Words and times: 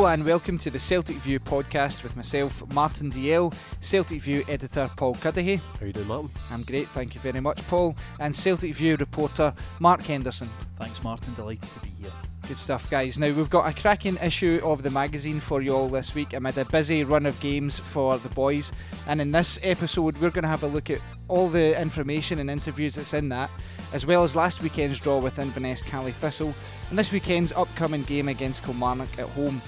Hello 0.00 0.12
and 0.12 0.24
welcome 0.24 0.56
to 0.56 0.70
the 0.70 0.78
Celtic 0.78 1.16
View 1.16 1.38
podcast 1.38 2.02
with 2.02 2.16
myself, 2.16 2.62
Martin 2.72 3.12
DL, 3.12 3.52
Celtic 3.82 4.22
View 4.22 4.42
editor 4.48 4.90
Paul 4.96 5.14
Cuddihy. 5.16 5.60
How 5.78 5.84
you 5.84 5.92
doing, 5.92 6.06
Martin? 6.06 6.30
I'm 6.50 6.62
great, 6.62 6.88
thank 6.88 7.14
you 7.14 7.20
very 7.20 7.38
much, 7.38 7.58
Paul, 7.68 7.94
and 8.18 8.34
Celtic 8.34 8.74
View 8.76 8.96
reporter 8.96 9.52
Mark 9.78 10.02
Henderson. 10.02 10.48
Thanks, 10.78 11.04
Martin. 11.04 11.34
Delighted 11.34 11.68
to 11.74 11.80
be 11.80 11.90
here. 12.00 12.12
Good 12.48 12.56
stuff, 12.56 12.88
guys. 12.90 13.18
Now, 13.18 13.30
we've 13.30 13.50
got 13.50 13.68
a 13.68 13.78
cracking 13.78 14.16
issue 14.22 14.62
of 14.64 14.82
the 14.82 14.90
magazine 14.90 15.38
for 15.38 15.60
you 15.60 15.74
all 15.74 15.90
this 15.90 16.14
week 16.14 16.32
amid 16.32 16.56
a 16.56 16.64
busy 16.64 17.04
run 17.04 17.26
of 17.26 17.38
games 17.40 17.78
for 17.78 18.16
the 18.16 18.30
boys. 18.30 18.72
And 19.06 19.20
in 19.20 19.32
this 19.32 19.58
episode, 19.62 20.16
we're 20.16 20.30
going 20.30 20.44
to 20.44 20.48
have 20.48 20.62
a 20.62 20.66
look 20.66 20.88
at 20.88 21.00
all 21.28 21.50
the 21.50 21.78
information 21.78 22.38
and 22.38 22.50
interviews 22.50 22.94
that's 22.94 23.12
in 23.12 23.28
that, 23.28 23.50
as 23.92 24.06
well 24.06 24.24
as 24.24 24.34
last 24.34 24.62
weekend's 24.62 24.98
draw 24.98 25.18
with 25.18 25.38
Inverness 25.38 25.82
Caley 25.82 26.12
Thistle 26.12 26.54
and 26.88 26.98
this 26.98 27.12
weekend's 27.12 27.52
upcoming 27.52 28.02
game 28.04 28.28
against 28.28 28.64
Kilmarnock 28.64 29.18
at 29.18 29.28
home. 29.28 29.60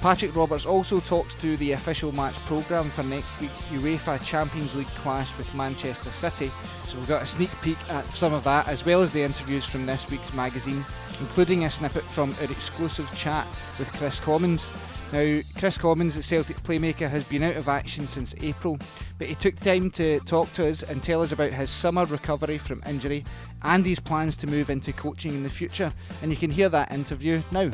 Patrick 0.00 0.36
Roberts 0.36 0.64
also 0.64 1.00
talks 1.00 1.34
to 1.36 1.56
the 1.56 1.72
official 1.72 2.12
match 2.12 2.36
programme 2.46 2.88
for 2.90 3.02
next 3.02 3.38
week's 3.40 3.62
UEFA 3.64 4.22
Champions 4.24 4.76
League 4.76 4.86
clash 4.88 5.36
with 5.36 5.52
Manchester 5.54 6.12
City. 6.12 6.52
So 6.86 6.98
we've 6.98 7.08
got 7.08 7.22
a 7.22 7.26
sneak 7.26 7.50
peek 7.62 7.78
at 7.90 8.06
some 8.14 8.32
of 8.32 8.44
that, 8.44 8.68
as 8.68 8.86
well 8.86 9.02
as 9.02 9.12
the 9.12 9.22
interviews 9.22 9.64
from 9.64 9.86
this 9.86 10.08
week's 10.08 10.32
magazine, 10.32 10.84
including 11.18 11.64
a 11.64 11.70
snippet 11.70 12.04
from 12.04 12.32
our 12.40 12.50
exclusive 12.50 13.10
chat 13.16 13.44
with 13.76 13.92
Kris 13.92 14.20
Commons. 14.20 14.68
Now, 15.12 15.40
Kris 15.58 15.76
Commons, 15.76 16.14
the 16.14 16.22
Celtic 16.22 16.62
playmaker, 16.62 17.10
has 17.10 17.24
been 17.24 17.42
out 17.42 17.56
of 17.56 17.68
action 17.68 18.06
since 18.06 18.36
April, 18.40 18.78
but 19.18 19.26
he 19.26 19.34
took 19.34 19.58
time 19.58 19.90
to 19.92 20.20
talk 20.20 20.52
to 20.52 20.68
us 20.68 20.84
and 20.84 21.02
tell 21.02 21.22
us 21.22 21.32
about 21.32 21.50
his 21.50 21.70
summer 21.70 22.04
recovery 22.04 22.58
from 22.58 22.84
injury 22.86 23.24
and 23.62 23.84
his 23.84 23.98
plans 23.98 24.36
to 24.36 24.46
move 24.46 24.70
into 24.70 24.92
coaching 24.92 25.34
in 25.34 25.42
the 25.42 25.50
future. 25.50 25.90
And 26.22 26.30
you 26.30 26.36
can 26.36 26.52
hear 26.52 26.68
that 26.68 26.92
interview 26.92 27.42
now. 27.50 27.70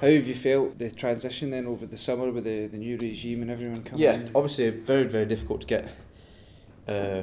How 0.00 0.06
have 0.08 0.26
you 0.26 0.34
felt 0.34 0.78
the 0.78 0.90
transition 0.90 1.50
then 1.50 1.66
over 1.66 1.84
the 1.84 1.98
summer 1.98 2.30
with 2.30 2.44
the, 2.44 2.66
the 2.68 2.78
new 2.78 2.96
regime 2.96 3.42
and 3.42 3.50
everyone 3.50 3.82
coming 3.82 4.00
Yeah, 4.00 4.14
in? 4.14 4.30
obviously 4.34 4.70
very 4.70 5.04
very 5.04 5.26
difficult 5.26 5.60
to 5.62 5.66
get 5.66 5.88
uh, 6.88 7.22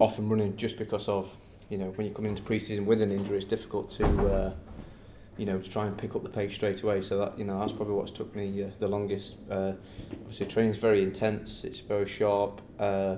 off 0.00 0.18
and 0.18 0.28
running 0.28 0.56
just 0.56 0.76
because 0.76 1.08
of 1.08 1.34
you 1.70 1.78
know 1.78 1.90
when 1.90 2.06
you 2.06 2.12
come 2.12 2.26
into 2.26 2.42
pre-season 2.42 2.84
with 2.86 3.00
an 3.00 3.12
injury, 3.12 3.36
it's 3.36 3.46
difficult 3.46 3.90
to 3.90 4.04
uh, 4.06 4.52
you 5.38 5.46
know 5.46 5.58
to 5.60 5.70
try 5.70 5.86
and 5.86 5.96
pick 5.96 6.16
up 6.16 6.22
the 6.24 6.28
pace 6.28 6.52
straight 6.54 6.82
away. 6.82 7.00
So 7.00 7.18
that 7.18 7.38
you 7.38 7.44
know 7.44 7.60
that's 7.60 7.72
probably 7.72 7.94
what's 7.94 8.10
took 8.10 8.34
me 8.34 8.64
uh, 8.64 8.68
the 8.80 8.88
longest. 8.88 9.36
Uh, 9.48 9.72
obviously, 10.22 10.46
training's 10.46 10.78
very 10.78 11.02
intense. 11.02 11.64
It's 11.64 11.80
very 11.80 12.06
sharp. 12.08 12.60
Uh, 12.78 13.16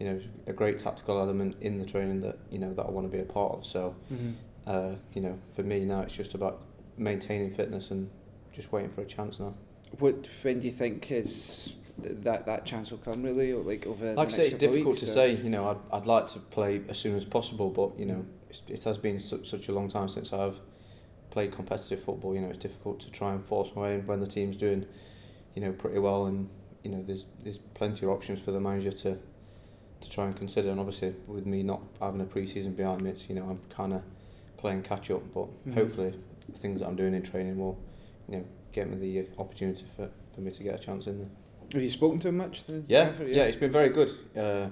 you 0.00 0.06
know, 0.06 0.20
a 0.46 0.52
great 0.52 0.78
tactical 0.78 1.18
element 1.20 1.56
in 1.60 1.78
the 1.78 1.84
training 1.84 2.20
that 2.20 2.38
you 2.50 2.58
know 2.58 2.72
that 2.74 2.86
I 2.86 2.90
want 2.90 3.10
to 3.10 3.14
be 3.14 3.20
a 3.22 3.26
part 3.26 3.52
of. 3.52 3.66
So 3.66 3.94
Mhm. 4.10 4.34
uh, 4.66 4.92
you 5.14 5.20
know, 5.20 5.38
for 5.54 5.62
me 5.62 5.84
now 5.84 6.00
it's 6.00 6.14
just 6.14 6.34
about 6.34 6.62
maintaining 6.98 7.50
fitness 7.50 7.90
and 7.90 8.10
just 8.52 8.72
waiting 8.72 8.90
for 8.90 9.02
a 9.02 9.06
chance 9.06 9.38
now. 9.38 9.54
What 9.98 10.28
when 10.42 10.60
do 10.60 10.66
you 10.66 10.72
think 10.72 11.10
is 11.10 11.74
that 11.98 12.46
that 12.46 12.64
chance 12.64 12.90
will 12.90 12.98
come 12.98 13.22
really, 13.22 13.52
or 13.52 13.62
like 13.62 13.86
over? 13.86 14.14
Like 14.14 14.28
I 14.28 14.30
say, 14.30 14.46
it's 14.48 14.56
difficult 14.56 14.86
weeks, 14.86 15.00
to 15.00 15.06
say. 15.08 15.34
You 15.34 15.50
know, 15.50 15.68
I'd, 15.68 15.96
I'd 15.96 16.06
like 16.06 16.26
to 16.28 16.38
play 16.38 16.82
as 16.88 16.98
soon 16.98 17.16
as 17.16 17.24
possible, 17.24 17.70
but 17.70 17.98
you 17.98 18.06
know, 18.06 18.24
it's, 18.48 18.62
it 18.68 18.84
has 18.84 18.98
been 18.98 19.18
such, 19.20 19.48
such 19.48 19.68
a 19.68 19.72
long 19.72 19.88
time 19.88 20.08
since 20.08 20.32
I've 20.32 20.60
played 21.30 21.52
competitive 21.52 22.02
football. 22.02 22.34
You 22.34 22.42
know, 22.42 22.48
it's 22.48 22.58
difficult 22.58 23.00
to 23.00 23.10
try 23.10 23.32
and 23.32 23.44
force 23.44 23.70
my 23.74 23.82
way 23.82 23.94
in 23.94 24.06
when 24.06 24.20
the 24.20 24.26
team's 24.26 24.56
doing, 24.56 24.86
you 25.54 25.62
know, 25.62 25.72
pretty 25.72 25.98
well, 25.98 26.26
and 26.26 26.48
you 26.84 26.90
know, 26.90 27.02
there's 27.06 27.26
there's 27.42 27.58
plenty 27.74 28.04
of 28.06 28.12
options 28.12 28.40
for 28.40 28.50
the 28.50 28.60
manager 28.60 28.92
to 28.92 29.18
to 30.00 30.10
try 30.10 30.26
and 30.26 30.36
consider. 30.36 30.70
And 30.70 30.78
obviously, 30.78 31.14
with 31.26 31.46
me 31.46 31.62
not 31.62 31.80
having 32.00 32.20
a 32.20 32.24
pre-season 32.24 32.74
behind 32.74 33.02
me, 33.02 33.10
it's 33.10 33.28
you 33.28 33.34
know, 33.34 33.48
I'm 33.48 33.60
kind 33.70 33.94
of 33.94 34.02
playing 34.58 34.82
catch 34.82 35.10
up. 35.10 35.22
But 35.32 35.48
Mhm. 35.66 35.74
hopefully, 35.74 36.14
things 36.54 36.80
that 36.80 36.86
I'm 36.88 36.96
doing 36.96 37.14
in 37.14 37.22
training 37.22 37.58
will, 37.58 37.78
you 38.28 38.38
know, 38.38 38.44
get 38.72 38.88
me 38.90 38.96
the 38.96 39.28
opportunity 39.38 39.84
for, 39.96 40.08
for 40.34 40.40
me 40.40 40.50
to 40.50 40.62
get 40.62 40.74
a 40.74 40.78
chance 40.78 41.06
in 41.06 41.18
there. 41.18 41.28
Have 41.72 41.82
you 41.82 41.90
spoken 41.90 42.18
to 42.20 42.28
him 42.28 42.36
much? 42.38 42.62
Yeah, 42.86 43.00
effort, 43.00 43.28
yeah, 43.28 43.44
it's 43.44 43.56
been 43.56 43.72
very 43.72 43.90
good. 43.90 44.10
Uh, 44.36 44.68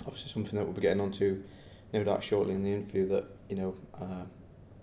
obviously, 0.00 0.30
something 0.30 0.58
that 0.58 0.64
we'll 0.64 0.74
be 0.74 0.80
getting 0.80 1.00
onto, 1.00 1.42
no 1.92 2.02
doubt, 2.02 2.24
shortly 2.24 2.54
in 2.54 2.64
the 2.64 2.72
interview. 2.72 3.06
That 3.08 3.24
you 3.48 3.56
know, 3.56 3.74
uh, 4.00 4.24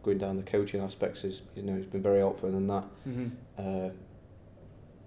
going 0.02 0.18
down 0.18 0.38
the 0.38 0.44
coaching 0.44 0.82
aspects 0.82 1.24
is 1.26 1.42
you 1.56 1.64
know, 1.64 1.76
he's 1.76 1.86
been 1.88 2.02
very 2.02 2.20
helpful 2.20 2.50
in 2.50 2.68
that. 2.68 2.86
Mhm. 3.08 3.32
Uh, 3.58 3.90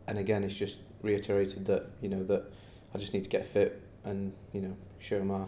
and 0.06 0.18
again, 0.18 0.44
it's 0.44 0.54
just 0.54 0.78
reiterated 1.02 1.64
that 1.66 1.86
you 2.02 2.08
know 2.10 2.22
that 2.24 2.44
I 2.94 2.98
just 2.98 3.14
need 3.14 3.24
to 3.24 3.30
get 3.30 3.46
fit 3.46 3.80
and 4.04 4.34
you 4.52 4.60
know 4.60 4.76
show 4.98 5.24
my 5.24 5.44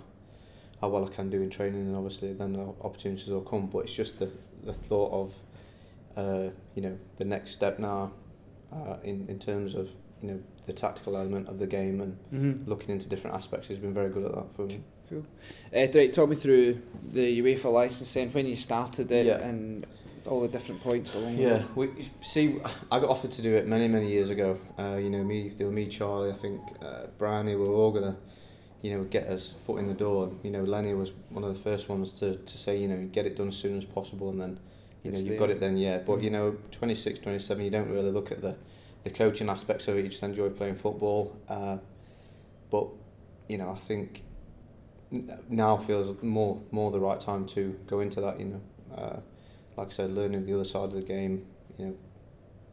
how 0.81 0.89
well 0.89 1.05
I 1.05 1.09
can 1.09 1.29
do 1.29 1.43
in 1.43 1.51
training, 1.51 1.83
and 1.83 1.95
obviously 1.97 2.33
then 2.33 2.55
the 2.55 2.73
opportunities 2.81 3.27
will 3.29 3.43
come. 3.43 3.67
But 3.67 3.81
it's 3.81 3.93
just 3.93 4.19
the 4.19 4.31
the 4.65 4.73
thought 4.73 5.13
of 5.13 5.35
uh, 6.17 6.49
you 6.75 6.83
know 6.83 6.97
the 7.17 7.25
next 7.25 7.53
step 7.53 7.79
now 7.79 8.13
uh, 8.73 8.97
in 9.05 9.27
in 9.29 9.39
terms 9.39 9.75
of 9.75 9.91
you 10.23 10.29
know 10.31 10.41
the 10.67 10.73
tactical 10.73 11.17
element 11.17 11.49
of 11.49 11.59
the 11.59 11.67
game 11.67 12.01
and 12.01 12.17
Mhm. 12.33 12.67
looking 12.67 12.91
into 12.91 13.07
different 13.09 13.37
aspects. 13.37 13.69
He's 13.69 13.79
been 13.79 13.95
very 13.95 14.11
good 14.11 14.25
at 14.25 14.35
that 14.35 14.55
for 14.57 14.67
me. 14.67 14.81
Uh, 15.13 15.87
right, 15.95 16.13
talk 16.13 16.29
me 16.29 16.35
through 16.35 16.81
the 17.13 17.41
UEFA 17.41 17.73
license 17.73 18.13
then, 18.15 18.31
when 18.31 18.47
you 18.47 18.57
started 18.57 19.13
it 19.13 19.27
Yeah. 19.27 19.47
and 19.49 19.87
all 20.27 20.41
the 20.41 20.49
different 20.49 20.81
points 20.81 21.15
along 21.15 21.39
Yeah, 21.39 21.63
we 21.77 21.89
see. 22.23 22.59
I 22.91 22.99
got 22.99 23.09
offered 23.11 23.31
to 23.33 23.43
do 23.43 23.55
it 23.55 23.69
many, 23.69 23.87
many 23.87 24.09
years 24.09 24.31
ago. 24.31 24.59
Uh, 24.77 24.97
you 25.01 25.09
know, 25.11 25.23
me, 25.23 25.51
there 25.57 25.69
were 25.69 25.73
me, 25.73 25.87
Charlie. 25.87 26.31
I 26.31 26.35
think 26.35 26.61
uh, 26.83 27.07
Brownie. 27.19 27.55
We 27.55 27.63
were 27.69 27.75
all 27.75 27.93
gonna, 27.93 28.17
you 28.83 28.91
know, 28.97 29.05
get 29.05 29.29
us 29.29 29.55
foot 29.65 29.79
in 29.79 29.87
the 29.87 29.95
door. 29.95 30.33
You 30.43 30.51
know, 30.51 30.65
Lenny 30.65 30.95
was 30.95 31.13
one 31.31 31.45
of 31.45 31.55
the 31.55 31.61
first 31.61 31.89
ones 31.89 32.11
to, 32.19 32.35
to 32.35 32.59
say, 32.59 32.77
you 32.77 32.89
know, 32.89 33.07
get 33.13 33.27
it 33.27 33.37
done 33.37 33.49
as 33.49 33.57
soon 33.57 33.79
as 33.79 33.85
possible, 33.85 34.29
and 34.31 34.41
then, 34.41 34.59
you 35.03 35.11
know, 35.13 35.17
It's 35.19 35.27
you've 35.27 35.39
got 35.39 35.51
it 35.51 35.61
then, 35.61 35.77
yeah. 35.77 35.99
But 35.99 36.19
Mm. 36.19 36.23
you 36.23 36.31
know, 36.31 36.57
26, 36.73 37.21
27, 37.21 37.65
you 37.65 37.71
don't 37.71 37.89
really 37.91 38.11
look 38.11 38.33
at 38.33 38.41
the, 38.41 38.57
the 39.05 39.11
coaching 39.11 39.49
aspects 39.49 39.87
of 39.89 39.97
it. 39.97 40.03
You 40.05 40.09
just 40.11 40.23
enjoy 40.23 40.49
playing 40.51 40.77
football. 40.77 41.37
Uh, 41.49 41.79
but 42.71 42.89
you 43.49 43.59
know, 43.59 43.71
I 43.71 43.77
think 43.77 44.23
now 45.49 45.77
feels 45.77 46.21
more 46.23 46.61
more 46.73 46.91
the 46.91 46.99
right 47.01 47.21
time 47.21 47.47
to 47.47 47.79
go 47.87 48.01
into 48.01 48.21
that. 48.21 48.41
You 48.41 48.47
know, 48.47 48.61
uh, 48.97 49.17
like 49.77 49.89
I 49.89 49.91
said, 49.91 50.11
learning 50.13 50.47
the 50.47 50.55
other 50.55 50.65
side 50.65 50.85
of 50.85 50.93
the 50.95 51.03
game. 51.03 51.47
You 51.79 51.87
know, 51.87 51.95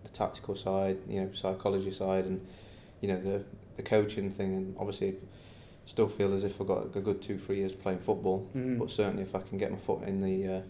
the 0.04 0.10
tactical 0.10 0.56
side. 0.56 0.98
You 1.08 1.22
know, 1.22 1.30
psychology 1.34 1.92
side, 1.92 2.26
and 2.26 2.46
you 3.02 3.08
know 3.10 3.20
the 3.20 3.44
the 3.78 3.84
coaching 3.84 4.32
thing. 4.32 4.56
And 4.56 4.76
obviously, 4.80 5.16
still 5.86 6.08
feel 6.08 6.34
as 6.34 6.44
if 6.44 6.60
I've 6.60 6.68
got 6.68 6.86
a 6.96 7.00
good 7.00 7.22
two 7.22 7.38
three 7.38 7.58
years 7.58 7.76
playing 7.76 8.00
football. 8.00 8.48
Mhm. 8.56 8.80
But 8.80 8.90
certainly, 8.90 9.22
if 9.24 9.36
I 9.36 9.42
can 9.42 9.60
get 9.60 9.72
my 9.72 9.78
foot 9.78 10.02
in 10.04 10.22
the 10.22 10.48
uh, 10.56 10.62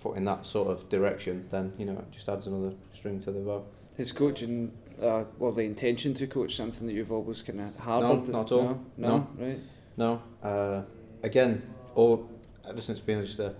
foot 0.00 0.16
in 0.16 0.24
that 0.24 0.46
sort 0.46 0.68
of 0.68 0.88
direction, 0.88 1.46
then 1.50 1.72
you 1.78 1.84
know, 1.84 1.92
it 1.92 2.10
just 2.10 2.28
adds 2.28 2.46
another 2.46 2.74
string 2.92 3.20
to 3.20 3.30
the 3.30 3.40
bow. 3.40 3.64
Is 3.98 4.12
coaching, 4.12 4.72
uh, 5.00 5.24
well, 5.38 5.52
the 5.52 5.62
intention 5.62 6.14
to 6.14 6.26
coach 6.26 6.56
something 6.56 6.86
that 6.86 6.94
you've 6.94 7.12
always 7.12 7.42
kind 7.42 7.60
of 7.60 7.76
harboured? 7.76 8.28
No, 8.28 8.32
not 8.32 8.46
at 8.46 8.52
all. 8.52 8.62
No, 8.62 8.80
no, 8.96 9.08
No. 9.08 9.28
right. 9.38 9.58
No, 9.96 10.22
uh, 10.42 10.82
again, 11.22 11.62
or 11.94 12.26
ever 12.66 12.80
since 12.80 13.00
being 13.00 13.20
just 13.24 13.38
a, 13.40 13.54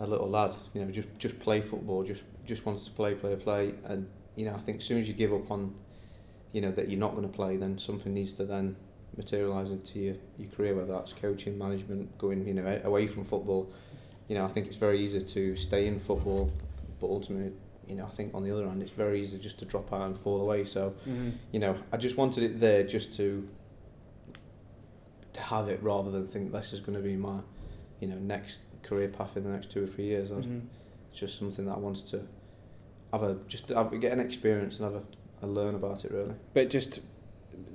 a 0.00 0.06
little 0.06 0.28
lad, 0.28 0.54
you 0.72 0.82
know, 0.82 0.90
just 0.90 1.08
just 1.18 1.38
play 1.38 1.60
football, 1.60 2.02
just 2.02 2.22
just 2.46 2.64
wants 2.64 2.84
to 2.84 2.90
play, 2.90 3.14
play, 3.14 3.36
play, 3.36 3.74
and 3.84 4.08
you 4.36 4.46
know, 4.46 4.54
I 4.54 4.58
think 4.58 4.78
as 4.78 4.84
soon 4.84 4.98
as 4.98 5.06
you 5.06 5.12
give 5.14 5.34
up 5.34 5.50
on, 5.50 5.74
you 6.52 6.62
know, 6.62 6.70
that 6.72 6.88
you're 6.88 6.98
not 6.98 7.10
going 7.14 7.28
to 7.28 7.36
play, 7.36 7.56
then 7.58 7.78
something 7.78 8.14
needs 8.14 8.32
to 8.34 8.44
then 8.46 8.76
materialise 9.18 9.70
into 9.70 9.98
your, 9.98 10.14
your 10.38 10.50
career, 10.52 10.74
whether 10.74 10.92
that's 10.94 11.12
coaching, 11.12 11.58
management, 11.58 12.16
going, 12.16 12.48
you 12.48 12.54
know, 12.54 12.80
away 12.84 13.06
from 13.06 13.24
football. 13.24 13.70
You 14.28 14.36
know, 14.36 14.44
I 14.44 14.48
think 14.48 14.66
it's 14.66 14.76
very 14.76 15.00
easy 15.00 15.20
to 15.20 15.56
stay 15.56 15.86
in 15.86 15.98
football, 16.00 16.50
but 17.00 17.08
ultimately, 17.08 17.52
you 17.88 17.96
know, 17.96 18.06
I 18.06 18.10
think 18.10 18.34
on 18.34 18.42
the 18.44 18.50
other 18.52 18.66
hand, 18.66 18.82
it's 18.82 18.92
very 18.92 19.20
easy 19.20 19.38
just 19.38 19.58
to 19.58 19.64
drop 19.64 19.92
out 19.92 20.02
and 20.02 20.16
fall 20.16 20.40
away. 20.40 20.64
So, 20.64 20.94
Mm-hmm. 21.06 21.30
you 21.52 21.60
know, 21.60 21.74
I 21.92 21.96
just 21.96 22.16
wanted 22.16 22.44
it 22.44 22.60
there 22.60 22.82
just 22.84 23.14
to 23.14 23.46
to 25.32 25.40
have 25.40 25.68
it 25.68 25.82
rather 25.82 26.10
than 26.10 26.26
think 26.26 26.52
this 26.52 26.72
is 26.74 26.80
going 26.82 26.96
to 26.96 27.02
be 27.02 27.16
my, 27.16 27.38
you 28.00 28.08
know, 28.08 28.16
next 28.16 28.60
career 28.82 29.08
path 29.08 29.36
in 29.36 29.44
the 29.44 29.50
next 29.50 29.70
two 29.70 29.82
or 29.82 29.86
three 29.86 30.04
years. 30.04 30.30
Mm-hmm. 30.30 30.60
It's 31.10 31.20
just 31.20 31.38
something 31.38 31.64
that 31.66 31.72
I 31.72 31.78
wanted 31.78 32.06
to 32.08 32.22
have 33.12 33.22
a 33.22 33.36
just 33.48 33.68
have, 33.70 33.98
get 34.00 34.12
an 34.12 34.20
experience 34.20 34.78
and 34.78 34.92
have 34.92 35.02
a, 35.02 35.46
a 35.46 35.48
learn 35.48 35.74
about 35.74 36.04
it 36.04 36.12
really. 36.12 36.34
But 36.54 36.70
just 36.70 37.00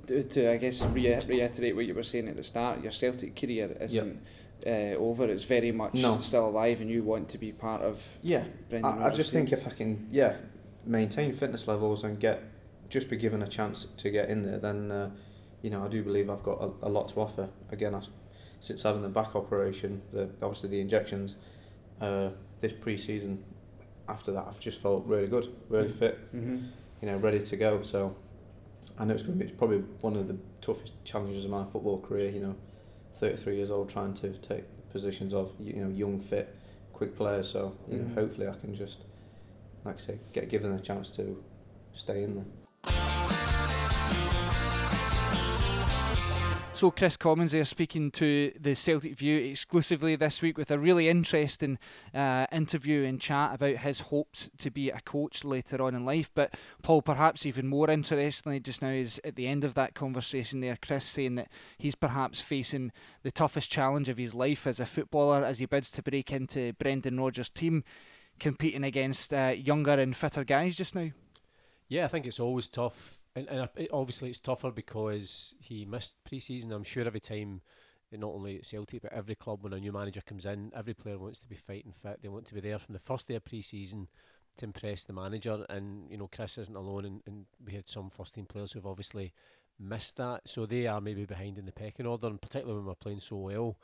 to, 0.06 0.22
to 0.22 0.50
I 0.52 0.56
guess, 0.56 0.82
re- 0.82 1.18
reiterate 1.26 1.74
what 1.76 1.86
you 1.86 1.94
were 1.94 2.02
saying 2.02 2.28
at 2.28 2.36
the 2.36 2.42
start, 2.44 2.82
your 2.82 2.92
Celtic 2.92 3.34
career 3.36 3.76
isn't 3.80 4.20
uh, 4.66 4.96
over. 4.98 5.26
It's 5.26 5.44
very 5.44 5.72
much 5.72 5.94
No. 5.94 6.20
still 6.20 6.48
alive, 6.48 6.80
and 6.80 6.90
you 6.90 7.02
want 7.02 7.28
to 7.30 7.38
be 7.38 7.52
part 7.52 7.82
of 7.82 8.18
Yeah, 8.22 8.44
Brendan 8.68 8.98
I, 8.98 9.06
I 9.06 9.10
just 9.10 9.32
team. 9.32 9.46
think 9.46 9.52
if 9.60 9.66
I 9.66 9.70
can, 9.70 10.08
yeah, 10.10 10.36
maintain 10.84 11.32
fitness 11.32 11.68
levels 11.68 12.04
and 12.04 12.18
get 12.18 12.42
just 12.88 13.10
be 13.10 13.16
given 13.16 13.42
a 13.42 13.46
chance 13.48 13.86
to 13.98 14.10
get 14.10 14.30
in 14.30 14.42
there, 14.42 14.58
then 14.58 14.90
uh, 14.90 15.10
you 15.62 15.70
know 15.70 15.84
I 15.84 15.88
do 15.88 16.02
believe 16.02 16.30
I've 16.30 16.42
got 16.42 16.58
a, 16.62 16.86
a 16.86 16.88
lot 16.88 17.08
to 17.10 17.20
offer. 17.20 17.48
Again, 17.70 17.94
I, 17.94 18.00
since 18.60 18.82
having 18.82 19.02
the 19.02 19.08
back 19.08 19.36
operation, 19.36 20.02
the 20.10 20.30
obviously 20.42 20.70
the 20.70 20.80
injections, 20.80 21.36
uh, 22.00 22.30
this 22.60 22.72
pre-season, 22.72 23.44
after 24.08 24.32
that 24.32 24.46
I've 24.48 24.58
just 24.60 24.80
felt 24.80 25.04
really 25.06 25.28
good, 25.28 25.48
really 25.68 25.88
fit, 25.88 26.18
Mm-hmm. 26.34 26.66
you 27.02 27.08
know, 27.08 27.16
ready 27.18 27.40
to 27.40 27.56
go. 27.56 27.82
So 27.82 28.16
I 28.98 29.04
know 29.04 29.14
it's 29.14 29.22
going 29.22 29.38
to 29.38 29.44
be 29.44 29.50
probably 29.52 29.78
one 30.00 30.16
of 30.16 30.26
the 30.26 30.36
toughest 30.60 30.92
challenges 31.04 31.44
of 31.44 31.50
my 31.52 31.64
football 31.64 32.00
career. 32.00 32.30
You 32.30 32.40
know, 32.40 32.56
33 33.14 33.56
years 33.56 33.70
old, 33.70 33.88
trying 33.88 34.14
to 34.14 34.30
take 34.38 34.64
positions 34.90 35.34
of 35.34 35.52
you 35.58 35.84
know 35.84 35.88
young, 35.88 36.20
fit, 36.20 36.54
quick 36.92 37.16
players. 37.16 37.48
So 37.48 37.76
you 37.90 37.98
know, 37.98 38.04
Mm. 38.04 38.14
hopefully 38.14 38.48
I 38.48 38.54
can 38.54 38.74
just, 38.74 39.04
like 39.84 39.96
I 39.96 39.98
say, 39.98 40.18
get 40.32 40.48
given 40.48 40.72
a 40.72 40.80
chance 40.80 41.10
to 41.12 41.42
stay 41.92 42.22
in 42.22 42.34
there. 42.36 42.67
So 46.78 46.92
Kris 46.92 47.16
Commons 47.16 47.50
there 47.50 47.64
speaking 47.64 48.12
to 48.12 48.52
the 48.56 48.76
Celtic 48.76 49.18
View 49.18 49.36
exclusively 49.36 50.14
this 50.14 50.40
week 50.40 50.56
with 50.56 50.70
a 50.70 50.78
really 50.78 51.08
interesting 51.08 51.76
uh, 52.14 52.46
interview 52.52 53.02
and 53.02 53.20
chat 53.20 53.52
about 53.52 53.78
his 53.78 53.98
hopes 53.98 54.48
to 54.58 54.70
be 54.70 54.88
a 54.88 55.00
coach 55.00 55.42
later 55.42 55.82
on 55.82 55.96
in 55.96 56.04
life. 56.04 56.30
But 56.36 56.54
Paul, 56.84 57.02
perhaps 57.02 57.44
even 57.44 57.66
more 57.66 57.90
interestingly, 57.90 58.60
just 58.60 58.80
now 58.80 58.90
is 58.90 59.20
at 59.24 59.34
the 59.34 59.48
end 59.48 59.64
of 59.64 59.74
that 59.74 59.94
conversation 59.94 60.60
there, 60.60 60.78
Chris 60.80 61.04
saying 61.04 61.34
that 61.34 61.48
he's 61.78 61.96
perhaps 61.96 62.40
facing 62.40 62.92
the 63.24 63.32
toughest 63.32 63.72
challenge 63.72 64.08
of 64.08 64.16
his 64.16 64.32
life 64.32 64.64
as 64.64 64.78
a 64.78 64.86
footballer 64.86 65.42
as 65.42 65.58
he 65.58 65.66
bids 65.66 65.90
to 65.90 66.02
break 66.04 66.30
into 66.30 66.74
Brendan 66.74 67.18
Rodgers' 67.18 67.48
team, 67.48 67.82
competing 68.38 68.84
against 68.84 69.34
uh, 69.34 69.52
younger 69.56 69.94
and 69.94 70.16
fitter 70.16 70.44
guys 70.44 70.76
just 70.76 70.94
now. 70.94 71.10
Yeah, 71.88 72.04
I 72.04 72.08
think 72.08 72.24
it's 72.24 72.38
always 72.38 72.68
tough, 72.68 73.17
and, 73.38 73.48
and 73.76 73.88
obviously 73.92 74.30
it's 74.30 74.38
tougher 74.38 74.70
because 74.70 75.54
he 75.60 75.84
missed 75.84 76.14
pre-season. 76.24 76.72
I'm 76.72 76.84
sure 76.84 77.04
every 77.04 77.20
time, 77.20 77.60
eh, 78.12 78.16
not 78.16 78.34
only 78.34 78.56
at 78.56 78.66
Celtic 78.66 79.02
but 79.02 79.12
every 79.12 79.34
club 79.34 79.62
when 79.62 79.72
a 79.72 79.80
new 79.80 79.92
manager 79.92 80.20
comes 80.20 80.46
in, 80.46 80.72
every 80.74 80.94
player 80.94 81.18
wants 81.18 81.40
to 81.40 81.48
be 81.48 81.56
fighting 81.56 81.94
fit. 82.02 82.20
They 82.22 82.28
want 82.28 82.46
to 82.46 82.54
be 82.54 82.60
there 82.60 82.78
from 82.78 82.94
the 82.94 83.00
first 83.00 83.28
day 83.28 83.34
of 83.34 83.44
pre-season 83.44 84.08
to 84.58 84.64
impress 84.64 85.04
the 85.04 85.12
manager. 85.12 85.64
And 85.68 86.10
you 86.10 86.16
know, 86.16 86.28
Chris 86.34 86.58
isn't 86.58 86.76
alone, 86.76 87.04
and, 87.04 87.22
and 87.26 87.46
we 87.64 87.72
had 87.72 87.88
some 87.88 88.10
first-team 88.10 88.46
players 88.46 88.72
who've 88.72 88.86
obviously 88.86 89.32
missed 89.78 90.16
that, 90.16 90.42
so 90.46 90.66
they 90.66 90.86
are 90.86 91.00
maybe 91.00 91.24
behind 91.24 91.58
in 91.58 91.66
the 91.66 91.72
pecking 91.72 92.06
order, 92.06 92.26
and 92.26 92.40
particularly 92.40 92.78
when 92.78 92.86
we're 92.86 92.94
playing 92.94 93.20
so 93.20 93.36
well. 93.36 93.78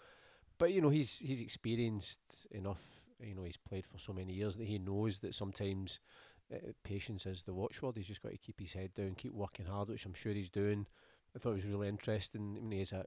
But 0.58 0.72
you 0.72 0.80
know, 0.80 0.90
he's 0.90 1.18
he's 1.18 1.40
experienced 1.40 2.46
enough. 2.50 2.82
You 3.20 3.34
know, 3.34 3.44
he's 3.44 3.56
played 3.56 3.86
for 3.86 3.98
so 3.98 4.12
many 4.12 4.32
years 4.32 4.56
that 4.56 4.66
he 4.66 4.78
knows 4.78 5.20
that 5.20 5.34
sometimes 5.34 6.00
uh, 6.52 6.72
patience 6.82 7.26
is 7.26 7.44
the 7.44 7.54
watchword. 7.54 7.96
He's 7.96 8.06
just 8.06 8.22
got 8.22 8.32
to 8.32 8.38
keep 8.38 8.60
his 8.60 8.72
head 8.72 8.94
down, 8.94 9.14
keep 9.14 9.32
working 9.32 9.66
hard, 9.66 9.88
which 9.88 10.06
I'm 10.06 10.14
sure 10.14 10.32
he's 10.32 10.50
doing. 10.50 10.86
I 11.34 11.38
thought 11.38 11.50
it 11.50 11.56
was 11.56 11.66
really 11.66 11.88
interesting. 11.88 12.56
I 12.56 12.60
mean, 12.60 12.78
he's 12.78 12.92
a 12.92 13.04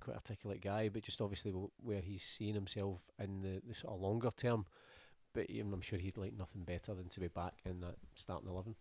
quite 0.00 0.14
articulate 0.14 0.62
guy, 0.62 0.88
but 0.88 1.02
just 1.02 1.20
obviously 1.20 1.52
where 1.82 2.00
he's 2.00 2.22
seeing 2.22 2.54
himself 2.54 3.00
in 3.18 3.42
the, 3.42 3.60
the 3.66 3.74
sort 3.74 3.94
of 3.94 4.00
longer 4.00 4.30
term. 4.36 4.66
But 5.36 5.50
I'm 5.50 5.82
sure 5.82 5.98
he'd 5.98 6.16
like 6.16 6.32
nothing 6.32 6.62
better 6.62 6.94
than 6.94 7.10
to 7.10 7.20
be 7.20 7.28
back 7.28 7.52
in 7.66 7.80
that 7.80 7.96
starting 8.14 8.48
eleven. 8.48 8.74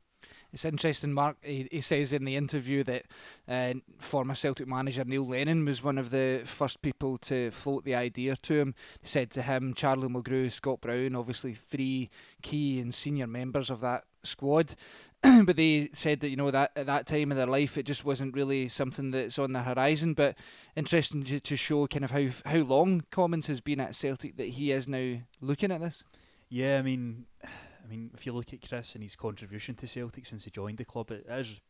It's 0.53 0.63
interesting, 0.63 1.11
Mark. 1.11 1.35
He, 1.41 1.67
he 1.69 1.81
says 1.81 2.13
in 2.13 2.23
the 2.23 2.37
interview 2.37 2.81
that 2.85 3.03
uh, 3.45 3.73
former 3.99 4.35
Celtic 4.35 4.67
manager 4.67 5.03
Neil 5.03 5.27
Lennon 5.27 5.65
was 5.65 5.83
one 5.83 5.97
of 5.97 6.11
the 6.11 6.43
first 6.45 6.81
people 6.81 7.17
to 7.19 7.51
float 7.51 7.83
the 7.83 7.93
idea 7.93 8.37
to 8.37 8.59
him. 8.59 8.75
He 9.01 9.07
said 9.07 9.31
to 9.31 9.41
him, 9.41 9.73
Charlie 9.73 10.07
Mulgrew, 10.07 10.49
Scott 10.49 10.79
Brown, 10.79 11.13
obviously 11.13 11.53
three 11.53 12.09
key 12.41 12.79
and 12.79 12.95
senior 12.95 13.27
members 13.27 13.69
of 13.69 13.81
that 13.81 14.05
squad. 14.23 14.75
but 15.43 15.55
they 15.55 15.89
said 15.93 16.19
that 16.19 16.29
you 16.29 16.35
know 16.35 16.51
that 16.51 16.71
at 16.75 16.85
that 16.85 17.07
time 17.07 17.31
in 17.31 17.37
their 17.37 17.47
life 17.47 17.77
it 17.77 17.83
just 17.83 18.05
wasn't 18.05 18.35
really 18.35 18.67
something 18.67 19.11
that's 19.11 19.39
on 19.39 19.53
the 19.53 19.63
horizon. 19.63 20.13
But 20.13 20.37
interesting 20.75 21.23
to, 21.25 21.39
to 21.39 21.55
show 21.57 21.87
kind 21.87 22.05
of 22.05 22.11
how 22.11 22.27
how 22.45 22.59
long 22.59 23.03
Commons 23.11 23.47
has 23.47 23.59
been 23.59 23.79
at 23.79 23.95
Celtic 23.95 24.37
that 24.37 24.49
he 24.49 24.71
is 24.71 24.87
now 24.87 25.19
looking 25.41 25.71
at 25.71 25.81
this. 25.81 26.03
Yeah, 26.49 26.77
I 26.77 26.81
mean, 26.81 27.25
I 27.43 27.87
mean, 27.87 28.11
if 28.13 28.25
you 28.25 28.33
look 28.33 28.53
at 28.53 28.67
Chris 28.67 28.95
and 28.95 29.03
his 29.03 29.15
contribution 29.15 29.75
to 29.75 29.87
Celtic 29.87 30.25
since 30.25 30.43
he 30.43 30.51
joined 30.51 30.77
the 30.77 30.85
club, 30.85 31.11
it 31.11 31.25
is 31.29 31.61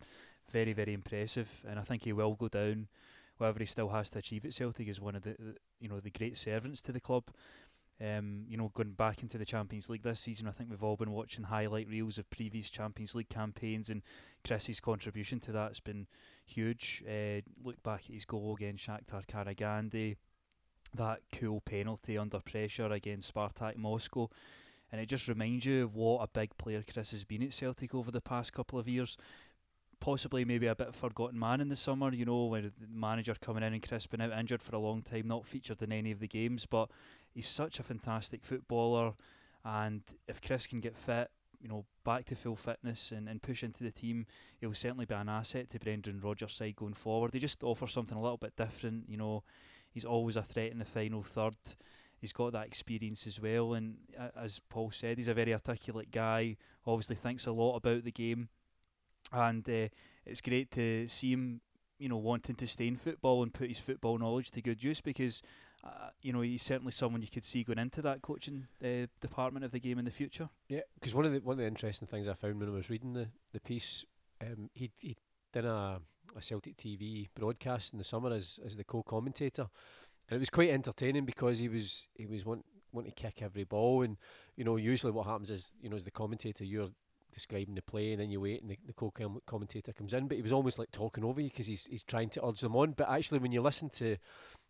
very, 0.52 0.74
very 0.74 0.94
impressive, 0.94 1.50
and 1.68 1.78
I 1.80 1.82
think 1.82 2.04
he 2.04 2.14
will 2.14 2.36
go 2.36 2.48
down. 2.48 2.88
Whatever 3.38 3.60
he 3.60 3.66
still 3.66 3.90
has 3.90 4.10
to 4.12 4.20
achieve 4.20 4.46
at 4.46 4.54
Celtic 4.54 4.88
is 4.88 5.02
one 5.02 5.16
of 5.18 5.24
the, 5.24 5.36
you 5.82 5.90
know, 5.90 6.00
the 6.00 6.10
great 6.10 6.38
servants 6.38 6.82
to 6.84 6.94
the 6.94 7.02
club. 7.02 7.26
Um, 8.00 8.46
you 8.48 8.56
know, 8.56 8.72
going 8.74 8.92
back 8.92 9.24
into 9.24 9.38
the 9.38 9.46
Champions 9.46 9.90
League 9.90 10.04
this 10.04 10.22
season, 10.22 10.48
I 10.48 10.52
think 10.52 10.70
we've 10.70 10.84
all 10.84 10.96
been 10.96 11.12
watching 11.12 11.44
highlight 11.44 11.90
reels 11.90 12.18
of 12.18 12.30
previous 12.30 12.70
Champions 12.70 13.14
League 13.14 13.30
campaigns, 13.30 13.90
and 13.90 14.02
Chris's 14.46 14.80
contribution 14.80 15.42
to 15.42 15.52
that's 15.52 15.82
been 15.82 16.08
huge. 16.46 17.04
Uh, 17.06 17.42
look 17.62 17.82
back 17.84 18.04
at 18.08 18.14
his 18.14 18.26
goal 18.26 18.56
against 18.56 18.88
Shakhter 18.88 19.26
Karagandy, 19.28 20.16
that 20.94 21.22
cool 21.34 21.60
penalty 21.62 22.18
under 22.18 22.40
pressure 22.40 22.92
against 22.92 23.34
Spartak 23.34 23.76
Moscow 23.76 24.30
and 24.96 25.02
it 25.02 25.08
just 25.08 25.28
reminds 25.28 25.66
you 25.66 25.84
of 25.84 25.94
what 25.94 26.24
a 26.24 26.28
big 26.28 26.58
player 26.58 26.82
Chris 26.82 27.12
has 27.12 27.26
been 27.26 27.44
at 27.44 27.52
Celtic 27.52 27.94
over 27.94 28.12
the 28.12 28.22
past 28.22 28.54
couple 28.54 28.80
of 28.80 28.88
years. 28.88 29.18
Possibly 30.00 30.46
maybe 30.46 30.68
a 30.68 30.76
bit 30.76 30.96
forgotten 30.96 31.38
man 31.38 31.60
in 31.60 31.68
the 31.68 31.76
summer, 31.76 32.14
you 32.14 32.24
know, 32.24 32.46
when 32.46 32.64
the 32.64 32.88
manager 32.90 33.36
coming 33.42 33.62
in 33.62 33.74
and 33.74 33.86
Chris 33.86 34.08
been 34.08 34.22
out 34.22 34.32
injured 34.32 34.64
for 34.64 34.74
a 34.74 34.80
long 34.80 35.02
time, 35.02 35.28
not 35.28 35.46
featured 35.46 35.82
in 35.82 35.92
any 35.92 36.12
of 36.12 36.22
the 36.22 36.30
games, 36.30 36.66
but 36.66 36.90
he's 37.34 37.46
such 37.46 37.78
a 37.78 37.84
fantastic 37.84 38.46
footballer 38.46 39.12
and 39.66 40.02
if 40.30 40.42
Chris 40.42 40.66
can 40.66 40.80
get 40.80 40.96
fit, 40.96 41.30
you 41.60 41.68
know, 41.68 41.84
back 42.06 42.24
to 42.28 42.36
full 42.38 42.56
fitness 42.56 43.12
and, 43.12 43.28
and 43.28 43.42
push 43.42 43.64
into 43.64 43.84
the 43.84 43.92
team, 43.92 44.26
he'll 44.62 44.74
certainly 44.74 45.04
be 45.04 45.16
an 45.16 45.28
asset 45.28 45.70
to 45.72 45.80
Brendan 45.80 46.22
Rodgers' 46.22 46.54
side 46.54 46.78
going 46.78 46.94
forward. 46.94 47.34
They 47.34 47.40
just 47.40 47.66
offer 47.66 47.88
something 47.88 48.18
a 48.18 48.22
little 48.22 48.38
bit 48.38 48.56
different, 48.56 49.10
you 49.10 49.18
know, 49.18 49.44
he's 49.92 50.06
always 50.06 50.38
a 50.38 50.42
threat 50.42 50.72
in 50.72 50.80
the 50.80 50.86
final 50.86 51.22
third 51.22 51.58
he's 52.26 52.34
got 52.34 52.54
that 52.54 52.66
experience 52.66 53.28
as 53.28 53.40
well. 53.40 53.76
And 53.76 53.98
uh, 54.20 54.30
as 54.42 54.60
Paul 54.70 54.90
said, 54.90 55.18
he's 55.18 55.28
a 55.28 55.34
very 55.34 55.54
articulate 55.54 56.10
guy. 56.12 56.58
Obviously, 56.88 57.16
thinks 57.16 57.46
a 57.46 57.52
lot 57.52 57.76
about 57.76 58.04
the 58.04 58.12
game, 58.12 58.50
and 59.32 59.68
uh, 59.70 59.88
it's 60.26 60.42
great 60.42 60.72
to 60.72 61.08
see 61.08 61.34
him, 61.34 61.62
you 62.00 62.10
know, 62.10 62.18
wanting 62.18 62.56
to 62.56 62.68
stay 62.68 62.88
in 62.88 62.96
football 62.96 63.44
and 63.44 63.54
put 63.54 63.70
his 63.70 63.78
football 63.78 64.18
knowledge 64.18 64.52
to 64.52 64.62
good 64.62 64.84
use 64.84 65.02
because. 65.02 65.42
Uh, 65.84 66.10
you 66.24 66.34
know, 66.34 66.42
he's 66.42 66.64
certainly 66.64 66.92
someone 66.92 67.22
you 67.22 67.28
could 67.28 67.46
see 67.46 67.64
going 67.64 67.78
into 67.78 68.02
that 68.02 68.20
coaching 68.24 68.66
uh, 68.84 69.06
department 69.22 69.64
of 69.64 69.70
the 69.70 69.80
game 69.80 70.00
in 70.00 70.06
the 70.06 70.10
future. 70.10 70.50
Yeah, 70.68 70.80
because 70.96 71.14
one 71.14 71.26
of 71.26 71.32
the 71.32 71.38
one 71.42 71.54
of 71.54 71.58
the 71.60 71.68
interesting 71.68 72.08
things 72.08 72.28
I 72.28 72.34
found 72.34 72.60
when 72.60 72.70
I 72.70 72.72
was 72.72 72.90
reading 72.90 73.14
the 73.14 73.28
the 73.54 73.60
piece, 73.60 74.04
um, 74.42 74.72
he 74.74 74.90
he 75.00 75.16
did 75.54 75.64
a 75.64 76.02
a 76.36 76.42
Celtic 76.42 76.76
TV 76.78 77.30
broadcast 77.36 77.94
in 77.94 78.00
the 78.00 78.04
summer 78.04 78.34
as 78.34 78.60
as 78.66 78.76
the 78.76 78.84
co-commentator, 78.84 79.68
and 80.30 80.38
it 80.38 80.40
was 80.40 80.50
quite 80.50 80.70
entertaining 80.70 81.26
because 81.26 81.60
he 81.60 81.70
was 81.70 82.08
he 82.16 82.26
was 82.26 82.46
want, 82.46 82.66
wanting 82.92 83.12
to 83.12 83.22
kick 83.22 83.42
every 83.42 83.64
ball, 83.64 84.02
and 84.02 84.18
you 84.56 84.64
know 84.64 84.78
usually 84.78 85.12
what 85.12 85.28
happens 85.28 85.50
is 85.50 85.72
you 85.82 85.90
know 85.90 85.96
as 85.96 86.04
the 86.04 86.12
commentator 86.12 86.64
you're 86.64 86.90
describing 87.34 87.76
the 87.76 87.82
play 87.82 88.14
and 88.14 88.22
then 88.22 88.32
you 88.32 88.40
wait 88.40 88.62
and 88.62 88.72
the, 88.72 88.78
the 88.88 88.94
co-commentator 88.94 89.92
comes 89.92 90.14
in, 90.14 90.28
but 90.28 90.38
he 90.38 90.44
was 90.44 90.54
almost 90.54 90.80
like 90.80 90.90
talking 90.92 91.24
over 91.24 91.42
you 91.42 91.50
because 91.50 91.68
he's 91.68 91.84
he's 91.84 92.04
trying 92.04 92.30
to 92.30 92.46
urge 92.46 92.62
them 92.62 92.76
on. 92.76 92.94
But 92.94 93.10
actually, 93.10 93.40
when 93.40 93.52
you 93.52 93.62
listen 93.62 93.90
to 93.90 94.18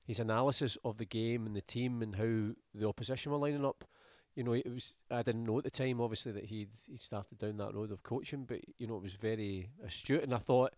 his 0.05 0.19
analysis 0.19 0.77
of 0.83 0.97
the 0.97 1.05
game 1.05 1.45
and 1.45 1.55
the 1.55 1.61
team 1.61 2.01
and 2.01 2.15
how 2.15 2.53
the 2.73 2.87
opposition 2.87 3.31
were 3.31 3.37
lining 3.37 3.65
up, 3.65 3.83
you 4.35 4.43
know, 4.43 4.53
it 4.53 4.69
was 4.71 4.95
I 5.09 5.21
didn't 5.21 5.45
know 5.45 5.59
at 5.59 5.63
the 5.63 5.69
time 5.69 6.01
obviously 6.01 6.33
that 6.33 6.45
he'd 6.45 6.69
he 6.89 6.97
started 6.97 7.37
down 7.37 7.57
that 7.57 7.73
road 7.73 7.91
of 7.91 8.03
coaching, 8.03 8.45
but 8.45 8.59
you 8.77 8.87
know 8.87 8.97
it 8.97 9.03
was 9.03 9.13
very 9.13 9.69
astute, 9.85 10.23
and 10.23 10.33
I 10.33 10.39
thought 10.39 10.73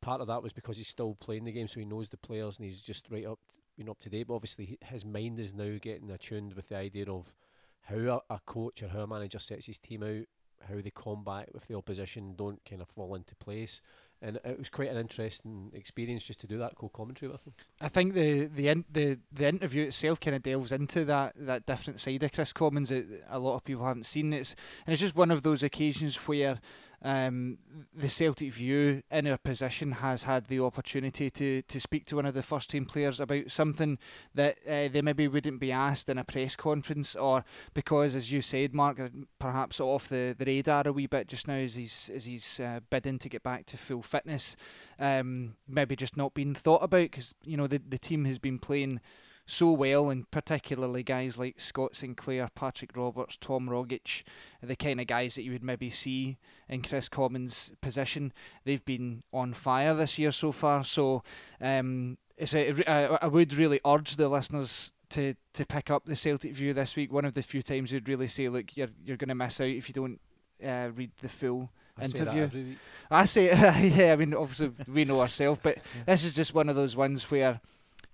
part 0.00 0.20
of 0.20 0.26
that 0.26 0.42
was 0.42 0.52
because 0.52 0.76
he's 0.76 0.88
still 0.88 1.14
playing 1.14 1.44
the 1.44 1.52
game, 1.52 1.68
so 1.68 1.80
he 1.80 1.86
knows 1.86 2.08
the 2.08 2.18
players 2.18 2.58
and 2.58 2.66
he's 2.66 2.82
just 2.82 3.06
right 3.10 3.24
up 3.24 3.38
know 3.82 3.90
up 3.90 4.00
to 4.00 4.10
date. 4.10 4.28
But 4.28 4.34
obviously 4.34 4.78
his 4.82 5.04
mind 5.04 5.40
is 5.40 5.54
now 5.54 5.78
getting 5.80 6.10
attuned 6.12 6.54
with 6.54 6.68
the 6.68 6.76
idea 6.76 7.10
of 7.10 7.32
how 7.80 8.22
a 8.30 8.38
coach 8.46 8.82
or 8.82 8.88
how 8.88 9.00
a 9.00 9.06
manager 9.06 9.38
sets 9.38 9.66
his 9.66 9.78
team 9.78 10.02
out, 10.02 10.26
how 10.68 10.80
they 10.80 10.90
combat 10.90 11.48
with 11.52 11.66
the 11.66 11.76
opposition, 11.76 12.34
don't 12.36 12.64
kind 12.68 12.80
of 12.80 12.88
fall 12.88 13.14
into 13.14 13.34
place. 13.36 13.80
And 14.22 14.38
it 14.42 14.58
was 14.58 14.70
quite 14.70 14.88
an 14.88 14.96
interesting 14.96 15.70
experience 15.74 16.24
just 16.24 16.40
to 16.40 16.46
do 16.46 16.56
that 16.58 16.76
co-commentary 16.76 17.30
with 17.30 17.46
him. 17.46 17.52
I 17.80 17.88
think 17.88 18.14
the 18.14 18.46
the 18.46 18.68
in, 18.68 18.84
the 18.90 19.18
the 19.30 19.48
interview 19.48 19.84
itself 19.84 20.20
kind 20.20 20.34
of 20.34 20.42
delves 20.42 20.72
into 20.72 21.04
that 21.04 21.34
that 21.36 21.66
different 21.66 22.00
side 22.00 22.22
of 22.22 22.32
Kris 22.32 22.52
Commons 22.52 22.88
that 22.88 23.06
a 23.28 23.38
lot 23.38 23.56
of 23.56 23.64
people 23.64 23.84
haven't 23.84 24.06
seen. 24.06 24.32
It's 24.32 24.54
and 24.86 24.92
it's 24.94 25.00
just 25.00 25.16
one 25.16 25.30
of 25.30 25.42
those 25.42 25.62
occasions 25.62 26.16
where 26.16 26.58
um, 27.04 27.58
the 27.94 28.08
Celtic 28.08 28.50
view 28.52 29.02
in 29.10 29.26
our 29.26 29.36
position 29.36 29.92
has 29.92 30.22
had 30.22 30.46
the 30.46 30.60
opportunity 30.60 31.30
to 31.30 31.60
to 31.62 31.78
speak 31.78 32.06
to 32.06 32.16
one 32.16 32.24
of 32.24 32.32
the 32.32 32.42
first 32.42 32.70
team 32.70 32.86
players 32.86 33.20
about 33.20 33.50
something 33.50 33.98
that 34.34 34.56
uh, 34.66 34.88
they 34.88 35.02
maybe 35.02 35.28
wouldn't 35.28 35.60
be 35.60 35.70
asked 35.70 36.08
in 36.08 36.16
a 36.16 36.24
press 36.24 36.56
conference 36.56 37.14
or 37.14 37.44
because, 37.74 38.14
as 38.14 38.32
you 38.32 38.40
said, 38.40 38.74
Mark, 38.74 38.98
perhaps 39.38 39.80
off 39.80 40.08
the, 40.08 40.34
the 40.36 40.46
radar 40.46 40.84
a 40.86 40.92
wee 40.92 41.06
bit 41.06 41.28
just 41.28 41.46
now 41.46 41.54
as 41.54 41.74
he's 41.74 42.10
as 42.14 42.24
he's 42.24 42.58
uh, 42.58 42.80
bidding 42.88 43.18
to 43.18 43.28
get 43.28 43.42
back 43.42 43.66
to 43.66 43.76
full 43.76 44.02
fitness. 44.02 44.56
Um, 44.98 45.56
maybe 45.68 45.96
just 45.96 46.16
not 46.16 46.32
being 46.32 46.54
thought 46.54 46.82
about 46.82 47.10
because 47.10 47.34
you 47.44 47.58
know 47.58 47.66
the 47.66 47.82
the 47.86 47.98
team 47.98 48.24
has 48.24 48.38
been 48.38 48.58
playing 48.58 49.00
so 49.46 49.72
well, 49.72 50.08
and 50.10 50.30
particularly 50.30 51.02
guys 51.02 51.36
like 51.36 51.60
Scott 51.60 51.96
Sinclair, 51.96 52.48
Patrick 52.54 52.96
Roberts, 52.96 53.36
Tom 53.38 53.68
Rogic, 53.68 54.22
the 54.62 54.76
kind 54.76 55.00
of 55.00 55.06
guys 55.06 55.34
that 55.34 55.42
you 55.42 55.52
would 55.52 55.62
maybe 55.62 55.90
see 55.90 56.38
in 56.68 56.82
Kris 56.82 57.08
Commons' 57.08 57.72
position. 57.80 58.32
They've 58.64 58.84
been 58.84 59.22
on 59.32 59.52
fire 59.52 59.94
this 59.94 60.18
year 60.18 60.32
so 60.32 60.50
far. 60.52 60.82
So 60.84 61.22
um, 61.60 62.16
it's 62.36 62.54
a, 62.54 62.90
I, 62.90 63.18
I 63.22 63.26
would 63.26 63.52
really 63.52 63.80
urge 63.86 64.16
the 64.16 64.28
listeners 64.28 64.92
to 65.10 65.34
to 65.52 65.66
pick 65.66 65.90
up 65.90 66.06
the 66.06 66.16
Celtic 66.16 66.52
View 66.54 66.72
this 66.72 66.96
week. 66.96 67.12
One 67.12 67.24
of 67.24 67.34
the 67.34 67.42
few 67.42 67.62
times 67.62 67.92
you'd 67.92 68.08
really 68.08 68.28
say, 68.28 68.48
look, 68.48 68.76
you're 68.76 68.88
you're 69.04 69.16
going 69.18 69.28
to 69.28 69.34
miss 69.34 69.60
out 69.60 69.68
if 69.68 69.88
you 69.88 69.92
don't 69.92 70.20
uh, 70.64 70.90
read 70.94 71.12
the 71.20 71.28
full 71.28 71.70
I 71.98 72.06
say 72.06 72.18
interview. 72.18 72.48
week. 72.52 72.78
I 73.10 73.24
say, 73.26 73.46
yeah, 73.88 74.12
I 74.12 74.16
mean, 74.16 74.34
obviously 74.34 74.72
we 74.88 75.04
know 75.04 75.20
ourselves, 75.20 75.60
but 75.62 75.78
this 76.06 76.24
is 76.24 76.34
just 76.34 76.54
one 76.54 76.68
of 76.68 76.76
those 76.76 76.96
ones 76.96 77.30
where 77.30 77.60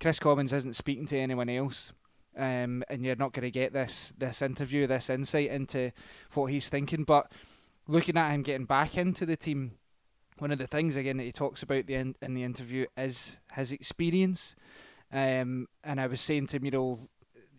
Kris 0.01 0.19
Commons 0.19 0.51
isn't 0.51 0.75
speaking 0.75 1.05
to 1.05 1.17
anyone 1.17 1.47
else. 1.47 1.91
um, 2.37 2.83
and 2.89 3.03
you're 3.03 3.15
not 3.15 3.33
going 3.33 3.43
to 3.43 3.51
get 3.51 3.73
this 3.73 4.13
this 4.17 4.41
interview, 4.41 4.87
this 4.87 5.09
insight 5.09 5.49
into 5.49 5.91
what 6.33 6.47
he's 6.47 6.69
thinking. 6.69 7.03
But 7.03 7.31
looking 7.87 8.17
at 8.17 8.31
him 8.31 8.43
getting 8.43 8.65
back 8.65 8.97
into 8.97 9.25
the 9.25 9.35
team, 9.35 9.73
one 10.37 10.51
of 10.51 10.57
the 10.57 10.67
things 10.67 10.95
again 10.95 11.17
that 11.17 11.23
he 11.23 11.31
talks 11.31 11.61
about 11.63 11.87
the 11.87 11.95
in, 11.95 12.15
in 12.21 12.33
the 12.33 12.43
interview 12.43 12.85
is 12.97 13.37
his 13.53 13.71
experience. 13.71 14.55
Um, 15.11 15.67
and 15.83 15.99
I 15.99 16.07
was 16.07 16.21
saying 16.21 16.47
to 16.47 16.57
him, 16.57 16.65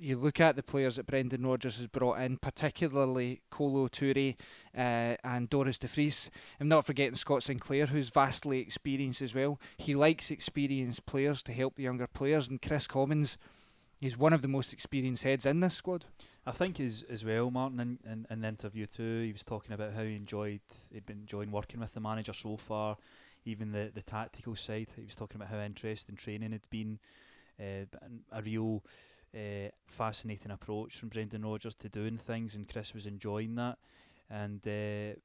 you 0.03 0.19
look 0.19 0.41
at 0.41 0.57
the 0.57 0.63
players 0.63 0.97
that 0.97 1.07
Brendan 1.07 1.47
Rodgers 1.47 1.77
has 1.77 1.87
brought 1.87 2.19
in, 2.21 2.37
particularly 2.37 3.41
Kolo 3.51 3.89
Toure 3.89 4.35
uh, 4.77 5.17
and 5.25 5.49
Dorus 5.49 5.79
De 5.79 5.87
Vries. 5.87 6.31
I'm 6.61 6.69
not 6.69 6.85
forgetting 6.85 7.15
Scott 7.15 7.45
Sinclair, 7.45 7.87
who's 7.87 8.11
vastly 8.11 8.59
experienced 8.59 9.23
as 9.23 9.35
well. 9.35 9.61
He 9.77 9.95
likes 9.95 10.31
experienced 10.31 11.07
players 11.07 11.43
to 11.45 11.53
help 11.53 11.77
the 11.77 11.85
younger 11.85 12.07
players, 12.09 12.49
and 12.49 12.61
Kris 12.61 12.87
Commons 12.87 13.39
is 14.01 14.19
one 14.19 14.33
of 14.33 14.43
the 14.43 14.49
most 14.49 14.73
experienced 14.73 15.23
heads 15.23 15.47
in 15.47 15.61
this 15.61 15.75
squad. 15.75 16.05
I 16.45 16.51
think 16.51 16.81
as 16.81 17.05
as 17.09 17.25
well, 17.25 17.53
Martin, 17.53 17.79
in, 17.79 17.99
in, 18.05 18.27
in 18.29 18.41
the 18.41 18.49
interview 18.49 18.87
too, 18.87 19.23
he 19.23 19.33
was 19.33 19.45
talking 19.45 19.73
about 19.73 19.93
how 19.93 20.03
he 20.03 20.17
enjoyed 20.17 20.61
he'd 20.93 21.07
been 21.07 21.21
enjoying 21.21 21.53
working 21.53 21.79
with 21.79 21.95
the 21.95 22.01
manager 22.01 22.33
so 22.33 22.57
far, 22.57 22.97
even 23.45 23.71
the 23.71 23.93
the 23.95 24.03
tactical 24.03 24.57
side. 24.57 24.89
He 24.97 25.05
was 25.05 25.15
talking 25.15 25.41
about 25.41 25.51
how 25.55 25.61
interesting 25.61 26.17
training 26.17 26.51
had 26.51 26.69
been, 26.69 26.99
uh, 27.61 27.87
a 28.33 28.43
real 28.43 28.83
uh, 29.35 29.69
fascinating 29.87 30.51
approach 30.51 30.97
from 30.99 31.09
Brendan 31.09 31.45
Rodgers 31.45 31.75
to 31.77 31.89
doing 31.89 32.19
things, 32.19 32.55
and 32.55 32.69
Chris 32.69 32.95
was 32.95 33.07
enjoying 33.07 33.55
that. 33.57 33.79
And 34.31 34.61
uh, 34.67 35.19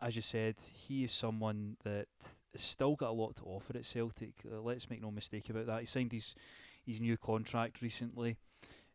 as 0.00 0.16
you 0.16 0.22
said, 0.22 0.56
he 0.72 1.04
is 1.04 1.12
someone 1.12 1.76
that 1.84 2.06
has 2.52 2.62
still 2.62 2.96
got 2.96 3.10
a 3.10 3.12
lot 3.12 3.36
to 3.36 3.44
offer 3.44 3.76
at 3.76 3.84
Celtic. 3.84 4.34
Uh, 4.50 4.60
let's 4.60 4.90
make 4.90 5.02
no 5.02 5.10
mistake 5.10 5.50
about 5.50 5.66
that. 5.66 5.80
He 5.80 5.86
signed 5.86 6.12
his 6.12 6.34
his 6.86 7.00
new 7.00 7.16
contract 7.16 7.82
recently. 7.82 8.36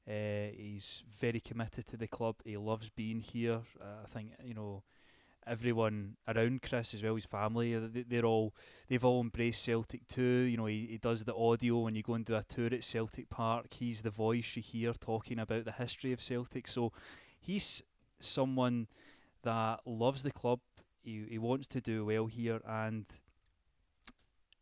Uh, 0.07 0.51
he's 0.55 1.03
very 1.19 1.39
committed 1.39 1.87
to 1.87 1.97
the 1.97 2.07
club. 2.07 2.35
He 2.43 2.57
loves 2.57 2.89
being 2.89 3.19
here. 3.19 3.61
Uh, 3.81 4.03
I 4.03 4.07
think 4.07 4.31
you 4.43 4.53
know 4.53 4.83
everyone 5.47 6.15
around 6.27 6.61
Chris 6.61 6.93
as 6.93 7.03
well, 7.03 7.15
his 7.15 7.25
family, 7.25 7.75
uh, 7.75 7.81
they, 8.07 8.17
are 8.17 8.25
all 8.25 8.53
they've 8.87 9.05
all 9.05 9.21
embraced 9.21 9.63
Celtic 9.63 10.07
too. 10.07 10.21
You 10.21 10.57
know, 10.57 10.65
he, 10.65 10.87
he 10.91 10.97
does 10.97 11.23
the 11.23 11.35
audio 11.35 11.79
when 11.79 11.95
you 11.95 12.03
go 12.03 12.13
and 12.13 12.25
do 12.25 12.35
a 12.35 12.43
tour 12.43 12.67
at 12.67 12.83
Celtic 12.83 13.29
Park. 13.29 13.73
He's 13.73 14.01
the 14.01 14.09
voice 14.09 14.55
you 14.55 14.61
hear 14.61 14.93
talking 14.93 15.39
about 15.39 15.65
the 15.65 15.71
history 15.71 16.11
of 16.13 16.21
Celtic. 16.21 16.67
So 16.67 16.91
he's 17.39 17.81
someone 18.19 18.87
that 19.43 19.81
loves 19.85 20.23
the 20.23 20.31
club. 20.31 20.59
He, 21.03 21.25
he 21.29 21.37
wants 21.37 21.67
to 21.67 21.81
do 21.81 22.05
well 22.05 22.25
here, 22.25 22.61
and 22.67 23.05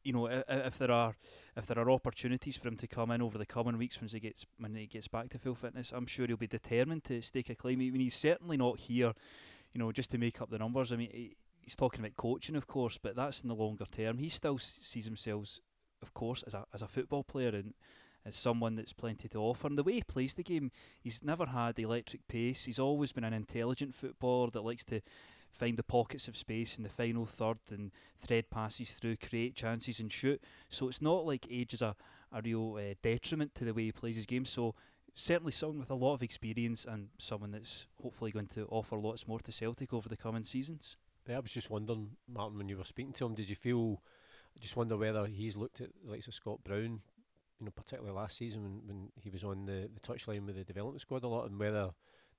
you 0.04 0.12
know, 0.12 0.28
if, 0.28 0.44
if 0.48 0.78
there 0.78 0.92
are 0.92 1.16
if 1.56 1.66
there 1.66 1.80
are 1.80 1.90
opportunities 1.92 2.58
for 2.58 2.68
him 2.68 2.78
to 2.78 2.88
come 2.88 3.12
in 3.12 3.22
over 3.22 3.38
the 3.38 3.46
coming 3.46 3.78
weeks 3.78 4.02
when 4.02 4.10
he 4.10 4.20
gets 4.20 4.46
when 4.60 4.76
he 4.76 4.86
gets 4.86 5.08
back 5.08 5.30
to 5.30 5.40
full 5.40 5.56
fitness, 5.56 5.92
I'm 5.96 6.06
sure 6.06 6.28
he'll 6.28 6.38
be 6.38 6.48
determined 6.48 7.04
to 7.06 7.22
stake 7.22 7.50
a 7.50 7.56
claim. 7.56 7.80
I 7.80 7.90
mean, 7.90 8.02
he's 8.02 8.16
certainly 8.16 8.58
not 8.58 8.80
here 8.80 9.14
you 9.74 9.80
know, 9.80 9.92
just 9.92 10.12
to 10.12 10.18
make 10.18 10.42
up 10.42 10.50
the 10.50 10.60
numbers. 10.60 10.92
I 10.92 10.96
mean, 10.96 11.10
he, 11.12 11.36
he's 11.62 11.76
talking 11.76 12.00
about 12.00 12.16
coaching, 12.16 12.56
of 12.56 12.68
course, 12.68 12.98
but 12.98 13.16
that's 13.16 13.42
in 13.42 13.50
the 13.50 13.56
longer 13.56 13.86
term. 13.86 14.18
He 14.18 14.30
still 14.30 14.58
sees 14.58 15.06
himself, 15.06 15.60
of 16.02 16.14
course, 16.14 16.44
as 16.44 16.54
a 16.54 16.66
as 16.74 16.82
a 16.82 16.88
football 16.88 17.24
player 17.24 17.50
and 17.50 17.74
as 18.26 18.36
someone 18.36 18.76
that's 18.76 18.94
plenty 18.94 19.28
to 19.30 19.40
offer. 19.40 19.68
And 19.68 19.78
the 19.78 19.84
way 19.84 19.94
he 19.94 20.02
plays 20.02 20.34
the 20.36 20.44
game, 20.44 20.72
he's 21.02 21.24
never 21.24 21.46
had 21.46 21.78
electric 21.78 22.26
pace. 22.28 22.64
He's 22.66 22.80
always 22.80 23.12
been 23.12 23.26
an 23.26 23.34
intelligent 23.34 23.94
footballer 23.94 24.50
that 24.52 24.64
likes 24.64 24.86
to 24.86 25.02
find 25.52 25.78
the 25.78 25.84
pockets 25.84 26.28
of 26.28 26.36
space 26.36 26.78
in 26.78 26.84
the 26.84 26.90
final 26.90 27.26
third 27.26 27.58
and 27.70 27.92
thread 28.20 28.50
passes 28.50 28.92
through, 28.92 29.18
create 29.18 29.56
chances 29.56 30.00
and 30.00 30.12
shoot. 30.12 30.42
So 30.70 30.88
it's 30.88 31.02
not 31.02 31.26
like 31.26 31.48
age 31.50 31.74
is 31.74 31.82
a, 31.82 31.96
a 32.32 32.42
real 32.42 32.78
uh, 32.80 32.96
detriment 33.02 33.54
to 33.56 33.66
the 33.66 33.74
way 33.74 33.84
he 33.84 33.92
plays 33.92 34.16
his 34.16 34.26
game. 34.26 34.46
So 34.46 34.74
certainly 35.16 35.52
someone 35.52 35.80
with 35.80 35.92
a 35.92 35.96
lot 35.96 36.14
of 36.14 36.24
experience 36.24 36.86
and 36.86 37.08
someone 37.18 37.52
that's 37.52 37.88
hopefully 38.02 38.32
going 38.32 38.48
to 38.48 38.66
offer 38.70 38.98
lots 38.98 39.28
more 39.28 39.40
to 39.40 39.52
Celtic 39.52 39.94
over 39.94 40.10
the 40.10 40.18
coming 40.18 40.44
seasons. 40.44 40.98
Yeah, 41.28 41.38
I 41.38 41.40
was 41.40 41.52
just 41.52 41.70
wondering, 41.70 42.10
Martin, 42.28 42.58
when 42.58 42.68
you 42.68 42.78
were 42.78 42.84
speaking 42.84 43.14
to 43.14 43.26
him, 43.26 43.36
did 43.36 43.50
you 43.50 43.56
feel? 43.56 44.02
I 44.56 44.60
just 44.60 44.76
wonder 44.76 44.98
whether 44.98 45.26
he's 45.26 45.56
looked 45.56 45.82
at 45.82 45.90
the 46.04 46.12
likes 46.12 46.28
of 46.28 46.34
Scott 46.34 46.64
Brown, 46.64 47.02
you 47.60 47.66
know, 47.66 47.72
particularly 47.72 48.16
last 48.16 48.38
season 48.38 48.64
when, 48.64 48.82
when 48.86 49.10
he 49.16 49.30
was 49.30 49.44
on 49.44 49.66
the, 49.66 49.90
the 49.94 50.00
touchline 50.02 50.46
with 50.46 50.56
the 50.56 50.64
development 50.64 51.02
squad 51.02 51.24
a 51.24 51.28
lot, 51.28 51.50
and 51.50 51.58
whether 51.58 51.90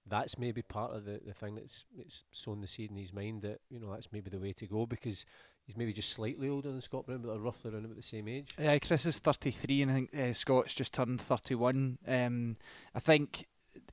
that's 0.07 0.38
maybe 0.38 0.62
part 0.62 0.93
of 0.93 1.04
the, 1.04 1.21
the 1.25 1.33
thing 1.33 1.54
that's 1.54 1.85
it's 1.99 2.25
sown 2.31 2.61
the 2.61 2.69
seed 2.69 2.90
in 2.90 2.97
his 2.97 3.12
mind 3.12 3.43
that 3.43 3.61
you 3.71 3.81
know 3.81 3.90
that's 3.90 4.12
maybe 4.12 4.31
the 4.31 4.38
way 4.38 4.52
to 4.52 4.66
go 4.66 4.87
because 4.87 5.25
he's 5.66 5.76
maybe 5.76 5.92
just 5.92 6.11
slightly 6.11 6.49
older 6.49 6.71
than 6.71 6.83
Scott 6.83 7.06
Brown, 7.06 7.21
but 7.21 7.28
they're 7.28 7.38
roughly 7.38 7.71
around 7.71 7.85
about 7.85 7.97
the 7.97 8.02
same 8.02 8.28
age. 8.28 8.54
Yeah, 8.59 8.78
Kris 8.78 9.06
is 9.06 9.18
33, 9.18 9.83
and 9.83 9.90
I 9.90 9.94
think 9.94 10.14
uh, 10.14 10.33
Scott's 10.33 10.75
just 10.75 10.94
turned 10.94 11.21
31. 11.21 11.99
Um, 12.06 12.56
I 12.94 13.00
think, 13.00 13.47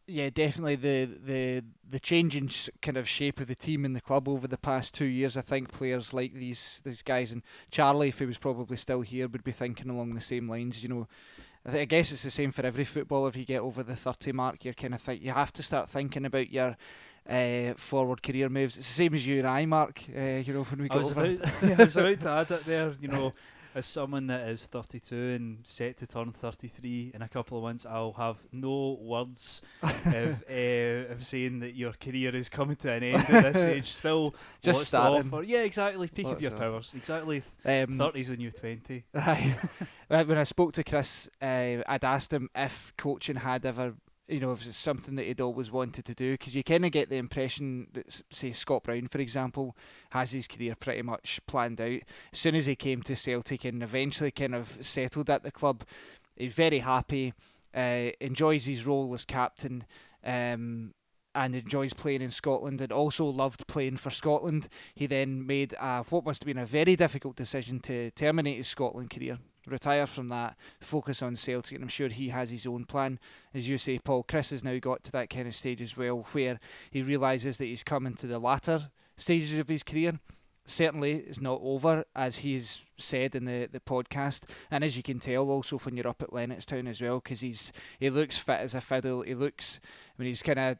yeah, 0.08 0.30
definitely 0.30 0.76
the 0.76 1.06
the 1.06 1.64
the 1.88 2.00
changing 2.00 2.50
sh- 2.50 2.70
kind 2.82 2.98
of 2.98 3.08
shape 3.08 3.40
of 3.40 3.48
the 3.48 3.56
team 3.56 3.86
in 3.86 3.94
the 3.94 4.02
club 4.02 4.28
over 4.28 4.48
the 4.48 4.58
past 4.58 4.94
two 4.94 5.06
years. 5.06 5.38
I 5.38 5.42
think 5.42 5.72
players 5.72 6.14
like 6.14 6.34
these 6.34 6.82
these 6.84 7.02
guys 7.02 7.32
and 7.32 7.44
Charlie, 7.70 8.10
if 8.10 8.20
he 8.20 8.26
was 8.26 8.38
probably 8.38 8.78
still 8.78 9.02
here, 9.02 9.28
would 9.28 9.44
be 9.44 9.52
thinking 9.52 9.90
along 9.90 10.14
the 10.14 10.22
same 10.22 10.50
lines. 10.50 10.84
You 10.84 10.90
know. 10.90 11.08
I, 11.66 11.82
I 11.82 11.86
guess 11.86 12.12
it's 12.12 12.24
the 12.24 12.32
same 12.32 12.52
for 12.52 12.66
every 12.66 12.86
footballer. 12.86 13.30
If 13.30 13.36
you 13.36 13.46
get 13.46 13.62
over 13.62 13.84
the 13.84 13.96
30 13.96 14.32
mark, 14.32 14.66
you're 14.66 14.74
kind 14.74 14.96
of 14.96 15.02
think 15.02 15.22
you 15.22 15.32
have 15.32 15.54
to 15.54 15.64
start 15.64 15.90
thinking 15.90 16.26
about 16.26 16.52
your 16.52 16.76
uh, 17.30 17.74
forward 17.78 18.24
career 18.24 18.50
moves. 18.50 18.78
It's 18.78 18.88
the 18.88 18.94
same 18.94 19.14
as 19.14 19.26
you 19.26 19.40
and 19.40 19.48
I, 19.48 19.66
Mark. 19.66 20.02
Uh, 20.10 20.22
you 20.22 20.54
know, 20.54 20.64
when 20.64 20.82
we 20.82 20.90
I 20.90 20.96
got 20.96 21.06
over. 21.06 21.26
About, 21.26 21.64
I 21.80 21.84
was 21.84 21.98
about 21.98 22.20
to 22.22 22.30
add 22.30 22.48
that 22.50 22.66
there. 22.66 22.94
You 23.00 23.08
know, 23.08 23.34
as 23.76 23.86
someone 23.86 24.28
that 24.28 24.50
is 24.50 24.66
32 24.66 25.16
and 25.16 25.58
set 25.64 25.98
to 25.98 26.08
turn 26.08 26.32
33 26.32 27.12
in 27.14 27.22
a 27.22 27.28
couple 27.28 27.58
of 27.58 27.64
months, 27.64 27.86
I'll 27.86 28.14
have 28.14 28.38
no 28.52 28.98
words 29.02 29.62
of, 29.82 30.44
uh, 30.50 31.14
of 31.14 31.26
saying 31.26 31.60
that 31.60 31.76
your 31.76 31.94
career 31.94 32.36
is 32.36 32.50
coming 32.50 32.76
to 32.78 32.92
an 32.92 33.04
end 33.04 33.26
at 33.30 33.54
this 33.54 33.64
age. 33.64 33.92
Still, 33.92 34.36
just 34.62 34.88
starting. 34.88 35.32
Yeah, 35.46 35.60
exactly. 35.60 36.08
Peak 36.08 36.26
of 36.26 36.42
your 36.42 36.52
powers. 36.52 36.94
Exactly. 36.96 37.44
Um, 37.66 37.98
30's 37.98 38.30
the 38.30 38.38
new 38.38 38.52
20. 38.52 39.04
when 40.08 40.38
I 40.38 40.44
spoke 40.44 40.74
to 40.74 40.84
Chris, 40.84 41.30
uh, 41.42 41.78
I'd 41.88 42.04
asked 42.04 42.34
him 42.34 42.50
if 42.56 42.94
coaching 42.98 43.38
had 43.38 43.66
ever 43.66 43.94
you 44.28 44.40
know, 44.40 44.52
if 44.52 44.66
it's 44.66 44.78
something 44.78 45.16
that 45.16 45.26
he'd 45.26 45.42
always 45.42 45.72
wanted 45.72 46.06
to 46.06 46.14
do, 46.14 46.34
because 46.34 46.56
you 46.56 46.64
kind 46.64 46.86
of 46.86 46.92
get 46.92 47.10
the 47.10 47.18
impression 47.18 47.88
that, 47.94 48.22
say, 48.32 48.52
Scott 48.52 48.84
Brown, 48.84 49.08
for 49.08 49.20
example, 49.20 49.76
has 50.12 50.32
his 50.32 50.48
career 50.48 50.76
pretty 50.76 51.02
much 51.02 51.40
planned 51.48 51.82
out. 51.82 52.00
As 52.32 52.40
soon 52.40 52.56
as 52.56 52.66
he 52.66 52.76
came 52.76 53.02
to 53.04 53.16
Celtic 53.16 53.66
and 53.66 53.84
eventually 53.84 54.32
kind 54.32 54.56
of 54.56 54.78
settled 54.82 55.30
at 55.30 55.44
the 55.44 55.52
club, 55.52 55.84
he's 56.36 56.54
very 56.54 56.80
happy, 56.80 57.34
uh, 57.76 58.10
enjoys 58.20 58.66
his 58.66 58.86
role 58.86 59.14
as 59.14 59.26
captain. 59.26 59.86
Um, 60.24 60.94
and 61.34 61.56
enjoys 61.56 61.94
playing 61.94 62.22
in 62.22 62.30
Scotland 62.30 62.82
and 62.82 62.92
also 62.92 63.26
loved 63.26 63.66
playing 63.66 63.96
for 63.96 64.10
Scotland. 64.10 64.68
He 64.94 65.08
then 65.08 65.48
made 65.48 65.74
a, 65.80 66.04
what 66.10 66.26
must 66.26 66.44
have 66.44 66.46
been 66.46 66.58
a 66.58 66.66
very 66.66 66.98
difficult 66.98 67.38
decision 67.38 67.80
to 67.84 68.12
terminate 68.12 68.58
his 68.58 68.68
Scotland 68.68 69.12
career 69.12 69.40
retire 69.72 70.08
from 70.08 70.30
that, 70.30 70.56
focus 70.80 71.22
on 71.22 71.36
Celtic, 71.36 71.76
and 71.76 71.84
I'm 71.84 71.90
sure 71.90 72.10
he 72.10 72.30
has 72.30 72.52
his 72.52 72.68
own 72.68 72.86
plan. 72.86 73.20
As 73.54 73.68
you 73.68 73.78
say, 73.78 74.00
Paul, 74.00 74.24
Chris 74.24 74.52
has 74.52 74.64
now 74.64 74.78
got 74.80 75.04
to 75.06 75.12
that 75.14 75.30
kind 75.30 75.48
of 75.48 75.56
stage 75.56 75.82
as 75.82 75.98
well 75.98 76.26
where 76.32 76.60
he 76.92 77.02
realises 77.02 77.58
that 77.58 77.66
he's 77.66 77.84
coming 77.84 78.16
to 78.16 78.28
the 78.28 78.40
latter 78.40 78.92
stages 79.18 79.58
of 79.58 79.68
his 79.70 79.84
career. 79.84 80.20
Certainly, 80.66 81.14
it's 81.28 81.42
not 81.42 81.60
over, 81.64 82.06
as 82.16 82.38
he's 82.38 82.86
said 82.98 83.34
in 83.34 83.46
the, 83.46 83.68
the 83.72 83.80
podcast, 83.80 84.42
and 84.70 84.84
as 84.84 84.96
you 84.96 85.04
can 85.04 85.20
tell, 85.20 85.50
also 85.50 85.80
when 85.80 85.98
you're 85.98 86.08
up 86.08 86.22
at 86.22 86.30
Lennoxtown 86.30 86.88
as 86.88 87.02
well, 87.02 87.20
because 87.20 87.42
he's 87.42 87.72
he 88.00 88.10
looks 88.10 88.38
fit 88.38 88.60
as 88.60 88.76
a 88.76 88.82
fiddle. 88.82 89.24
He 89.24 89.34
looks, 89.34 89.80
I 89.84 90.22
mean, 90.22 90.30
he's 90.30 90.44
kind 90.44 90.60
of 90.60 90.78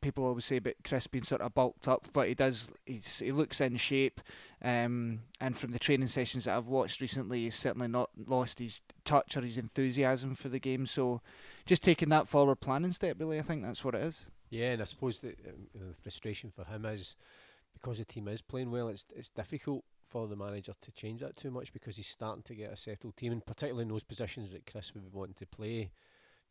people 0.00 0.24
always 0.24 0.44
say 0.44 0.56
about 0.56 0.74
Kris 0.84 1.06
being 1.06 1.24
sort 1.24 1.40
of 1.40 1.54
bulked 1.54 1.86
up, 1.88 2.08
but 2.12 2.28
he 2.28 2.34
does. 2.34 2.70
He's, 2.86 3.18
he 3.18 3.32
looks 3.32 3.60
in 3.60 3.76
shape, 3.76 4.20
um, 4.62 5.20
and 5.40 5.56
from 5.56 5.72
the 5.72 5.78
training 5.78 6.08
sessions 6.08 6.44
that 6.44 6.56
I've 6.56 6.66
watched 6.66 7.00
recently, 7.00 7.44
he's 7.44 7.54
certainly 7.54 7.88
not 7.88 8.10
lost 8.26 8.58
his 8.58 8.82
touch 9.04 9.36
or 9.36 9.42
his 9.42 9.58
enthusiasm 9.58 10.34
for 10.34 10.48
the 10.48 10.58
game. 10.58 10.86
So, 10.86 11.20
just 11.66 11.82
taking 11.82 12.08
that 12.10 12.28
forward 12.28 12.60
planning 12.60 12.92
step, 12.92 13.16
really, 13.18 13.38
I 13.38 13.42
think 13.42 13.62
that's 13.62 13.84
what 13.84 13.94
it 13.94 14.02
is. 14.02 14.24
Yeah, 14.50 14.72
and 14.72 14.82
I 14.82 14.84
suppose 14.84 15.20
the, 15.20 15.30
um, 15.30 15.68
the 15.74 15.94
frustration 16.02 16.50
for 16.54 16.64
him 16.64 16.84
is 16.84 17.16
because 17.72 17.98
the 17.98 18.04
team 18.04 18.28
is 18.28 18.42
playing 18.42 18.70
well. 18.70 18.88
It's 18.88 19.04
it's 19.14 19.28
difficult 19.28 19.84
for 20.08 20.28
the 20.28 20.36
manager 20.36 20.74
to 20.78 20.92
change 20.92 21.20
that 21.20 21.36
too 21.36 21.50
much 21.50 21.72
because 21.72 21.96
he's 21.96 22.06
starting 22.06 22.42
to 22.42 22.54
get 22.54 22.72
a 22.72 22.76
settled 22.76 23.16
team, 23.16 23.32
and 23.32 23.44
particularly 23.44 23.82
in 23.82 23.88
those 23.88 24.04
positions 24.04 24.52
that 24.52 24.66
Chris 24.70 24.92
would 24.94 25.04
be 25.04 25.16
wanting 25.16 25.36
to 25.38 25.46
play 25.46 25.90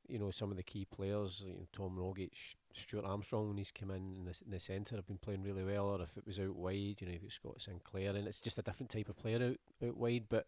you 0.07 0.19
know, 0.19 0.31
some 0.31 0.51
of 0.51 0.57
the 0.57 0.63
key 0.63 0.85
players, 0.85 1.43
you 1.45 1.53
know, 1.53 1.65
Tom 1.73 1.95
Rogic, 1.97 2.31
Stuart 2.73 3.05
Armstrong, 3.05 3.49
when 3.49 3.57
he's 3.57 3.71
come 3.71 3.91
in 3.91 4.15
in 4.15 4.25
the, 4.25 4.35
the 4.47 4.59
centre, 4.59 4.95
have 4.95 5.07
been 5.07 5.17
playing 5.17 5.43
really 5.43 5.63
well. 5.63 5.85
Or 5.85 6.01
if 6.01 6.17
it 6.17 6.25
was 6.25 6.39
out 6.39 6.55
wide, 6.55 6.97
you 6.99 7.07
know, 7.07 7.13
if 7.13 7.23
it's 7.23 7.35
Scott 7.35 7.61
Sinclair, 7.61 8.15
and 8.15 8.27
it's 8.27 8.41
just 8.41 8.59
a 8.59 8.61
different 8.61 8.89
type 8.89 9.09
of 9.09 9.17
player 9.17 9.37
out, 9.37 9.87
out 9.87 9.97
wide. 9.97 10.25
But, 10.29 10.47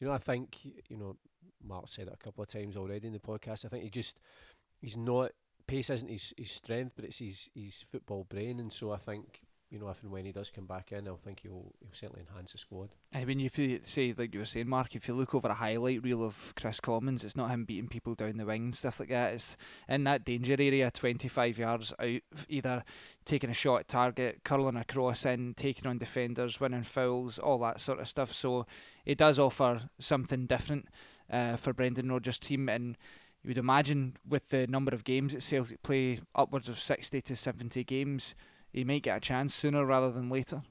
you 0.00 0.06
know, 0.06 0.12
I 0.12 0.18
think, 0.18 0.56
you 0.88 0.96
know, 0.96 1.16
Mark 1.64 1.88
said 1.88 2.08
it 2.08 2.14
a 2.14 2.24
couple 2.24 2.42
of 2.42 2.48
times 2.48 2.76
already 2.76 3.06
in 3.06 3.12
the 3.12 3.18
podcast. 3.18 3.64
I 3.64 3.68
think 3.68 3.84
he 3.84 3.90
just, 3.90 4.18
he's 4.80 4.96
not, 4.96 5.32
pace 5.66 5.90
isn't 5.90 6.10
his, 6.10 6.34
his 6.36 6.50
strength, 6.50 6.92
but 6.96 7.04
it's 7.04 7.18
his, 7.18 7.50
his 7.54 7.84
football 7.90 8.24
brain. 8.28 8.60
And 8.60 8.72
so 8.72 8.92
I 8.92 8.96
think 8.96 9.40
you 9.70 9.80
know, 9.80 9.88
if 9.88 10.02
and 10.02 10.12
when 10.12 10.24
he 10.24 10.32
does 10.32 10.50
come 10.50 10.66
back 10.66 10.92
in, 10.92 11.08
I 11.08 11.12
think 11.16 11.40
he'll 11.40 11.72
he'll 11.80 11.92
certainly 11.92 12.24
enhance 12.28 12.52
the 12.52 12.58
squad. 12.58 12.90
I 13.12 13.24
mean, 13.24 13.40
if 13.40 13.58
you 13.58 13.80
say 13.84 14.14
like 14.16 14.32
you 14.32 14.40
were 14.40 14.46
saying, 14.46 14.68
Mark, 14.68 14.94
if 14.94 15.08
you 15.08 15.14
look 15.14 15.34
over 15.34 15.48
a 15.48 15.54
highlight 15.54 16.02
reel 16.02 16.24
of 16.24 16.52
Kris 16.54 16.78
Commons, 16.78 17.24
it's 17.24 17.36
not 17.36 17.50
him 17.50 17.64
beating 17.64 17.88
people 17.88 18.14
down 18.14 18.36
the 18.36 18.46
wing 18.46 18.64
and 18.64 18.74
stuff 18.74 19.00
like 19.00 19.08
that. 19.08 19.34
It's 19.34 19.56
in 19.88 20.04
that 20.04 20.24
danger 20.24 20.56
area, 20.58 20.90
25 20.90 21.58
yards 21.58 21.92
out, 21.98 22.20
either 22.48 22.84
taking 23.24 23.50
a 23.50 23.54
shot 23.54 23.80
at 23.80 23.88
target, 23.88 24.40
curling 24.44 24.76
a 24.76 24.84
cross 24.84 25.26
in, 25.26 25.54
taking 25.54 25.86
on 25.86 25.98
defenders, 25.98 26.60
winning 26.60 26.84
fouls, 26.84 27.38
all 27.38 27.58
that 27.60 27.80
sort 27.80 27.98
of 27.98 28.08
stuff. 28.08 28.32
So 28.32 28.66
it 29.04 29.18
does 29.18 29.38
offer 29.38 29.88
something 29.98 30.46
different 30.46 30.86
uh, 31.28 31.56
for 31.56 31.72
Brendan 31.72 32.10
Rodgers' 32.10 32.38
team, 32.38 32.68
and 32.68 32.96
you 33.42 33.48
would 33.48 33.58
imagine 33.58 34.16
with 34.28 34.48
the 34.50 34.66
number 34.68 34.94
of 34.94 35.04
games 35.04 35.34
Celtic 35.44 35.82
play, 35.82 36.20
upwards 36.34 36.68
of 36.68 36.78
60 36.78 37.20
to 37.22 37.36
70 37.36 37.82
games, 37.84 38.34
he 38.76 38.84
might 38.84 39.02
get 39.02 39.16
a 39.16 39.20
chance 39.20 39.54
sooner 39.54 39.84
rather 39.84 40.12
than 40.12 40.28
later. 40.28 40.62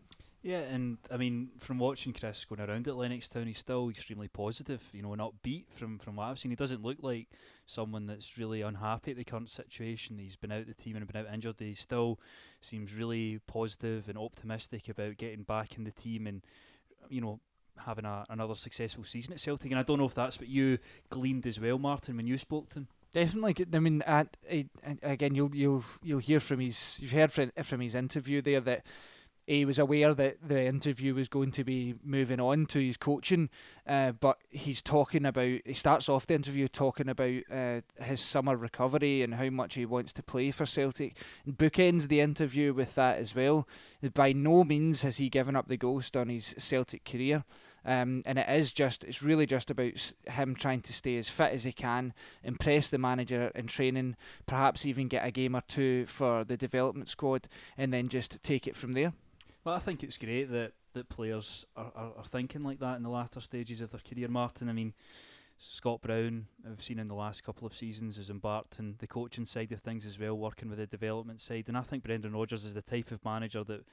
Yeah, 0.43 0.59
and 0.59 0.99
I 1.11 1.17
mean, 1.17 1.49
from 1.57 1.79
watching 1.79 2.13
Chris 2.13 2.45
going 2.45 2.61
around 2.61 2.87
at 2.87 2.93
Lennoxtown, 2.93 3.47
he's 3.47 3.57
still 3.57 3.89
extremely 3.89 4.27
positive, 4.27 4.87
you 4.93 5.01
know, 5.01 5.11
and 5.11 5.21
upbeat 5.21 5.65
from, 5.73 5.97
from 5.97 6.15
what 6.15 6.25
I've 6.25 6.37
seen. 6.37 6.51
He 6.51 6.55
doesn't 6.55 6.83
look 6.83 6.97
like 7.01 7.29
someone 7.65 8.05
that's 8.05 8.37
really 8.37 8.61
unhappy 8.61 9.09
at 9.09 9.17
the 9.17 9.23
current 9.23 9.49
situation. 9.49 10.19
He's 10.19 10.35
been 10.35 10.51
out 10.51 10.61
of 10.61 10.67
the 10.67 10.75
team 10.75 10.95
and 10.95 11.07
been 11.07 11.19
out 11.19 11.33
injured. 11.33 11.55
He 11.57 11.73
still 11.73 12.19
seems 12.61 12.93
really 12.93 13.39
positive 13.47 14.07
and 14.07 14.19
optimistic 14.19 14.87
about 14.87 15.17
getting 15.17 15.41
back 15.41 15.77
in 15.77 15.83
the 15.83 15.91
team 15.91 16.27
and, 16.27 16.43
you 17.09 17.21
know, 17.21 17.39
having 17.83 18.05
a, 18.05 18.23
another 18.29 18.53
successful 18.53 19.03
season 19.03 19.33
at 19.33 19.39
Celtic. 19.39 19.71
And 19.71 19.79
I 19.79 19.83
don't 19.83 19.97
know 19.97 20.05
if 20.05 20.13
that's 20.13 20.39
what 20.39 20.47
you 20.47 20.77
gleaned 21.09 21.47
as 21.47 21.59
well, 21.59 21.79
Martin, 21.79 22.17
when 22.17 22.27
you 22.27 22.37
spoke 22.37 22.69
to 22.69 22.79
him. 22.81 22.87
Definitely. 23.15 23.65
I 23.73 23.79
mean, 23.79 24.03
I, 24.05 24.25
I, 24.51 24.65
again, 25.01 25.35
you'll 25.35 25.55
you'll 25.55 25.85
you'll 26.03 26.19
hear 26.19 26.41
from 26.41 26.59
his 26.59 26.97
you've 26.99 27.13
heard 27.13 27.31
from, 27.31 27.49
from 27.63 27.79
his 27.79 27.95
interview 27.95 28.41
there 28.41 28.59
that 28.59 28.85
he 29.47 29.63
was 29.63 29.79
aware 29.79 30.13
that 30.13 30.45
the 30.45 30.65
interview 30.65 31.15
was 31.15 31.29
going 31.29 31.51
to 31.51 31.63
be 31.63 31.95
moving 32.03 32.41
on 32.41 32.65
to 32.65 32.85
his 32.85 32.97
coaching, 32.97 33.49
uh, 33.87 34.11
but 34.11 34.39
he's 34.49 34.81
talking 34.81 35.25
about. 35.25 35.61
He 35.63 35.73
starts 35.73 36.09
off 36.09 36.27
the 36.27 36.33
interview 36.33 36.67
talking 36.67 37.07
about 37.07 37.43
uh, 37.49 37.79
his 38.03 38.19
summer 38.19 38.57
recovery 38.57 39.21
and 39.21 39.35
how 39.35 39.49
much 39.49 39.75
he 39.75 39.85
wants 39.85 40.11
to 40.11 40.21
play 40.21 40.51
for 40.51 40.65
Celtic. 40.65 41.15
And 41.45 41.57
bookends 41.57 42.09
the 42.09 42.19
interview 42.19 42.73
with 42.73 42.95
that 42.95 43.19
as 43.19 43.33
well. 43.33 43.65
By 44.13 44.33
no 44.33 44.65
means 44.65 45.03
has 45.03 45.15
he 45.17 45.29
given 45.29 45.55
up 45.55 45.69
the 45.69 45.77
ghost 45.77 46.17
on 46.17 46.27
his 46.27 46.53
Celtic 46.57 47.05
career. 47.05 47.45
Um, 47.85 48.23
and 48.25 48.39
it 48.39 48.49
is 48.49 48.73
just, 48.73 49.03
it's 49.03 49.21
really 49.21 49.45
just 49.45 49.69
about 49.69 50.13
him 50.27 50.55
trying 50.55 50.81
to 50.81 50.93
stay 50.93 51.17
as 51.17 51.29
fit 51.29 51.53
as 51.53 51.63
he 51.63 51.71
can, 51.71 52.13
impress 52.43 52.89
the 52.89 52.97
manager 52.97 53.51
in 53.53 53.67
training, 53.67 54.15
perhaps 54.47 54.85
even 54.85 55.07
get 55.07 55.25
a 55.25 55.31
game 55.31 55.55
or 55.55 55.61
two 55.67 56.05
for 56.07 56.43
the 56.43 56.57
development 56.57 57.09
squad, 57.09 57.47
and 57.77 57.93
then 57.93 58.07
just 58.07 58.41
take 58.41 58.67
it 58.67 58.75
from 58.75 58.93
there. 58.93 59.13
Well, 59.63 59.75
I 59.75 59.79
think 59.79 60.03
it's 60.03 60.17
great 60.17 60.51
that, 60.51 60.73
that 60.93 61.09
players 61.09 61.65
are, 61.75 61.91
are, 61.95 62.11
are 62.17 62.23
thinking 62.23 62.63
like 62.63 62.79
that 62.79 62.97
in 62.97 63.03
the 63.03 63.09
latter 63.09 63.39
stages 63.39 63.81
of 63.81 63.91
their 63.91 64.01
career, 64.01 64.27
Martin. 64.29 64.69
I 64.69 64.73
mean, 64.73 64.93
Scott 65.57 66.01
Brown, 66.01 66.47
I've 66.69 66.83
seen 66.83 66.99
in 66.99 67.07
the 67.07 67.15
last 67.15 67.43
couple 67.43 67.65
of 67.65 67.73
seasons, 67.73 68.17
has 68.17 68.29
embarked 68.29 68.79
on 68.79 68.95
the 68.99 69.07
coaching 69.07 69.45
side 69.45 69.71
of 69.71 69.79
things 69.79 70.05
as 70.05 70.19
well, 70.19 70.37
working 70.37 70.69
with 70.69 70.79
the 70.79 70.85
development 70.85 71.39
side. 71.39 71.65
And 71.67 71.77
I 71.77 71.81
think 71.81 72.03
Brendan 72.03 72.33
Rodgers 72.33 72.65
is 72.65 72.73
the 72.73 72.81
type 72.81 73.11
of 73.11 73.23
manager 73.23 73.63
that 73.63 73.85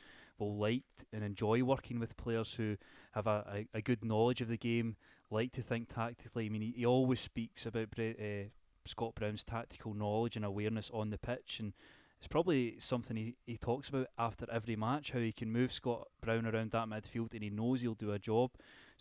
will 0.43 0.57
like 0.57 0.85
and 1.13 1.25
enjoy 1.25 1.63
working 1.63 1.99
with 1.99 2.17
players 2.17 2.55
who 2.55 2.77
have 3.13 3.27
a, 3.27 3.67
a, 3.75 3.79
a 3.79 3.83
good 3.83 4.05
knowledge 4.05 4.41
of 4.41 4.49
the 4.49 4.57
game, 4.57 4.97
like 5.31 5.53
to 5.53 5.63
think 5.63 5.89
tactically. 5.89 6.47
I 6.47 6.49
mean, 6.49 6.63
he, 6.63 6.75
he 6.77 6.87
always 6.87 7.21
speaks 7.21 7.67
about 7.67 7.89
uh, 7.99 8.49
Scott 8.85 9.15
Brown's 9.15 9.45
tactical 9.45 9.95
knowledge 9.95 10.37
and 10.37 10.45
awareness 10.45 10.91
on 10.93 11.11
the 11.11 11.19
pitch, 11.19 11.61
and 11.61 11.73
it's 12.19 12.29
probably 12.29 12.77
something 12.79 13.17
he, 13.17 13.37
he 13.47 13.57
talks 13.57 13.89
about 13.89 14.09
after 14.19 14.47
every 14.51 14.77
match 14.77 15.13
how 15.13 15.19
he 15.19 15.33
can 15.33 15.51
move 15.51 15.73
Scott 15.73 16.09
Brown 16.23 16.47
around 16.47 16.71
that 16.71 16.89
midfield 16.89 17.35
and 17.35 17.43
he 17.43 17.51
knows 17.51 17.83
he'll 17.83 17.95
do 17.95 18.13
a 18.13 18.19
job. 18.19 18.53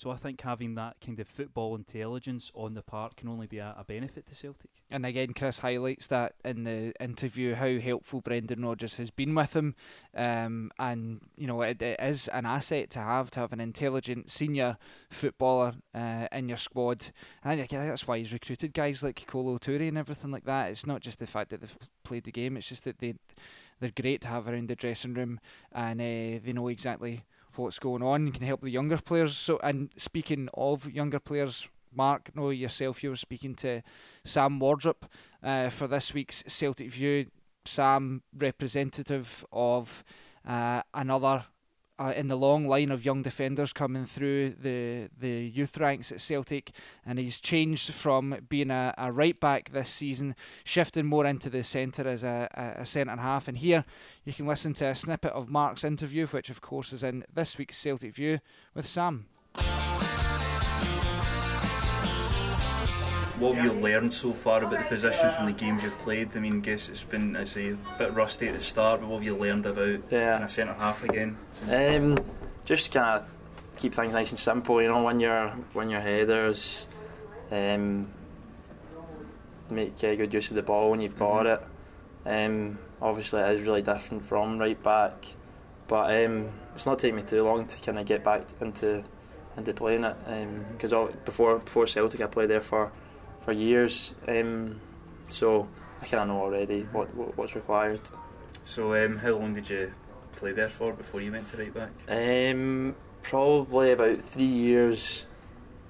So 0.02 0.10
I 0.10 0.15
think 0.15 0.41
having 0.41 0.74
that 0.76 0.98
kind 1.06 1.19
of 1.19 1.28
football 1.28 1.76
intelligence 1.76 2.52
on 2.56 2.74
the 2.74 2.82
park 2.82 3.17
can 3.17 3.30
only 3.30 3.46
be 3.46 3.60
a, 3.60 3.76
a, 3.78 3.84
benefit 3.84 4.26
to 4.26 4.36
Celtic. 4.36 4.72
And 4.89 5.06
again, 5.06 5.34
Chris 5.34 5.60
highlights 5.60 6.08
that 6.08 6.34
in 6.43 6.63
the 6.63 6.93
interview 7.00 7.54
how 7.54 7.78
helpful 7.78 8.19
Brendan 8.19 8.65
Rodgers 8.65 8.96
has 8.96 9.12
been 9.12 9.36
with 9.36 9.56
him, 9.56 9.76
um, 10.15 10.72
and 10.80 11.22
you 11.38 11.46
know 11.46 11.62
it, 11.62 11.84
it 11.84 12.00
is 12.00 12.28
an 12.30 12.48
asset 12.48 12.89
to 12.91 13.00
have 13.00 13.30
to 13.32 13.41
have 13.41 13.54
an 13.54 13.62
intelligent 13.62 14.32
senior 14.32 14.78
footballer 15.12 15.74
uh, 15.93 16.28
in 16.32 16.50
your 16.50 16.58
squad. 16.58 17.12
And 17.43 17.60
that's 17.69 18.08
why 18.08 18.17
he's 18.17 18.34
recruited 18.34 18.74
guys 18.74 19.04
like 19.04 19.28
Kolo 19.28 19.60
Toure 19.60 19.88
and 19.88 20.00
everything 20.00 20.32
like 20.32 20.46
that. 20.46 20.72
It's 20.72 20.88
not 20.88 21.02
just 21.02 21.19
the 21.19 21.28
fact 21.28 21.52
that 21.52 21.62
they've 21.62 21.78
played 22.04 22.24
the 22.24 22.32
game; 22.32 22.58
it's 22.58 22.67
just 22.67 22.86
that 22.86 22.98
they 22.98 23.13
they're 23.82 23.91
great 24.02 24.22
to 24.22 24.30
have 24.30 24.48
around 24.48 24.70
the 24.70 24.76
dressing 24.76 25.13
room, 25.13 25.41
and 25.74 26.00
uh, 26.00 26.39
they 26.46 26.54
know 26.54 26.70
exactly 26.70 27.26
what's 27.56 27.80
going 27.80 28.02
on 28.02 28.22
and 28.22 28.34
can 28.34 28.46
help 28.46 28.62
the 28.62 28.70
younger 28.70 28.98
players. 28.98 29.38
So, 29.38 29.60
and 29.62 29.89
speaking 29.98 30.48
of 30.54 30.89
younger 30.89 31.20
players, 31.20 31.67
Mark, 31.94 32.34
know 32.36 32.52
yourself, 32.52 33.04
you 33.04 33.10
were 33.10 33.17
speaking 33.17 33.56
to 33.56 33.82
Sam 34.24 34.60
Wardrop 34.60 35.06
uh, 35.44 35.70
for 35.70 35.88
this 35.88 36.13
week's 36.13 36.44
Celtic 36.48 36.91
View. 36.91 37.26
Sam, 37.65 38.24
representative 38.38 39.46
of 39.52 40.04
uh, 40.48 40.82
another 40.94 41.46
uh, 42.02 42.14
in 42.14 42.28
the 42.28 42.36
long 42.36 42.68
line 42.68 42.90
of 42.90 43.06
young 43.06 43.22
defenders 43.22 43.74
coming 43.74 44.06
through 44.06 44.56
the 44.62 45.10
the 45.20 45.46
youth 45.46 45.78
ranks 45.78 46.12
at 46.12 46.20
Celtic, 46.20 46.72
and 47.06 47.20
he's 47.20 47.40
changed 47.40 47.94
from 47.94 48.36
being 48.50 48.72
a, 48.72 48.94
a 48.98 49.12
right 49.12 49.40
back 49.40 49.72
this 49.72 49.90
season, 49.90 50.36
shifting 50.64 51.06
more 51.06 51.26
into 51.26 51.50
the 51.50 51.64
centre 51.64 52.08
as 52.08 52.24
a, 52.24 52.50
a, 52.54 52.82
a 52.82 52.86
centre 52.86 53.16
half. 53.16 53.48
And 53.48 53.58
here 53.58 53.86
you 54.26 54.34
can 54.34 54.48
listen 54.48 54.74
to 54.76 54.86
a 54.88 54.96
snippet 54.96 55.34
of 55.34 55.50
Mark's 55.50 55.84
interview, 55.84 56.26
which 56.28 56.50
of 56.50 56.62
course 56.62 56.92
is 56.92 57.04
in 57.04 57.24
this 57.32 57.58
week's 57.58 57.78
Celtic 57.78 58.14
View 58.14 58.40
with 58.74 58.88
Sam. 58.88 59.28
What 63.41 63.56
have 63.56 63.65
you 63.65 63.73
learned 63.73 64.13
so 64.13 64.32
far 64.32 64.63
about 64.63 64.77
the 64.77 64.86
position 64.86 65.32
from 65.32 65.47
the 65.47 65.51
games 65.51 65.82
you've 65.82 65.97
played? 65.99 66.30
I 66.36 66.39
mean, 66.39 66.58
I 66.58 66.60
guess 66.60 66.89
it's 66.89 67.04
been, 67.04 67.36
I 67.36 67.43
say, 67.43 67.71
a 67.71 67.77
bit 67.97 68.13
rusty 68.13 68.47
at 68.47 68.58
the 68.58 68.63
start, 68.63 69.01
but 69.01 69.10
what 69.10 69.17
have 69.17 69.25
you 69.25 69.36
learned 69.36 69.65
about 69.65 69.99
yeah. 70.12 70.38
in 70.38 70.43
a 70.43 70.49
centre 70.49 70.73
half 70.73 71.04
again? 71.04 71.36
Um, 71.67 72.23
just 72.65 72.93
kind 72.93 73.19
of 73.19 73.27
keep 73.77 73.95
things 73.95 74.13
nice 74.13 74.30
and 74.30 74.39
simple. 74.39 74.80
You 74.80 74.89
know, 74.89 75.04
when 75.04 75.19
you're 75.19 75.49
when 75.73 75.89
your 75.89 76.01
headers, 76.01 76.88
um, 77.51 78.13
make 79.71 79.95
uh, 80.04 80.13
good 80.13 80.34
use 80.34 80.51
of 80.51 80.56
the 80.56 80.62
ball 80.62 80.91
when 80.91 81.01
you've 81.01 81.17
got 81.17 81.45
mm-hmm. 81.45 82.27
it. 82.27 82.45
Um, 82.45 82.77
obviously, 83.01 83.41
it 83.41 83.60
is 83.60 83.65
really 83.65 83.82
different 83.82 84.23
from 84.23 84.60
right 84.60 84.82
back, 84.84 85.25
but 85.88 86.25
um, 86.25 86.51
it's 86.75 86.86
not 86.86 86.99
taking 86.99 87.15
me 87.15 87.23
too 87.23 87.43
long 87.43 87.65
to 87.65 87.82
kind 87.82 87.97
of 87.97 88.06
get 88.06 88.23
back 88.23 88.43
into 88.62 89.04
into 89.58 89.73
playing 89.73 90.04
it 90.04 90.15
because 90.73 90.93
um, 90.93 91.12
before 91.25 91.58
before 91.58 91.88
Celtic 91.88 92.21
I 92.21 92.27
played 92.27 92.49
there 92.49 92.62
for 92.62 92.91
for 93.41 93.51
years. 93.51 94.13
Um, 94.27 94.80
so 95.25 95.67
I 96.01 96.06
kind 96.06 96.23
of 96.23 96.27
know 96.30 96.41
already 96.41 96.84
what, 96.91 97.13
what, 97.15 97.38
what's 97.38 97.56
required. 97.56 98.01
So 98.63 98.93
um, 98.93 99.17
how 99.17 99.32
long 99.32 99.54
did 99.54 99.69
you 99.69 99.93
play 100.36 100.51
there 100.51 100.69
for 100.69 100.93
before 100.93 101.21
you 101.21 101.32
went 101.32 101.49
to 101.49 101.58
right 101.58 101.73
back? 101.73 101.89
Um, 102.08 102.95
probably 103.21 103.91
about 103.91 104.21
three 104.21 104.43
years 104.45 105.25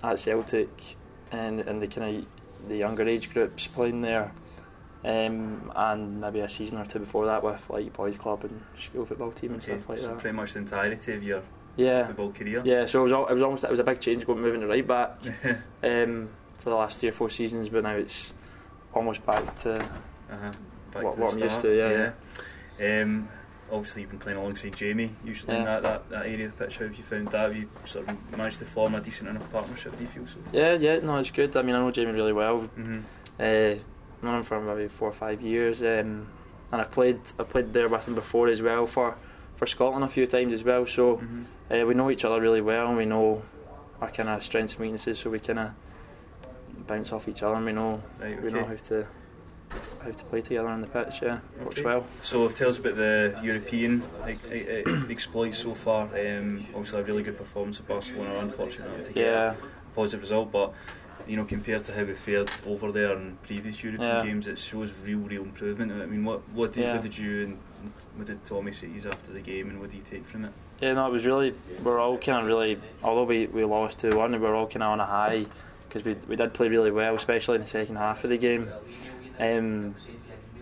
at 0.03 0.19
Celtic, 0.19 0.95
and 1.31 1.61
and 1.61 1.81
the 1.81 1.87
kind 1.87 2.17
of 2.17 2.67
the 2.67 2.77
younger 2.77 3.07
age 3.07 3.33
groups 3.33 3.67
playing 3.67 4.01
there. 4.01 4.31
Um, 5.03 5.71
and 5.75 6.21
maybe 6.21 6.41
a 6.41 6.49
season 6.49 6.77
or 6.77 6.85
two 6.85 6.99
before 6.99 7.25
that 7.25 7.43
with 7.43 7.67
like 7.71 7.91
boys 7.91 8.15
club 8.17 8.43
and 8.43 8.61
school 8.77 9.03
football 9.03 9.31
team 9.31 9.53
and 9.53 9.59
okay, 9.59 9.73
stuff 9.73 9.89
like 9.89 9.97
so 9.97 10.07
that. 10.09 10.19
pretty 10.19 10.35
much 10.35 10.53
the 10.53 10.59
entirety 10.59 11.13
of 11.13 11.23
your 11.23 11.41
yeah. 11.75 12.05
football 12.05 12.31
career. 12.31 12.61
Yeah, 12.63 12.85
so 12.85 12.99
it 12.99 13.11
was, 13.11 13.11
it 13.11 13.33
was 13.33 13.43
almost 13.43 13.63
it 13.63 13.71
was 13.71 13.79
a 13.79 13.83
big 13.83 13.99
change 13.99 14.27
going 14.27 14.41
moving 14.41 14.61
to 14.61 14.67
right 14.67 14.85
back. 14.85 15.17
um, 15.83 16.29
for 16.62 16.69
the 16.69 16.76
last 16.76 17.00
three 17.00 17.10
or 17.10 17.13
four 17.13 17.30
seasons, 17.30 17.69
but 17.69 17.84
now 17.84 17.95
it's 17.95 18.34
almost 18.93 19.26
back 19.26 19.58
to 19.60 19.82
uh-huh. 19.82 20.52
back 20.93 21.04
what, 21.04 21.15
to 21.15 21.21
what 21.21 21.34
I'm 21.34 21.39
used 21.39 21.62
to. 21.62 21.76
Yeah. 21.76 22.12
yeah. 22.80 23.02
Um, 23.02 23.30
obviously, 23.71 24.02
you've 24.02 24.12
been 24.12 24.19
playing 24.19 24.38
alongside 24.38 24.76
Jamie 24.76 25.15
usually 25.24 25.56
in 25.58 25.63
that, 25.63 25.82
that, 25.82 26.10
that 26.10 26.26
area 26.26 26.45
of 26.45 26.58
the 26.58 26.65
pitch. 26.65 26.78
How 26.78 26.86
have 26.86 26.95
you 26.95 27.04
found 27.04 27.28
that? 27.30 27.41
Have 27.41 27.56
you 27.56 27.67
sort 27.86 28.08
of 28.08 28.38
managed 28.38 28.60
to 28.60 28.65
form 28.65 28.95
a 28.95 29.02
decent 29.02 29.30
enough 29.30 29.52
partnership? 29.52 29.97
Do 29.97 30.04
you 30.04 30.10
feel 30.10 30.28
so? 30.28 30.38
Yeah, 30.54 30.74
yeah, 30.74 31.00
no, 31.00 31.17
it's 31.17 31.32
good. 31.32 31.56
I 31.58 31.63
mean, 31.63 31.76
I 31.76 31.80
know 31.80 31.91
Jamie 31.91 32.12
really 32.12 32.34
well. 32.34 32.62
Mm-hmm. 32.78 33.00
Uh, 33.39 33.82
known 34.24 34.38
him 34.38 34.43
for 34.43 34.62
maybe 34.62 34.88
four 34.88 35.10
or 35.10 35.13
five 35.13 35.41
years, 35.41 35.82
um, 35.82 36.28
and 36.71 36.82
I've 36.82 36.91
played 36.91 37.19
I 37.39 37.43
played 37.43 37.74
there 37.74 37.89
with 37.89 38.08
him 38.08 38.13
before 38.13 38.50
as 38.50 38.62
well 38.62 38.86
for 38.86 39.15
for 39.56 39.65
Scotland 39.65 40.04
a 40.04 40.08
few 40.08 40.28
times 40.28 40.54
as 40.54 40.63
well. 40.63 40.86
So 40.86 41.17
Mm-hmm. 41.17 41.43
uh, 41.74 41.86
we 41.86 41.95
know 41.95 42.12
each 42.12 42.24
other 42.24 42.39
really 42.39 42.62
well, 42.62 42.88
and 42.88 42.97
we 42.97 43.06
know 43.06 43.41
our 44.00 44.12
kind 44.12 44.30
of 44.30 44.43
strengths 44.43 44.74
and 44.74 44.82
weaknesses. 44.82 45.19
So 45.19 45.30
we 45.32 45.39
kind 45.39 45.60
of 45.60 45.71
bounce 46.91 47.13
off 47.13 47.27
each 47.27 47.41
other, 47.43 47.56
and 47.56 47.65
we 47.65 47.71
know 47.71 48.04
Right, 48.19 48.41
we 48.43 48.51
know 48.51 48.65
how 48.65 48.75
to 48.75 49.08
how 50.04 50.12
to 50.12 50.23
play 50.25 50.41
together 50.41 50.67
on 50.67 50.82
the 50.82 50.88
pitch. 50.88 51.21
Yeah, 51.21 51.39
works 51.63 51.82
well. 51.82 52.06
So 52.21 52.49
tell 52.49 52.69
us 52.69 52.80
about 52.80 52.95
the 52.95 53.39
European 53.41 54.04
exploits 55.10 55.60
so 55.60 55.73
far. 55.73 56.04
Um, 56.08 56.65
obviously, 56.75 56.99
a 56.99 57.04
really 57.04 57.23
good 57.23 57.38
performance 57.38 57.80
at 57.80 57.88
Barcelona. 57.88 58.39
Unfortunately, 58.39 59.04
to 59.06 59.13
get 59.13 59.25
Yeah, 59.25 59.54
a 59.54 59.95
positive 59.95 60.21
result, 60.21 60.51
but 60.51 60.73
you 61.27 61.38
know, 61.38 61.45
compared 61.45 61.86
to 61.86 61.93
how 61.93 62.04
we 62.04 62.13
fared 62.13 62.49
over 62.65 62.91
there 62.91 63.13
in 63.15 63.38
previous 63.43 63.84
European 63.84 64.15
Yeah. 64.17 64.23
games, 64.25 64.47
it 64.47 64.58
shows 64.58 64.91
real, 65.06 65.19
real 65.19 65.43
improvement. 65.43 65.91
I 65.93 66.06
mean, 66.08 66.25
what 66.25 66.41
what 66.54 66.73
did, 66.73 66.84
Yeah. 66.84 66.93
what 66.95 67.04
did 67.04 67.17
you 67.17 67.43
and 67.45 67.58
what 68.17 68.27
did 68.27 68.43
Tommy 68.45 68.73
say 68.73 68.89
after 69.10 69.32
the 69.32 69.39
game, 69.39 69.69
and 69.69 69.80
what 69.80 69.91
do 69.91 69.97
you 69.97 70.04
take 70.10 70.25
from 70.27 70.45
it? 70.45 70.51
Yeah, 70.82 70.93
no, 70.93 71.08
it 71.08 71.12
was 71.12 71.25
really 71.25 71.54
we 71.84 71.91
are 71.91 71.99
all 71.99 72.17
kind 72.17 72.39
of 72.41 72.47
really 72.47 72.80
although 73.04 73.23
we, 73.23 73.45
we 73.45 73.63
lost 73.63 73.99
two 73.99 74.17
one, 74.17 74.32
we 74.34 74.39
were 74.39 74.56
all 74.56 74.67
kind 74.67 74.84
of 74.84 74.89
on 74.89 74.99
a 74.99 75.06
high 75.06 75.45
because 75.91 76.06
we 76.06 76.15
we 76.27 76.36
did 76.38 76.54
play 76.54 76.69
really 76.69 76.91
well, 76.91 77.15
especially 77.15 77.56
in 77.56 77.62
the 77.62 77.67
second 77.67 77.97
half 77.97 78.23
of 78.23 78.30
the 78.30 78.38
game. 78.38 78.71
Um, 79.39 79.95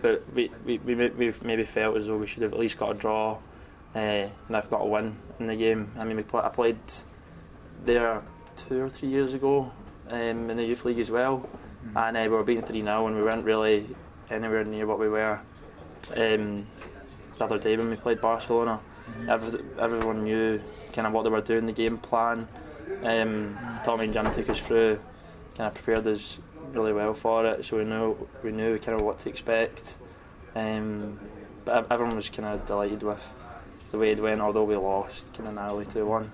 but 0.02 0.32
we, 0.34 0.50
we, 0.64 0.78
we 0.78 0.94
we've 0.94 1.44
maybe 1.44 1.64
felt 1.64 1.96
as 1.96 2.06
though 2.06 2.16
we 2.16 2.26
should 2.26 2.42
have 2.42 2.52
at 2.52 2.58
least 2.58 2.78
got 2.78 2.90
a 2.90 2.94
draw, 2.94 3.38
uh, 3.94 3.98
and 3.98 4.32
if 4.50 4.70
not 4.70 4.80
a 4.80 4.86
win 4.86 5.18
in 5.38 5.46
the 5.46 5.56
game. 5.56 5.92
I 5.98 6.04
mean, 6.04 6.16
we 6.16 6.24
play, 6.24 6.40
I 6.42 6.48
played 6.48 6.78
there 7.84 8.22
two 8.56 8.82
or 8.82 8.88
three 8.88 9.08
years 9.08 9.34
ago 9.34 9.70
um, 10.08 10.50
in 10.50 10.56
the 10.56 10.64
youth 10.64 10.84
league 10.84 10.98
as 10.98 11.10
well, 11.10 11.48
mm. 11.86 12.08
and 12.08 12.16
uh, 12.16 12.20
we 12.22 12.28
were 12.28 12.42
beaten 12.42 12.64
three 12.64 12.82
0 12.82 13.06
and 13.06 13.16
we 13.16 13.22
weren't 13.22 13.44
really 13.44 13.86
anywhere 14.30 14.64
near 14.64 14.86
what 14.86 14.98
we 14.98 15.08
were 15.08 15.40
um, 16.16 16.66
the 17.36 17.44
other 17.44 17.58
day 17.58 17.76
when 17.76 17.90
we 17.90 17.96
played 17.96 18.20
Barcelona. 18.20 18.80
Mm. 19.20 19.28
Every, 19.28 19.60
everyone 19.78 20.24
knew 20.24 20.60
kind 20.92 21.06
of 21.06 21.12
what 21.12 21.22
they 21.22 21.30
were 21.30 21.40
doing, 21.40 21.66
the 21.66 21.72
game 21.72 21.98
plan. 21.98 22.48
Um, 23.04 23.56
Tommy 23.84 24.06
and 24.06 24.12
Jim 24.12 24.30
took 24.32 24.48
us 24.48 24.58
through, 24.58 24.98
kind 25.56 25.68
of 25.68 25.74
prepared 25.74 26.06
us 26.06 26.38
really 26.72 26.92
well 26.92 27.14
for 27.14 27.46
it, 27.46 27.64
so 27.64 27.78
we 27.78 27.84
knew 27.84 28.28
we 28.42 28.52
knew 28.52 28.78
kind 28.78 28.98
of 28.98 29.04
what 29.04 29.18
to 29.20 29.28
expect. 29.28 29.94
Um, 30.54 31.20
but 31.64 31.86
everyone 31.90 32.16
was 32.16 32.28
kind 32.28 32.48
of 32.48 32.66
delighted 32.66 33.02
with 33.02 33.34
the 33.90 33.98
way 33.98 34.12
it 34.12 34.20
went, 34.20 34.40
although 34.40 34.64
we 34.64 34.76
lost 34.76 35.32
kind 35.34 35.48
of 35.48 35.54
narrowly 35.54 35.86
two 35.86 36.06
one. 36.06 36.32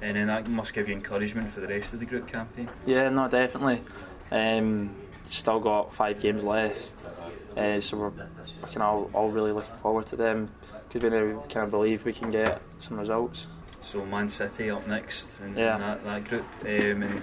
And 0.00 0.16
then 0.16 0.26
that 0.26 0.48
must 0.48 0.74
give 0.74 0.88
you 0.88 0.94
encouragement 0.94 1.52
for 1.52 1.60
the 1.60 1.68
rest 1.68 1.92
of 1.92 2.00
the 2.00 2.06
group 2.06 2.26
campaign. 2.26 2.68
Yeah, 2.86 3.08
no, 3.08 3.28
definitely. 3.28 3.82
Um, 4.32 4.96
still 5.28 5.60
got 5.60 5.94
five 5.94 6.18
games 6.18 6.42
left, 6.42 7.12
uh, 7.56 7.80
so 7.80 7.96
we're, 7.96 8.10
kind 8.10 8.76
of 8.78 8.82
all, 8.82 9.10
all, 9.12 9.28
really 9.30 9.52
looking 9.52 9.76
forward 9.76 10.06
to 10.06 10.16
them 10.16 10.50
because 10.88 11.02
we 11.02 11.10
now 11.10 11.40
kind 11.42 11.64
of 11.64 11.70
believe 11.70 12.04
we 12.04 12.12
can 12.12 12.30
get 12.30 12.60
some 12.80 12.98
results. 12.98 13.46
So 13.82 14.04
Man 14.06 14.28
City 14.28 14.70
up 14.70 14.86
next 14.86 15.40
in, 15.40 15.56
yeah. 15.56 15.78
that, 15.78 16.04
that 16.04 16.24
group, 16.24 16.44
um, 16.62 17.02
and 17.02 17.22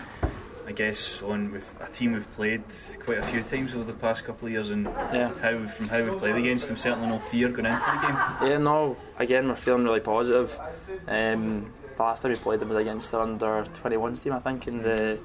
I 0.70 0.72
guess 0.72 1.24
on 1.24 1.52
with 1.52 1.68
a 1.82 1.90
team 1.90 2.14
we've 2.14 2.32
played 2.36 2.62
quite 3.04 3.18
a 3.18 3.24
few 3.24 3.42
times 3.42 3.74
over 3.74 3.86
the 3.86 3.94
past 3.94 4.24
couple 4.24 4.46
of 4.46 4.52
years, 4.52 4.70
and 4.70 4.86
yeah. 4.86 5.32
how 5.42 5.66
from 5.66 5.88
how 5.88 6.04
we've 6.04 6.20
played 6.20 6.36
against 6.36 6.68
them, 6.68 6.78
certainly 6.78 7.08
no 7.08 7.18
fear 7.18 7.50
going 7.50 7.66
into 7.66 7.80
the 7.80 8.08
game. 8.08 8.52
Yeah, 8.52 8.58
no. 8.60 8.96
Again, 9.18 9.48
we're 9.48 9.56
feeling 9.56 9.84
really 9.84 10.00
positive. 10.00 10.56
Um, 11.08 11.74
the 11.98 12.04
last 12.04 12.22
time 12.22 12.34
we 12.34 12.38
played 12.38 12.60
them 12.60 12.70
was 12.70 12.78
against 12.78 13.10
their 13.10 13.22
under 13.22 13.64
21s 13.64 14.22
team, 14.22 14.34
I 14.34 14.40
think, 14.40 14.68
in 14.68 14.84
the 14.84 15.20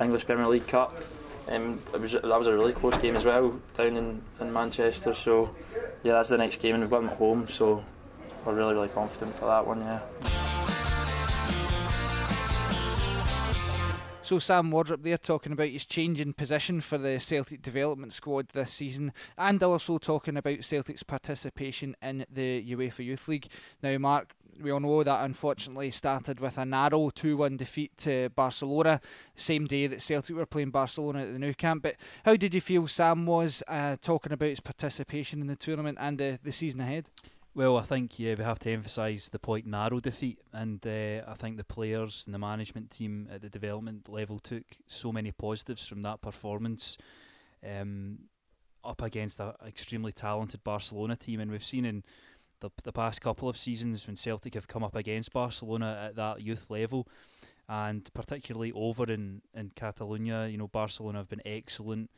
English 0.00 0.26
Premier 0.26 0.48
League 0.48 0.66
Cup. 0.66 1.00
Um, 1.48 1.80
it 1.94 2.00
was 2.00 2.12
that 2.14 2.24
was 2.24 2.48
a 2.48 2.52
really 2.52 2.72
close 2.72 2.98
game 2.98 3.14
as 3.14 3.24
well 3.24 3.50
down 3.76 3.96
in, 3.96 4.20
in 4.40 4.52
Manchester. 4.52 5.14
So 5.14 5.54
yeah, 6.02 6.14
that's 6.14 6.28
the 6.28 6.38
next 6.38 6.60
game, 6.60 6.74
and 6.74 6.82
we've 6.82 6.90
got 6.90 7.02
them 7.02 7.10
at 7.10 7.18
home. 7.18 7.46
So 7.46 7.84
we're 8.44 8.54
really 8.54 8.74
really 8.74 8.88
confident 8.88 9.38
for 9.38 9.46
that 9.46 9.64
one. 9.64 9.80
Yeah. 9.80 10.47
So 14.28 14.38
Sam 14.38 14.70
Wardrop 14.70 15.02
there 15.02 15.16
talking 15.16 15.52
about 15.52 15.68
his 15.68 15.86
change 15.86 16.20
in 16.20 16.34
position 16.34 16.82
for 16.82 16.98
the 16.98 17.18
Celtic 17.18 17.62
development 17.62 18.12
squad 18.12 18.48
this 18.48 18.70
season, 18.70 19.14
and 19.38 19.62
also 19.62 19.96
talking 19.96 20.36
about 20.36 20.64
Celtic's 20.64 21.02
participation 21.02 21.96
in 22.02 22.26
the 22.30 22.62
UEFA 22.62 23.06
Youth 23.06 23.26
League. 23.26 23.46
Now, 23.82 23.96
Mark, 23.96 24.34
we 24.60 24.70
all 24.70 24.80
know 24.80 25.02
that 25.02 25.24
unfortunately 25.24 25.90
started 25.90 26.40
with 26.40 26.58
a 26.58 26.66
narrow 26.66 27.08
2-1 27.08 27.56
defeat 27.56 27.96
to 27.96 28.28
Barcelona, 28.36 29.00
same 29.34 29.64
day 29.64 29.86
that 29.86 30.02
Celtic 30.02 30.36
were 30.36 30.44
playing 30.44 30.72
Barcelona 30.72 31.20
at 31.22 31.32
the 31.32 31.38
Nou 31.38 31.54
Camp. 31.54 31.82
But 31.82 31.96
how 32.26 32.36
did 32.36 32.52
you 32.52 32.60
feel 32.60 32.86
Sam 32.86 33.24
was 33.24 33.62
uh, 33.66 33.96
talking 34.02 34.32
about 34.32 34.50
his 34.50 34.60
participation 34.60 35.40
in 35.40 35.46
the 35.46 35.56
tournament 35.56 35.96
and 35.98 36.18
the, 36.18 36.38
the 36.44 36.52
season 36.52 36.82
ahead? 36.82 37.06
Well, 37.58 37.76
I 37.76 37.82
think 37.82 38.20
yeah, 38.20 38.36
we 38.38 38.44
have 38.44 38.60
to 38.60 38.70
emphasise 38.70 39.30
the 39.30 39.40
point 39.40 39.66
narrow 39.66 39.98
defeat, 39.98 40.38
and 40.52 40.78
uh, 40.86 41.28
I 41.28 41.34
think 41.34 41.56
the 41.56 41.64
players 41.64 42.22
and 42.24 42.32
the 42.32 42.38
management 42.38 42.88
team 42.88 43.28
at 43.32 43.42
the 43.42 43.48
development 43.48 44.08
level 44.08 44.38
took 44.38 44.62
so 44.86 45.10
many 45.10 45.32
positives 45.32 45.84
from 45.84 46.02
that 46.02 46.22
performance. 46.22 46.98
Um, 47.68 48.20
up 48.84 49.02
against 49.02 49.40
an 49.40 49.54
extremely 49.66 50.12
talented 50.12 50.62
Barcelona 50.62 51.16
team, 51.16 51.40
and 51.40 51.50
we've 51.50 51.64
seen 51.64 51.84
in 51.84 52.04
the 52.60 52.70
the 52.84 52.92
past 52.92 53.22
couple 53.22 53.48
of 53.48 53.56
seasons 53.56 54.06
when 54.06 54.14
Celtic 54.14 54.54
have 54.54 54.68
come 54.68 54.84
up 54.84 54.94
against 54.94 55.32
Barcelona 55.32 56.04
at 56.06 56.14
that 56.14 56.40
youth 56.40 56.70
level, 56.70 57.08
and 57.68 58.08
particularly 58.14 58.70
over 58.70 59.10
in 59.10 59.42
in 59.52 59.72
Catalonia, 59.74 60.46
you 60.46 60.58
know 60.58 60.68
Barcelona 60.68 61.18
have 61.18 61.28
been 61.28 61.42
excellent 61.44 62.08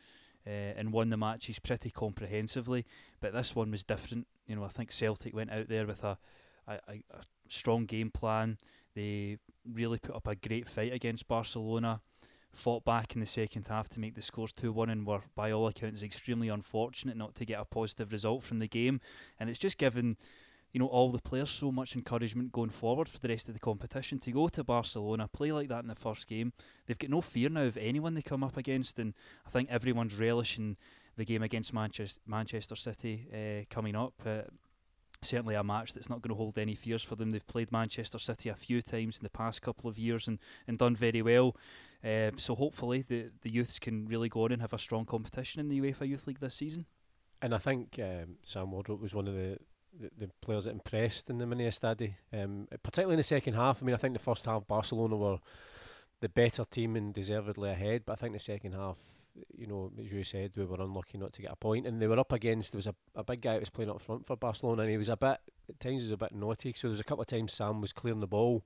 uh, 0.46 0.50
and 0.50 0.92
won 0.92 1.10
the 1.10 1.16
matches 1.16 1.58
pretty 1.58 1.90
comprehensively. 1.90 2.86
But 3.20 3.32
this 3.32 3.54
one 3.54 3.70
was 3.70 3.84
different. 3.84 4.26
You 4.46 4.56
know, 4.56 4.64
I 4.64 4.68
think 4.68 4.92
Celtic 4.92 5.34
went 5.34 5.50
out 5.50 5.68
there 5.68 5.86
with 5.86 6.02
a, 6.04 6.18
a, 6.66 6.74
a 6.88 7.22
strong 7.48 7.86
game 7.86 8.10
plan. 8.10 8.58
They 8.94 9.38
really 9.70 9.98
put 9.98 10.14
up 10.14 10.26
a 10.26 10.34
great 10.34 10.68
fight 10.68 10.92
against 10.92 11.28
Barcelona. 11.28 12.00
Fought 12.52 12.84
back 12.84 13.14
in 13.14 13.20
the 13.20 13.26
second 13.26 13.68
half 13.68 13.88
to 13.90 14.00
make 14.00 14.16
the 14.16 14.22
scores 14.22 14.52
2 14.52 14.72
1 14.72 14.90
and 14.90 15.06
were, 15.06 15.22
by 15.36 15.52
all 15.52 15.68
accounts, 15.68 16.02
extremely 16.02 16.48
unfortunate 16.48 17.16
not 17.16 17.36
to 17.36 17.44
get 17.44 17.60
a 17.60 17.64
positive 17.64 18.10
result 18.12 18.42
from 18.42 18.58
the 18.58 18.66
game. 18.66 19.00
And 19.38 19.48
it's 19.48 19.58
just 19.58 19.78
given 19.78 20.16
you 20.72 20.80
know, 20.80 20.86
all 20.86 21.10
the 21.10 21.18
players 21.18 21.50
so 21.50 21.72
much 21.72 21.96
encouragement 21.96 22.52
going 22.52 22.70
forward 22.70 23.08
for 23.08 23.18
the 23.18 23.28
rest 23.28 23.48
of 23.48 23.54
the 23.54 23.60
competition 23.60 24.18
to 24.20 24.30
go 24.30 24.48
to 24.48 24.62
Barcelona, 24.62 25.28
play 25.28 25.52
like 25.52 25.68
that 25.68 25.82
in 25.82 25.88
the 25.88 25.94
first 25.94 26.28
game. 26.28 26.52
They've 26.86 26.98
got 26.98 27.10
no 27.10 27.20
fear 27.20 27.48
now 27.48 27.64
of 27.64 27.76
anyone 27.76 28.14
they 28.14 28.22
come 28.22 28.44
up 28.44 28.56
against, 28.56 28.98
and 28.98 29.14
I 29.46 29.50
think 29.50 29.68
everyone's 29.70 30.18
relishing 30.18 30.76
the 31.16 31.24
game 31.24 31.42
against 31.42 31.74
Manchester 31.74 32.20
Manchester 32.26 32.76
City 32.76 33.26
uh, 33.32 33.64
coming 33.74 33.96
up. 33.96 34.14
Uh, 34.24 34.42
certainly 35.22 35.54
a 35.54 35.62
match 35.62 35.92
that's 35.92 36.08
not 36.08 36.22
going 36.22 36.30
to 36.30 36.38
hold 36.38 36.56
any 36.56 36.74
fears 36.74 37.02
for 37.02 37.14
them. 37.14 37.30
They've 37.30 37.46
played 37.46 37.70
Manchester 37.72 38.18
City 38.18 38.48
a 38.48 38.54
few 38.54 38.80
times 38.80 39.18
in 39.18 39.22
the 39.22 39.30
past 39.30 39.60
couple 39.60 39.90
of 39.90 39.98
years 39.98 40.28
and, 40.28 40.38
and 40.66 40.78
done 40.78 40.96
very 40.96 41.20
well. 41.20 41.56
Uh, 42.02 42.30
so 42.36 42.54
hopefully 42.54 43.02
the 43.02 43.30
the 43.42 43.50
youths 43.50 43.78
can 43.78 44.06
really 44.06 44.28
go 44.28 44.44
on 44.44 44.52
and 44.52 44.62
have 44.62 44.72
a 44.72 44.78
strong 44.78 45.04
competition 45.04 45.60
in 45.60 45.68
the 45.68 45.80
UEFA 45.80 46.08
Youth 46.08 46.26
League 46.26 46.40
this 46.40 46.54
season. 46.54 46.86
And 47.42 47.54
I 47.54 47.58
think 47.58 47.98
um, 47.98 48.36
Sam 48.42 48.70
Wardrop 48.70 49.00
was 49.00 49.14
one 49.14 49.26
of 49.26 49.34
the 49.34 49.58
the, 50.16 50.30
players 50.40 50.64
that 50.64 50.70
impressed 50.70 51.30
in 51.30 51.38
the 51.38 51.46
mini 51.46 51.64
Estadi, 51.64 52.14
um, 52.32 52.68
particularly 52.82 53.14
in 53.14 53.18
the 53.18 53.24
second 53.24 53.54
half. 53.54 53.82
I 53.82 53.86
mean, 53.86 53.94
I 53.94 53.98
think 53.98 54.14
the 54.14 54.20
first 54.20 54.44
half 54.46 54.66
Barcelona 54.66 55.16
were 55.16 55.38
the 56.20 56.28
better 56.28 56.64
team 56.64 56.96
and 56.96 57.14
deservedly 57.14 57.70
ahead, 57.70 58.02
but 58.06 58.14
I 58.14 58.16
think 58.16 58.32
the 58.32 58.38
second 58.38 58.72
half, 58.72 58.98
you 59.56 59.66
know, 59.66 59.90
as 59.98 60.12
you 60.12 60.24
said, 60.24 60.52
we 60.56 60.64
were 60.64 60.80
unlucky 60.80 61.18
not 61.18 61.32
to 61.34 61.42
get 61.42 61.52
a 61.52 61.56
point, 61.56 61.86
and 61.86 62.00
they 62.00 62.06
were 62.06 62.18
up 62.18 62.32
against 62.32 62.72
there 62.72 62.78
was 62.78 62.86
a, 62.86 62.94
a 63.14 63.24
big 63.24 63.40
guy 63.40 63.52
that 63.52 63.60
was 63.60 63.70
playing 63.70 63.90
up 63.90 64.02
front 64.02 64.26
for 64.26 64.36
Barcelona, 64.36 64.82
and 64.82 64.90
he 64.90 64.98
was 64.98 65.08
a 65.08 65.16
bit 65.16 65.38
at 65.68 65.80
times 65.80 66.02
he 66.02 66.06
was 66.06 66.12
a 66.12 66.16
bit 66.16 66.34
naughty. 66.34 66.72
So 66.72 66.88
there 66.88 66.92
was 66.92 67.00
a 67.00 67.04
couple 67.04 67.22
of 67.22 67.28
times 67.28 67.52
Sam 67.52 67.80
was 67.80 67.92
clearing 67.92 68.20
the 68.20 68.26
ball, 68.26 68.64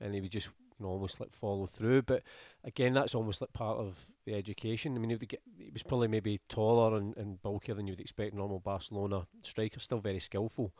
and 0.00 0.14
he 0.14 0.20
would 0.20 0.32
just 0.32 0.48
you 0.78 0.86
know 0.86 0.92
almost 0.92 1.20
like 1.20 1.32
follow 1.32 1.66
through. 1.66 2.02
But 2.02 2.22
again, 2.64 2.94
that's 2.94 3.14
almost 3.14 3.40
like 3.40 3.52
part 3.52 3.78
of 3.78 4.06
the 4.24 4.34
education. 4.34 4.96
I 4.96 5.00
mean, 5.00 5.10
if 5.10 5.20
get, 5.20 5.42
he 5.58 5.70
was 5.72 5.82
probably 5.82 6.08
maybe 6.08 6.40
taller 6.48 6.96
and, 6.96 7.16
and 7.16 7.40
bulkier 7.42 7.74
than 7.74 7.86
you 7.86 7.92
would 7.92 8.00
expect. 8.00 8.34
Normal 8.34 8.60
Barcelona 8.60 9.26
striker, 9.42 9.80
still 9.80 10.00
very 10.00 10.18
skillful, 10.18 10.72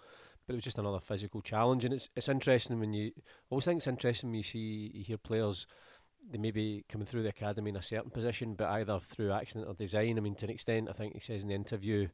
but 0.47 0.55
it 0.55 0.57
was 0.57 0.65
just 0.65 0.79
another 0.79 1.01
physical 1.01 1.41
challenge. 1.41 1.85
And 1.85 1.95
it's 1.95 2.09
it's 2.17 2.29
interesting 2.29 2.81
when 2.81 2.93
you 2.93 3.13
I 3.17 3.23
always 3.51 3.65
think 3.65 3.79
it's 3.79 3.87
interesting 3.87 4.31
when 4.31 4.37
you 4.37 4.43
see 4.43 4.91
you 4.95 5.05
hear 5.05 5.19
players. 5.19 5.67
They 6.31 6.39
may 6.39 6.51
be 6.51 6.85
coming 6.89 7.07
through 7.07 7.23
the 7.23 7.31
academy 7.31 7.71
in 7.71 7.77
a 7.77 7.83
certain 7.83 8.11
position, 8.11 8.55
but 8.55 8.69
either 8.69 8.99
through 9.01 9.33
accident 9.33 9.69
or 9.69 9.75
design. 9.75 10.19
I 10.19 10.21
mean, 10.21 10.35
to 10.35 10.47
an 10.47 10.51
extent, 10.51 10.89
I 10.91 10.93
think 10.93 11.15
he 11.15 11.21
says 11.21 11.43
in 11.43 11.49
the 11.49 11.55
interview 11.55 12.09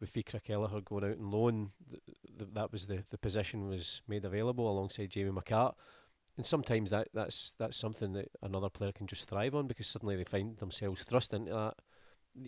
with 0.00 0.10
Fiacre 0.10 0.40
Kelleher 0.40 0.80
going 0.82 1.04
out 1.04 1.16
and 1.16 1.30
loan, 1.30 1.70
th- 1.90 2.02
th- 2.38 2.50
that 2.52 2.72
was 2.72 2.86
the, 2.86 3.02
the 3.10 3.18
position 3.18 3.68
was 3.68 4.02
made 4.08 4.24
available 4.24 4.70
alongside 4.70 5.10
Jamie 5.10 5.30
McCart 5.30 5.74
and 6.36 6.44
sometimes 6.44 6.90
that 6.90 7.08
that's 7.14 7.54
that's 7.58 7.76
something 7.76 8.12
that 8.12 8.30
another 8.42 8.68
player 8.68 8.92
can 8.92 9.06
just 9.06 9.28
thrive 9.28 9.54
on 9.54 9.66
because 9.66 9.86
suddenly 9.86 10.16
they 10.16 10.24
find 10.24 10.56
themselves 10.58 11.02
thrust 11.02 11.32
into 11.32 11.52
that. 11.52 11.74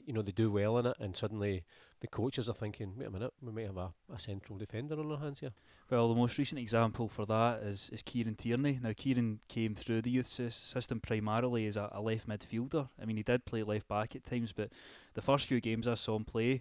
You 0.06 0.12
know, 0.12 0.20
they 0.20 0.32
do 0.32 0.50
well 0.50 0.76
in 0.76 0.84
it, 0.84 0.96
and 1.00 1.16
suddenly 1.16 1.64
the 2.00 2.08
coaches 2.08 2.46
are 2.46 2.54
thinking, 2.54 2.92
"Wait 2.98 3.06
a 3.08 3.10
minute, 3.10 3.32
we 3.40 3.52
might 3.52 3.64
have 3.64 3.78
a, 3.78 3.94
a 4.12 4.18
central 4.18 4.58
defender 4.58 5.00
on 5.00 5.10
our 5.10 5.16
hands 5.16 5.40
here." 5.40 5.52
Well, 5.90 6.10
the 6.10 6.14
most 6.14 6.36
recent 6.36 6.60
example 6.60 7.08
for 7.08 7.24
that 7.24 7.62
is 7.62 7.88
is 7.90 8.02
Kieran 8.02 8.34
Tierney. 8.34 8.78
Now, 8.82 8.92
Kieran 8.94 9.40
came 9.48 9.74
through 9.74 10.02
the 10.02 10.10
youth 10.10 10.26
system 10.26 11.00
primarily 11.00 11.66
as 11.66 11.76
a, 11.76 11.88
a 11.92 12.02
left 12.02 12.28
midfielder. 12.28 12.90
I 13.00 13.06
mean, 13.06 13.16
he 13.16 13.22
did 13.22 13.46
play 13.46 13.62
left 13.62 13.88
back 13.88 14.14
at 14.14 14.24
times, 14.24 14.52
but 14.52 14.70
the 15.14 15.22
first 15.22 15.46
few 15.46 15.58
games 15.58 15.88
I 15.88 15.94
saw 15.94 16.16
him 16.16 16.26
play, 16.26 16.60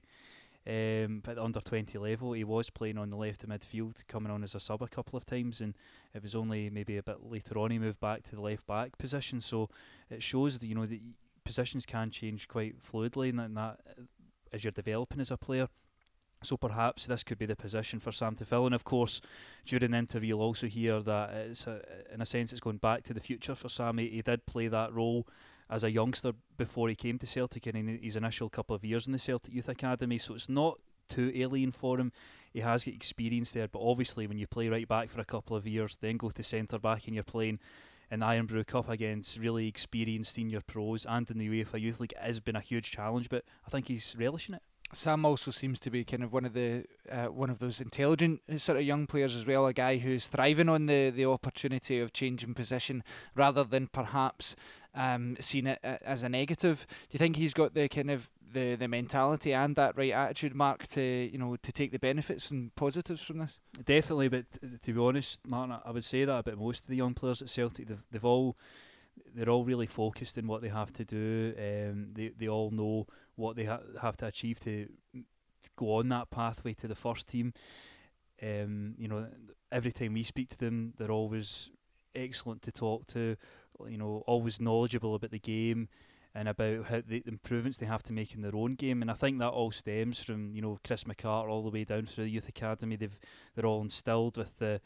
um, 0.68 1.22
at 1.26 1.36
the 1.36 1.44
under 1.44 1.62
20 1.62 1.98
level, 1.98 2.34
he 2.34 2.44
was 2.44 2.70
playing 2.70 2.98
on 2.98 3.10
the 3.10 3.16
left 3.16 3.44
of 3.44 3.50
midfield, 3.50 4.06
coming 4.08 4.32
on 4.32 4.44
as 4.44 4.54
a 4.54 4.60
sub 4.60 4.82
a 4.82 4.88
couple 4.88 5.16
of 5.16 5.26
times, 5.26 5.62
and 5.62 5.74
it 6.14 6.22
was 6.22 6.36
only 6.36 6.70
maybe 6.70 6.98
a 6.98 7.04
bit 7.04 7.24
later 7.24 7.58
on 7.58 7.72
he 7.72 7.80
moved 7.80 8.02
back 8.02 8.24
to 8.24 8.36
the 8.36 8.42
left 8.42 8.68
back 8.68 8.98
position. 8.98 9.40
So 9.40 9.70
it 10.10 10.22
shows 10.22 10.60
that 10.60 10.68
you 10.68 10.76
know 10.76 10.86
that 10.86 11.00
positions 11.46 11.86
can 11.86 12.12
change 12.12 12.50
quite 12.50 12.76
fluidly, 12.82 13.30
and 13.30 13.40
that, 13.40 13.46
and 13.46 13.58
that 13.58 13.80
as 14.52 14.64
you're 14.64 14.72
developing 14.72 15.22
as 15.22 15.32
a 15.32 15.38
player. 15.38 15.70
So 16.44 16.58
perhaps 16.58 17.08
this 17.08 17.24
could 17.24 17.40
be 17.40 17.48
the 17.48 17.56
position 17.56 18.00
for 18.00 18.12
Sam 18.12 18.36
to 18.36 18.46
fill. 18.46 18.66
And 18.66 18.76
of 18.76 18.84
course, 18.84 19.22
during 19.66 19.92
the 19.92 19.98
interview, 19.98 20.36
you'll 20.36 20.42
also 20.42 20.68
hear 20.68 21.02
that 21.02 21.34
it's 21.34 21.66
a, 21.66 21.82
in 22.14 22.22
a 22.22 22.26
sense 22.26 22.52
it's 22.52 22.62
going 22.62 22.78
back 22.78 23.04
to 23.06 23.14
the 23.14 23.20
future 23.20 23.56
for 23.56 23.70
Sam. 23.70 23.98
He, 23.98 24.10
he 24.10 24.22
did 24.22 24.46
play 24.46 24.68
that 24.68 24.94
role 24.94 25.26
as 25.70 25.84
a 25.84 25.92
youngster 25.92 26.34
before 26.58 26.90
he 26.90 26.96
came 26.96 27.18
to 27.20 27.28
Celtic 27.28 27.66
and 27.68 27.78
in 27.78 28.00
his 28.02 28.16
initial 28.16 28.50
couple 28.50 28.76
of 28.76 28.86
years 28.86 29.08
in 29.08 29.14
the 29.14 29.20
Celtic 29.20 29.54
Youth 29.54 29.70
Academy. 29.70 30.18
So 30.18 30.36
it's 30.36 30.50
not 30.50 30.80
too 31.08 31.32
alien 31.36 31.72
for 31.72 32.00
him. 32.00 32.12
He 32.54 32.62
has 32.62 32.86
got 32.86 32.94
experience 32.94 33.52
there, 33.52 33.68
but 33.68 33.82
obviously 33.82 34.28
when 34.28 34.38
you 34.38 34.48
play 34.48 34.70
right 34.70 34.88
back 34.88 35.10
for 35.10 35.22
a 35.22 35.26
couple 35.26 35.56
of 35.56 35.68
years, 35.68 35.98
then 36.00 36.18
go 36.18 36.30
to 36.30 36.44
centre 36.44 36.80
back 36.80 37.06
and 37.06 37.16
you're 37.16 37.24
playing 37.24 37.60
in 38.10 38.22
the 38.22 38.26
Irn-Bru 38.26 38.64
Cup 38.64 38.90
against 38.90 39.38
really 39.38 39.68
experienced 39.68 40.34
senior 40.34 40.62
pros 40.62 41.06
and 41.06 41.30
in 41.30 41.38
the 41.38 41.48
UEFA 41.48 41.80
Youth 41.80 42.00
League, 42.00 42.14
it 42.14 42.24
has 42.24 42.40
been 42.40 42.56
a 42.56 42.62
huge 42.62 42.92
challenge. 42.92 43.30
But 43.30 43.44
I 43.66 43.70
think 43.70 43.88
he's 43.88 44.16
relishing 44.18 44.56
it. 44.56 44.62
Sam 44.94 45.26
also 45.26 45.52
seems 45.52 45.82
to 45.82 45.90
be 45.90 46.06
kind 46.06 46.24
of 46.24 46.32
one 46.32 46.46
of 46.46 46.54
the 46.54 46.86
uh, 47.12 47.26
one 47.26 47.50
of 47.50 47.60
those 47.60 47.82
intelligent 47.82 48.42
sort 48.58 48.78
of 48.78 48.86
young 48.86 49.06
players 49.06 49.36
as 49.36 49.46
well. 49.46 49.68
A 49.68 49.74
guy 49.74 49.98
who's 49.98 50.28
thriving 50.28 50.70
on 50.70 50.86
the 50.86 51.10
the 51.10 51.26
opportunity 51.26 52.00
of 52.00 52.14
changing 52.14 52.54
position 52.54 53.04
rather 53.36 53.66
than 53.66 53.88
perhaps 53.88 54.56
um, 54.98 55.38
seeing 55.40 55.68
it 55.68 55.80
uh, 55.84 55.98
as 56.02 56.24
a 56.24 56.30
negative. 56.30 56.86
Do 56.90 57.08
you 57.12 57.20
think 57.20 57.36
he's 57.36 57.54
got 57.54 57.74
the 57.74 57.88
kind 57.88 58.12
of 58.12 58.30
the, 58.52 58.76
the 58.76 58.88
mentality 58.88 59.54
and 59.54 59.76
that 59.76 59.96
right 59.98 60.12
attitude, 60.12 60.56
Mark, 60.56 60.88
to 60.88 61.02
you 61.02 61.38
know 61.38 61.56
to 61.56 61.72
take 61.72 61.92
the 61.92 62.00
benefits 62.00 62.52
and 62.52 62.76
positives 62.76 63.22
from 63.22 63.38
this? 63.38 63.60
Definitely, 63.86 64.30
but 64.30 64.46
to 64.82 64.94
be 64.94 65.00
honest, 65.00 65.40
Martin, 65.48 65.78
I 65.86 65.92
would 65.92 66.04
say 66.04 66.26
that 66.26 66.40
about 66.40 66.58
most 66.58 66.84
of 66.84 66.90
the 66.90 66.96
young 66.96 67.14
players 67.14 67.42
at 67.42 67.50
Celtic. 67.50 67.88
They've, 67.88 68.04
they've 68.12 68.26
all 68.26 68.58
they're 69.36 69.50
all 69.50 69.64
really 69.64 69.88
focused 69.88 70.38
in 70.38 70.48
what 70.48 70.62
they 70.62 70.70
have 70.70 70.92
to 70.94 71.06
do. 71.06 71.54
Um, 71.58 72.10
they 72.14 72.30
they 72.38 72.50
all 72.50 72.72
know 72.72 73.08
what 73.36 73.56
they 73.56 73.66
ha- 73.66 73.82
have 74.02 74.18
to 74.18 74.26
achieve 74.26 74.60
to, 74.62 74.88
to 75.14 75.70
go 75.76 75.96
on 75.96 76.10
that 76.10 76.32
pathway 76.32 76.74
to 76.74 76.88
the 76.88 76.96
first 76.96 77.28
team. 77.28 77.54
Um, 78.42 78.96
you 78.98 79.08
know, 79.08 79.28
every 79.72 79.92
time 79.92 80.14
we 80.14 80.24
speak 80.24 80.50
to 80.50 80.58
them, 80.58 80.94
they're 80.98 81.12
always 81.12 81.70
excellent 82.18 82.62
to 82.64 82.72
talk 82.72 83.08
to. 83.08 83.36
You 83.88 83.98
know, 83.98 84.24
always 84.26 84.60
knowledgeable 84.60 85.16
about 85.16 85.32
the 85.32 85.40
game 85.40 85.88
and 86.34 86.48
about 86.48 86.86
how 86.86 87.02
the 87.06 87.24
improvements 87.26 87.78
they 87.78 87.86
have 87.86 88.04
to 88.04 88.14
make 88.14 88.36
in 88.36 88.42
their 88.42 88.56
own 88.56 88.76
game. 88.76 89.02
And 89.02 89.10
I 89.10 89.16
think 89.16 89.40
that 89.40 89.50
all 89.50 89.72
stems 89.72 90.24
from 90.24 90.54
you 90.54 90.62
know 90.62 90.80
Chris 90.86 91.06
McCart 91.06 91.50
all 91.50 91.64
the 91.64 91.72
way 91.72 91.84
down 91.84 92.06
through 92.06 92.26
the 92.26 92.30
youth 92.30 92.50
academy. 92.50 92.96
They've 92.96 93.20
they're 93.56 93.66
all 93.66 93.82
instilled 93.82 94.38
with 94.38 94.58
the 94.60 94.82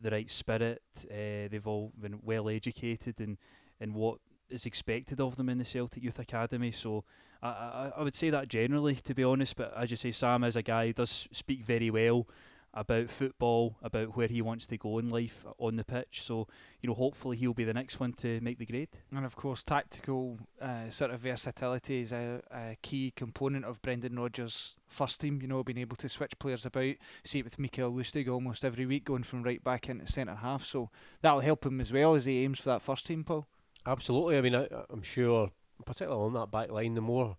the 0.00 0.10
right 0.10 0.30
spirit. 0.30 0.82
Uh, 1.04 1.48
they've 1.50 1.66
all 1.66 1.92
been 2.00 2.20
well 2.22 2.48
educated 2.48 3.20
in 3.20 3.38
in 3.80 3.94
what 3.94 4.18
is 4.50 4.66
expected 4.66 5.20
of 5.20 5.36
them 5.36 5.48
in 5.48 5.58
the 5.58 5.64
Celtic 5.64 6.02
Youth 6.02 6.18
Academy. 6.18 6.70
So 6.70 7.04
I, 7.42 7.48
I, 7.48 7.92
I 7.98 8.02
would 8.02 8.14
say 8.14 8.30
that 8.30 8.48
generally, 8.48 8.94
to 8.94 9.14
be 9.14 9.24
honest. 9.24 9.56
But 9.56 9.74
as 9.76 9.90
you 9.90 9.96
say, 9.96 10.10
Sam 10.10 10.44
is 10.44 10.56
a 10.56 10.62
guy 10.62 10.86
who 10.86 10.92
does 10.94 11.28
speak 11.32 11.64
very 11.64 11.90
well 11.90 12.26
about 12.74 13.10
football, 13.10 13.76
about 13.82 14.16
where 14.16 14.28
he 14.28 14.42
wants 14.42 14.66
to 14.66 14.76
go 14.76 14.98
in 14.98 15.08
life 15.08 15.44
on 15.58 15.76
the 15.76 15.84
pitch. 15.84 16.22
So, 16.22 16.46
you 16.80 16.88
know, 16.88 16.94
hopefully 16.94 17.36
he'll 17.36 17.54
be 17.54 17.64
the 17.64 17.74
next 17.74 17.98
one 17.98 18.12
to 18.14 18.40
make 18.40 18.58
the 18.58 18.66
grade. 18.66 18.90
And 19.14 19.24
of 19.24 19.36
course, 19.36 19.62
tactical 19.62 20.38
uh, 20.60 20.90
sort 20.90 21.10
of 21.10 21.20
versatility 21.20 22.02
is 22.02 22.12
a, 22.12 22.42
a, 22.50 22.76
key 22.82 23.12
component 23.16 23.64
of 23.64 23.80
Brendan 23.82 24.18
Rodgers' 24.18 24.76
first 24.86 25.20
team. 25.20 25.40
You 25.40 25.48
know, 25.48 25.64
being 25.64 25.78
able 25.78 25.96
to 25.96 26.08
switch 26.08 26.38
players 26.38 26.66
about. 26.66 26.94
See 27.24 27.40
it 27.40 27.44
with 27.44 27.58
Mikael 27.58 27.92
Lustig 27.92 28.28
almost 28.28 28.64
every 28.64 28.86
week, 28.86 29.04
going 29.04 29.22
from 29.22 29.42
right 29.42 29.62
back 29.62 29.88
into 29.88 30.10
centre 30.10 30.34
half. 30.34 30.64
So 30.64 30.90
that'll 31.22 31.40
help 31.40 31.64
him 31.64 31.80
as 31.80 31.92
well 31.92 32.14
as 32.14 32.26
he 32.26 32.44
aims 32.44 32.60
for 32.60 32.70
that 32.70 32.82
first 32.82 33.06
team, 33.06 33.24
Paul. 33.24 33.46
Absolutely. 33.86 34.36
I 34.36 34.40
mean, 34.40 34.54
I, 34.54 34.68
I'm 34.90 35.02
sure, 35.02 35.50
particularly 35.84 36.26
on 36.26 36.34
that 36.34 36.50
back 36.50 36.70
line, 36.70 36.94
the 36.94 37.00
more 37.00 37.36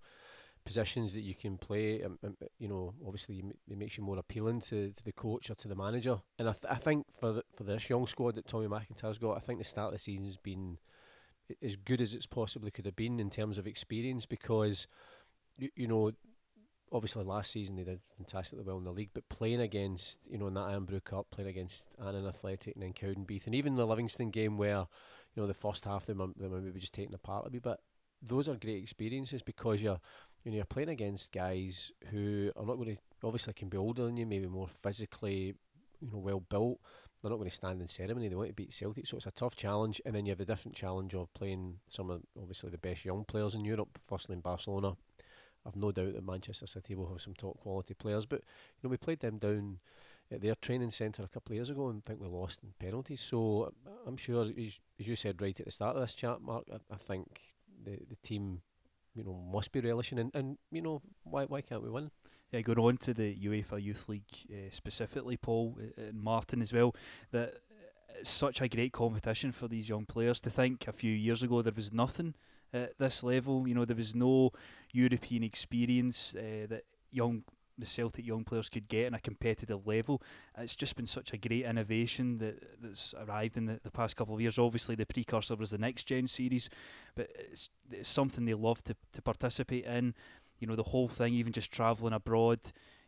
positions 0.66 1.14
that 1.14 1.22
you 1.22 1.36
can 1.36 1.58
play, 1.58 2.04
um, 2.04 2.20
um, 2.24 2.36
you 2.60 2.68
know, 2.68 2.94
obviously 3.06 3.44
it 3.70 3.78
makes 3.78 3.98
you 3.98 4.04
more 4.04 4.18
appealing 4.20 4.62
to, 4.62 4.92
to 4.92 5.04
the 5.04 5.12
coach 5.12 5.50
or 5.50 5.56
to 5.56 5.68
the 5.68 5.76
manager. 5.76 6.20
And 6.38 6.50
I, 6.50 6.52
th- 6.52 6.66
I 6.70 6.76
think 6.76 7.06
for 7.20 7.34
the, 7.34 7.44
for 7.56 7.64
this 7.64 7.90
young 7.90 8.06
squad 8.08 8.36
that 8.36 8.48
Tommy 8.48 8.68
McIntyre's 8.68 9.18
got, 9.18 9.38
I 9.38 9.40
think 9.40 9.60
the 9.60 9.66
start 9.66 9.88
of 9.88 9.94
the 9.94 10.00
season's 10.00 10.38
been 10.38 10.78
as 11.64 11.76
good 11.76 12.02
as 12.02 12.14
it's 12.14 12.28
possibly 12.28 12.72
could 12.72 12.86
have 12.86 12.96
been 12.96 13.20
in 13.20 13.30
terms 13.30 13.58
of 13.58 13.66
experience 13.66 14.26
because, 14.26 14.88
you, 15.58 15.70
you 15.76 15.88
know, 15.88 16.12
obviously 16.92 17.24
last 17.24 17.52
season 17.52 17.76
they 17.76 17.84
did 17.84 18.02
fantastically 18.18 18.64
well 18.64 18.78
in 18.78 18.84
the 18.84 18.92
league, 18.92 19.12
but 19.14 19.28
playing 19.30 19.62
against, 19.62 20.18
you 20.30 20.38
know, 20.38 20.48
in 20.48 20.54
that 20.56 20.70
Irn-Bru 20.70 21.00
Cup, 21.02 21.28
playing 21.32 21.50
against 21.50 21.88
Annan 22.04 22.28
Athletic 22.28 22.76
and 22.76 22.84
then 22.84 22.94
Cowdenbeath, 22.94 23.46
and 23.46 23.56
even 23.56 23.76
the 23.76 23.86
Livingston 23.86 24.30
game 24.30 24.58
where, 24.58 24.86
you 25.36 25.42
know, 25.42 25.48
the 25.48 25.54
first 25.54 25.86
half 25.86 26.06
they 26.06 26.14
were, 26.14 26.28
they 26.36 26.48
were 26.48 26.62
maybe 26.62 26.80
just 26.80 26.94
taking 26.94 27.14
apart 27.14 27.48
a 27.48 27.50
bit. 27.50 27.80
Those 28.22 28.50
are 28.50 28.56
great 28.56 28.84
experiences 28.84 29.42
because 29.42 29.82
you're 29.82 30.02
you 30.44 30.52
know, 30.52 30.56
you're 30.58 30.66
playing 30.66 30.90
against 30.90 31.32
guys 31.32 31.92
who 32.12 32.52
are 32.56 32.66
not 32.66 32.76
going 32.76 32.96
to 32.96 33.02
obviously 33.24 33.54
can 33.54 33.70
be 33.70 33.78
older 33.78 34.06
than 34.06 34.18
you, 34.18 34.26
maybe 34.26 34.48
more 34.48 34.70
physically, 34.82 35.56
you 36.02 36.12
know, 36.12 36.18
well 36.18 36.40
built. 36.40 36.80
They're 37.22 37.32
not 37.32 37.38
going 37.38 37.50
to 37.50 37.56
stand 37.56 37.82
in 37.82 37.88
ceremony. 37.90 38.30
They 38.30 38.36
want 38.36 38.48
to 38.48 38.54
beat 38.54 38.74
Celtic, 38.74 39.06
so 39.06 39.18
it's 39.18 39.26
a 39.26 39.32
tough 39.32 39.56
challenge. 39.56 40.02
And 40.06 40.16
then 40.16 40.26
you 40.26 40.32
have 40.32 40.38
the 40.38 40.46
different 40.46 40.76
challenge 40.76 41.14
of 41.16 41.34
playing 41.34 41.76
some 41.88 42.10
of 42.10 42.22
obviously 42.40 42.70
the 42.70 42.78
best 42.78 43.04
young 43.04 43.26
players 43.26 43.56
in 43.56 43.66
Europe. 43.66 44.00
Firstly 44.08 44.36
in 44.36 44.40
Barcelona, 44.40 44.96
I've 45.66 45.76
no 45.76 45.92
doubt 45.92 46.14
that 46.14 46.26
Manchester 46.26 46.68
City 46.68 46.96
will 46.96 47.10
have 47.10 47.22
some 47.22 47.34
top 47.34 47.60
quality 47.60 47.94
players. 47.94 48.26
But 48.26 48.40
you 48.40 48.84
know, 48.84 48.90
we 48.90 48.98
played 48.98 49.20
them 49.20 49.38
down 49.38 49.80
at 50.32 50.42
their 50.42 50.56
training 50.56 50.92
centre 50.92 51.24
a 51.24 51.28
couple 51.28 51.54
of 51.54 51.56
years 51.56 51.70
ago 51.70 51.90
and 51.90 52.02
I 52.06 52.08
think 52.08 52.22
we 52.22 52.28
lost 52.28 52.64
in 52.64 52.74
penalties. 52.80 53.20
So 53.20 53.74
uh, 53.86 53.90
I'm 54.08 54.16
sure, 54.16 54.44
as, 54.46 54.80
as 55.00 55.08
you 55.08 55.16
said 55.16 55.42
right 55.42 55.60
at 55.60 55.66
the 55.66 55.72
start 55.72 55.98
of 55.98 56.02
this 56.02 56.14
chat, 56.14 56.42
Mark, 56.42 56.66
I, 56.72 56.78
I 56.94 56.98
think 56.98 57.42
the 57.84 57.98
the 58.10 58.16
team 58.24 58.62
you 59.16 59.24
know 59.24 59.34
must 59.52 59.72
be 59.72 59.80
relishing 59.80 60.20
and, 60.20 60.32
and 60.34 60.58
you 60.72 60.82
know 60.82 61.02
why 61.24 61.46
why 61.46 61.62
can't 61.62 61.84
we 61.84 61.90
win? 61.90 62.12
Yeah, 62.52 62.62
going 62.62 62.80
on 62.80 62.98
to 62.98 63.14
the 63.14 63.36
UEFA 63.36 63.82
Youth 63.82 64.10
League 64.10 64.24
uh, 64.52 64.70
specifically, 64.72 65.38
Paul 65.38 65.78
uh, 65.80 66.02
and 66.02 66.22
Martin 66.22 66.62
as 66.62 66.74
well. 66.74 66.96
That 67.32 67.54
it's 68.20 68.30
such 68.30 68.62
a 68.62 68.68
great 68.68 68.92
competition 68.92 69.52
for 69.52 69.68
these 69.68 69.88
young 69.88 70.06
players. 70.06 70.42
To 70.42 70.50
think 70.50 70.88
a 70.88 70.92
few 70.92 71.14
years 71.14 71.44
ago 71.44 71.62
there 71.62 71.74
was 71.76 71.94
nothing 71.94 72.34
at 72.74 72.98
this 72.98 73.24
level. 73.24 73.68
You 73.68 73.76
know 73.76 73.86
there 73.86 73.96
was 73.96 74.16
no 74.16 74.52
European 74.92 75.44
experience 75.44 76.36
uh, 76.36 76.68
that 76.70 76.84
young 77.12 77.44
the 77.80 77.86
Celtic 77.86 78.26
young 78.26 78.44
players 78.44 78.70
could 78.70 78.88
get 78.88 79.08
in 79.08 79.14
a 79.14 79.20
competitive 79.20 79.86
level. 79.86 80.22
It's 80.58 80.76
just 80.76 80.96
been 80.96 81.06
such 81.08 81.34
a 81.34 81.38
great 81.38 81.66
innovation 81.66 82.38
that 82.40 82.82
that's 82.82 83.14
arrived 83.14 83.58
in 83.58 83.66
the, 83.66 83.80
the 83.84 83.92
past 83.92 84.16
couple 84.16 84.36
of 84.36 84.42
years. 84.42 84.60
Obviously, 84.60 84.96
the 84.96 85.06
precursor 85.06 85.56
was 85.56 85.72
the 85.72 85.78
Next 85.78 86.06
Gen 86.06 86.28
series, 86.28 86.70
but 87.16 87.30
it's, 87.36 87.70
it's 87.92 88.10
something 88.10 88.46
they 88.46 88.54
love 88.54 88.84
to, 88.84 88.96
to 89.14 89.22
participate 89.22 89.86
in. 89.86 90.14
You 90.60 90.68
know, 90.68 90.76
the 90.76 90.84
whole 90.84 91.08
thing, 91.08 91.34
even 91.34 91.54
just 91.54 91.72
travelling 91.72 92.14
abroad, 92.14 92.60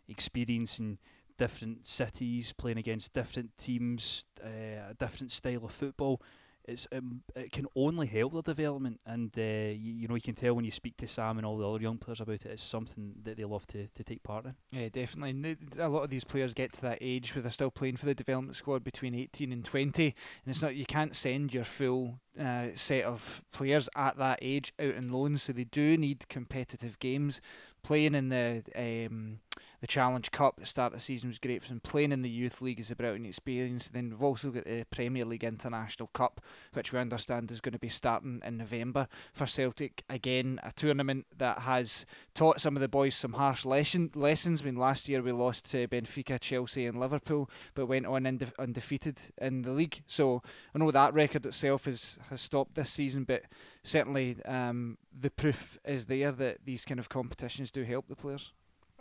experiencing 0.07 0.97
different 1.37 1.87
cities, 1.87 2.53
playing 2.53 2.77
against 2.77 3.13
different 3.13 3.57
teams, 3.57 4.25
uh, 4.43 4.91
a 4.91 4.93
different 4.97 5.31
style 5.31 5.65
of 5.65 5.71
football 5.71 6.21
it's 6.65 6.87
um, 6.91 7.21
it 7.35 7.51
can 7.51 7.65
only 7.75 8.07
help 8.07 8.33
their 8.33 8.41
development, 8.41 8.99
and 9.05 9.31
uh, 9.37 9.41
you, 9.41 9.93
you, 9.93 10.07
know 10.07 10.15
you 10.15 10.21
can 10.21 10.35
tell 10.35 10.55
when 10.55 10.65
you 10.65 10.71
speak 10.71 10.97
to 10.97 11.07
Sam 11.07 11.37
and 11.37 11.45
all 11.45 11.57
the 11.57 11.67
other 11.67 11.81
young 11.81 11.97
players 11.97 12.21
about 12.21 12.45
it. 12.45 12.45
It's 12.45 12.63
something 12.63 13.13
that 13.23 13.37
they 13.37 13.43
love 13.45 13.65
to, 13.67 13.87
to 13.87 14.03
take 14.03 14.23
part 14.23 14.45
in. 14.45 14.55
Yeah, 14.71 14.89
definitely. 14.89 15.57
A 15.79 15.89
lot 15.89 16.03
of 16.03 16.09
these 16.09 16.23
players 16.23 16.53
get 16.53 16.73
to 16.73 16.81
that 16.81 16.99
age 17.01 17.33
where 17.35 17.41
they're 17.41 17.51
still 17.51 17.71
playing 17.71 17.97
for 17.97 18.05
the 18.05 18.13
development 18.13 18.55
squad 18.55 18.83
between 18.83 19.15
18 19.15 19.51
and 19.51 19.65
20, 19.65 20.03
and 20.05 20.13
it's 20.45 20.61
not 20.61 20.75
you 20.75 20.85
can't 20.85 21.15
send 21.15 21.53
your 21.53 21.63
full 21.63 22.19
uh, 22.39 22.67
set 22.75 23.03
of 23.03 23.43
players 23.51 23.89
at 23.95 24.17
that 24.17 24.39
age 24.41 24.73
out 24.79 24.95
on 24.95 25.11
loan, 25.11 25.37
so 25.37 25.53
they 25.53 25.65
do 25.65 25.97
need 25.97 26.27
competitive 26.29 26.99
games. 26.99 27.41
Playing 27.83 28.15
in 28.15 28.29
the 28.29 28.63
um, 28.75 29.39
the 29.81 29.87
Challenge 29.87 30.29
Cup 30.29 30.55
at 30.57 30.63
the 30.63 30.67
start 30.67 30.93
of 30.93 30.99
the 30.99 31.03
season 31.03 31.29
was 31.29 31.39
great 31.39 31.63
for. 31.63 31.77
Playing 31.79 32.11
in 32.11 32.21
the 32.21 32.29
Youth 32.29 32.61
League 32.61 32.79
is 32.79 32.91
a 32.91 32.95
brilliant 32.95 33.25
experience. 33.25 33.89
Then 33.89 34.11
we've 34.11 34.21
also 34.21 34.51
got 34.51 34.65
the 34.65 34.85
Premier 34.91 35.25
League 35.25 35.43
International 35.43 36.07
Cup, 36.13 36.39
which 36.73 36.93
we 36.93 36.99
understand 36.99 37.51
is 37.51 37.61
going 37.61 37.73
to 37.73 37.79
be 37.79 37.89
starting 37.89 38.41
in 38.45 38.57
November 38.57 39.07
for 39.33 39.47
Celtic. 39.47 40.03
Again, 40.07 40.59
a 40.61 40.71
tournament 40.71 41.25
that 41.35 41.59
has 41.59 42.05
taught 42.35 42.61
some 42.61 42.77
of 42.77 42.81
the 42.81 42.87
boys 42.87 43.15
some 43.15 43.33
harsh 43.33 43.65
lesson, 43.65 44.11
lessons. 44.13 44.61
I 44.61 44.65
mean, 44.65 44.75
last 44.75 45.09
year 45.09 45.21
we 45.21 45.31
lost 45.31 45.65
to 45.71 45.87
Benfica, 45.87 46.39
Chelsea, 46.39 46.85
and 46.85 46.99
Liverpool, 46.99 47.49
but 47.73 47.87
went 47.87 48.05
on 48.05 48.27
unde- 48.27 48.53
undefeated 48.59 49.17
in 49.39 49.63
the 49.63 49.71
league. 49.71 50.03
So 50.05 50.43
I 50.75 50.77
know 50.77 50.91
that 50.91 51.15
record 51.15 51.47
itself 51.47 51.87
is, 51.87 52.19
has 52.29 52.41
stopped 52.41 52.75
this 52.75 52.91
season, 52.91 53.23
but 53.23 53.43
certainly 53.83 54.37
um, 54.45 54.97
the 55.17 55.29
proof 55.29 55.77
is 55.85 56.05
there 56.05 56.31
that 56.31 56.59
these 56.65 56.85
kind 56.85 56.99
of 56.99 57.09
competitions 57.09 57.71
do 57.71 57.83
help 57.83 58.07
the 58.07 58.15
players. 58.15 58.51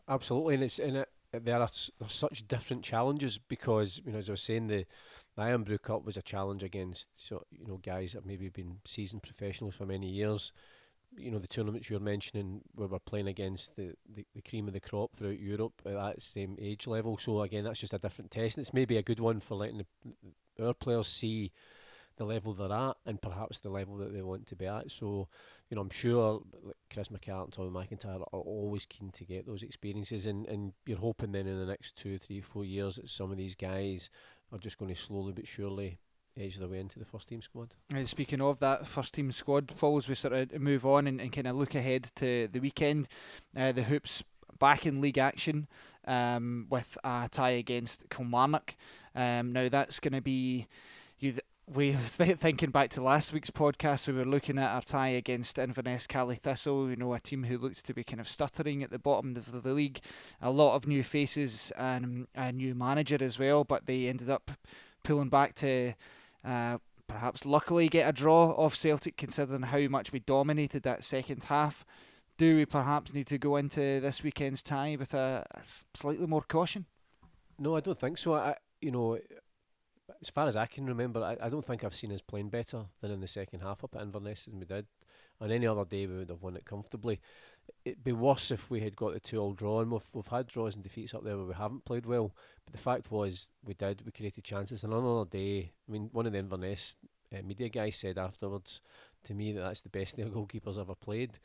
Absolutely, 0.08 0.54
and 0.54 0.64
it's 0.64 0.78
in 0.78 0.96
it. 0.96 1.08
There 1.32 1.60
are 1.60 1.68
such 2.08 2.48
different 2.48 2.82
challenges 2.82 3.38
because 3.38 4.00
you 4.04 4.10
know 4.10 4.18
as 4.18 4.28
I 4.28 4.32
was 4.32 4.42
saying 4.42 4.66
the, 4.66 4.84
the 5.36 5.42
Irn-Bru 5.42 5.78
Cup 5.78 6.04
was 6.04 6.16
a 6.16 6.22
challenge 6.22 6.64
against 6.64 7.06
so 7.14 7.44
you 7.52 7.66
know 7.66 7.76
guys 7.76 8.14
that 8.14 8.26
maybe 8.26 8.48
been 8.48 8.78
seasoned 8.84 9.22
professionals 9.22 9.76
for 9.76 9.86
many 9.86 10.08
years. 10.08 10.52
You 11.16 11.30
know 11.30 11.38
the 11.38 11.46
tournaments 11.46 11.88
you're 11.88 12.00
mentioning 12.00 12.62
where 12.74 12.88
we're 12.88 12.98
playing 12.98 13.28
against 13.28 13.76
the, 13.76 13.94
the, 14.12 14.26
the 14.34 14.42
cream 14.42 14.66
of 14.66 14.74
the 14.74 14.80
crop 14.80 15.14
throughout 15.14 15.38
Europe 15.38 15.74
at 15.86 15.94
that 15.94 16.22
same 16.22 16.56
age 16.60 16.88
level. 16.88 17.16
So 17.16 17.42
again, 17.42 17.62
that's 17.62 17.80
just 17.80 17.94
a 17.94 17.98
different 17.98 18.32
test. 18.32 18.56
And 18.56 18.64
it's 18.64 18.74
maybe 18.74 18.96
a 18.96 19.02
good 19.02 19.20
one 19.20 19.38
for 19.38 19.54
letting 19.54 19.78
the, 19.78 20.64
our 20.66 20.74
players 20.74 21.06
see 21.06 21.52
the 22.20 22.26
level 22.26 22.52
they're 22.52 22.70
at 22.70 22.96
and 23.06 23.20
perhaps 23.22 23.60
the 23.60 23.70
level 23.70 23.96
that 23.96 24.12
they 24.12 24.20
want 24.20 24.46
to 24.46 24.54
be 24.54 24.66
at. 24.66 24.90
So, 24.90 25.26
you 25.70 25.74
know, 25.74 25.80
I'm 25.80 25.88
sure 25.88 26.42
Chris 26.92 27.08
McCart 27.08 27.44
and 27.44 27.52
Tommy 27.52 27.70
McIntyre 27.70 28.20
are 28.20 28.40
always 28.40 28.84
keen 28.84 29.10
to 29.12 29.24
get 29.24 29.46
those 29.46 29.62
experiences, 29.62 30.26
and, 30.26 30.46
and 30.46 30.74
you're 30.84 30.98
hoping 30.98 31.32
then 31.32 31.46
in 31.46 31.58
the 31.58 31.64
next 31.64 31.96
two, 31.96 32.18
three, 32.18 32.42
four 32.42 32.66
years 32.66 32.96
that 32.96 33.08
some 33.08 33.30
of 33.30 33.38
these 33.38 33.54
guys 33.54 34.10
are 34.52 34.58
just 34.58 34.76
going 34.76 34.92
to 34.94 35.00
slowly 35.00 35.32
but 35.32 35.46
surely 35.46 35.98
edge 36.36 36.58
their 36.58 36.68
way 36.68 36.80
into 36.80 36.98
the 36.98 37.06
first 37.06 37.26
team 37.26 37.40
squad. 37.40 37.72
And 37.94 38.06
speaking 38.06 38.42
of 38.42 38.60
that 38.60 38.86
first 38.86 39.14
team 39.14 39.32
squad, 39.32 39.72
Paul, 39.78 40.02
we 40.06 40.14
sort 40.14 40.34
of 40.34 40.60
move 40.60 40.84
on 40.84 41.06
and, 41.06 41.22
and 41.22 41.32
kind 41.32 41.46
of 41.46 41.56
look 41.56 41.74
ahead 41.74 42.10
to 42.16 42.48
the 42.52 42.60
weekend, 42.60 43.08
uh, 43.56 43.72
the 43.72 43.84
Hoops 43.84 44.22
back 44.58 44.84
in 44.84 45.00
league 45.00 45.16
action 45.16 45.68
um, 46.06 46.66
with 46.68 46.98
a 47.02 47.30
tie 47.32 47.50
against 47.50 48.10
Kilmarnock. 48.10 48.74
Um, 49.14 49.54
now 49.54 49.70
that's 49.70 50.00
going 50.00 50.12
to 50.12 50.20
be 50.20 50.66
you. 51.18 51.32
We 51.72 51.92
thinking 51.92 52.70
back 52.70 52.90
to 52.90 53.02
last 53.02 53.32
week's 53.32 53.50
podcast, 53.50 54.08
we 54.08 54.14
were 54.14 54.24
looking 54.24 54.58
at 54.58 54.74
our 54.74 54.82
tie 54.82 55.10
against 55.10 55.56
Inverness 55.56 56.04
Caley 56.08 56.34
Thistle. 56.34 56.90
You 56.90 56.96
know, 56.96 57.14
a 57.14 57.20
team 57.20 57.44
who 57.44 57.58
looks 57.58 57.80
to 57.84 57.94
be 57.94 58.02
kind 58.02 58.18
of 58.18 58.28
stuttering 58.28 58.82
at 58.82 58.90
the 58.90 58.98
bottom 58.98 59.36
of 59.36 59.62
the 59.62 59.72
league. 59.72 60.00
A 60.42 60.50
lot 60.50 60.74
of 60.74 60.88
new 60.88 61.04
faces 61.04 61.70
and 61.78 62.26
a 62.34 62.50
new 62.50 62.74
manager 62.74 63.18
as 63.20 63.38
well, 63.38 63.62
but 63.62 63.86
they 63.86 64.08
ended 64.08 64.28
up 64.28 64.50
pulling 65.04 65.28
back 65.28 65.54
to 65.56 65.92
uh, 66.44 66.78
perhaps 67.06 67.46
luckily 67.46 67.88
get 67.88 68.08
a 68.08 68.12
draw 68.12 68.50
off 68.50 68.74
Celtic, 68.74 69.16
considering 69.16 69.62
how 69.62 69.86
much 69.86 70.10
we 70.10 70.18
dominated 70.18 70.82
that 70.82 71.04
second 71.04 71.44
half. 71.44 71.84
Do 72.36 72.56
we 72.56 72.66
perhaps 72.66 73.14
need 73.14 73.28
to 73.28 73.38
go 73.38 73.54
into 73.54 74.00
this 74.00 74.24
weekend's 74.24 74.64
tie 74.64 74.96
with 74.98 75.14
a, 75.14 75.46
a 75.52 75.60
slightly 75.94 76.26
more 76.26 76.42
caution? 76.42 76.86
No, 77.60 77.76
I 77.76 77.80
don't 77.80 77.98
think 77.98 78.18
so. 78.18 78.34
I, 78.34 78.56
you 78.80 78.90
know, 78.90 79.18
as 80.20 80.30
far 80.30 80.46
as 80.46 80.56
I 80.56 80.66
can 80.66 80.86
remember, 80.86 81.22
I, 81.22 81.46
I 81.46 81.48
don't 81.48 81.64
think 81.64 81.82
I've 81.82 81.94
seen 81.94 82.12
us 82.12 82.20
playing 82.20 82.50
better 82.50 82.84
than 83.00 83.10
in 83.10 83.20
the 83.20 83.28
second 83.28 83.60
half 83.60 83.82
up 83.84 83.96
at 83.96 84.02
Inverness 84.02 84.44
than 84.44 84.58
we 84.58 84.66
did. 84.66 84.86
On 85.40 85.50
any 85.50 85.66
other 85.66 85.86
day, 85.86 86.06
we 86.06 86.18
would 86.18 86.28
have 86.28 86.42
won 86.42 86.56
it 86.56 86.66
comfortably. 86.66 87.18
It'd 87.84 88.04
be 88.04 88.12
worse 88.12 88.50
if 88.50 88.68
we 88.68 88.80
had 88.80 88.96
got 88.96 89.14
the 89.14 89.20
two 89.20 89.38
all 89.38 89.54
draw, 89.54 89.80
and 89.80 89.90
we've, 89.90 90.06
we've 90.12 90.26
had 90.26 90.46
draws 90.46 90.74
and 90.74 90.84
defeats 90.84 91.14
up 91.14 91.24
there 91.24 91.36
where 91.36 91.46
we 91.46 91.54
haven't 91.54 91.86
played 91.86 92.04
well. 92.04 92.34
But 92.66 92.72
the 92.72 92.82
fact 92.82 93.10
was, 93.10 93.48
we 93.64 93.72
did. 93.72 94.02
We 94.04 94.12
created 94.12 94.44
chances. 94.44 94.84
And 94.84 94.92
on 94.92 95.02
another 95.02 95.30
day, 95.30 95.72
I 95.88 95.92
mean, 95.92 96.10
one 96.12 96.26
of 96.26 96.32
the 96.32 96.38
Inverness 96.38 96.96
uh, 97.32 97.40
media 97.42 97.70
guys 97.70 97.96
said 97.96 98.18
afterwards 98.18 98.82
to 99.24 99.34
me 99.34 99.52
that 99.52 99.60
that's 99.60 99.80
the 99.80 99.88
best 99.88 100.16
their 100.16 100.26
goalkeepers 100.26 100.78
ever 100.78 100.94
played. 100.94 101.38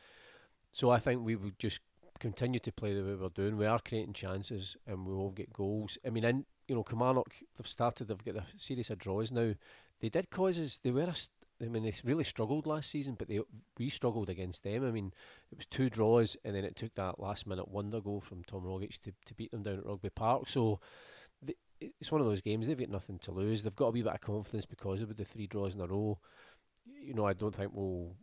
So 0.74 0.90
I 0.90 1.00
think 1.00 1.24
we 1.24 1.38
would 1.38 1.58
just 1.58 1.80
continue 2.20 2.60
to 2.60 2.72
play 2.74 2.94
the 2.94 3.04
way 3.04 3.16
we're 3.16 3.30
doing. 3.30 3.56
We 3.56 3.66
are 3.66 3.80
creating 3.80 4.14
chances, 4.14 4.76
and 4.88 5.06
we 5.06 5.14
will 5.14 5.32
get 5.32 5.54
goals. 5.54 5.98
I 6.06 6.10
mean, 6.10 6.26
in 6.26 6.46
you 6.67 6.75
know, 6.75 6.84
Kilmarnock, 6.84 7.34
they've 7.58 7.67
started, 7.67 8.08
they've 8.08 8.25
got 8.25 8.38
a 8.38 8.45
series 8.58 8.89
of 8.89 8.99
draws 8.99 9.32
now. 9.32 9.54
They 10.01 10.10
did 10.10 10.30
causes, 10.30 10.80
they 10.84 10.91
were, 10.91 11.04
a, 11.04 11.15
I 11.63 11.67
mean, 11.67 11.84
they 11.84 11.93
really 12.04 12.23
struggled 12.23 12.67
last 12.67 12.89
season, 12.89 13.15
but 13.17 13.30
they 13.30 13.39
we 13.78 13.89
struggled 13.89 14.30
against 14.30 14.63
them. 14.63 14.86
I 14.86 14.91
mean, 14.91 15.13
it 15.51 15.58
was 15.58 15.65
two 15.65 15.89
draws, 15.89 16.36
and 16.43 16.56
then 16.56 16.65
it 16.65 16.75
took 16.75 16.93
that 16.95 17.19
last 17.19 17.47
minute 17.47 17.69
wonder 17.69 18.01
goal 18.01 18.19
from 18.19 18.43
Tom 18.43 18.63
Rogic 18.63 18.99
to, 19.04 19.13
to 19.25 19.34
beat 19.36 19.51
them 19.51 19.63
down 19.63 19.78
at 19.78 19.86
Rugby 19.86 20.10
Park. 20.10 20.49
So 20.49 20.80
they, 21.41 21.56
it's 21.80 22.12
one 22.12 22.19
of 22.19 22.28
those 22.28 22.41
games, 22.41 22.67
they've 22.67 22.78
got 22.78 22.89
nothing 22.89 23.19
to 23.19 23.32
lose. 23.32 23.63
They've 23.63 23.75
got 23.75 23.88
a 23.88 23.91
wee 23.91 24.01
bit 24.01 24.13
of 24.13 24.21
confidence 24.21 24.65
because 24.65 25.01
of 25.01 25.15
the 25.15 25.23
three 25.23 25.47
draws 25.47 25.75
in 25.75 25.82
a 25.82 25.88
row. 25.88 26.19
You 27.01 27.13
know, 27.13 27.25
I 27.25 27.34
don't 27.34 27.56
think 27.56 27.71
we'll 27.73 28.15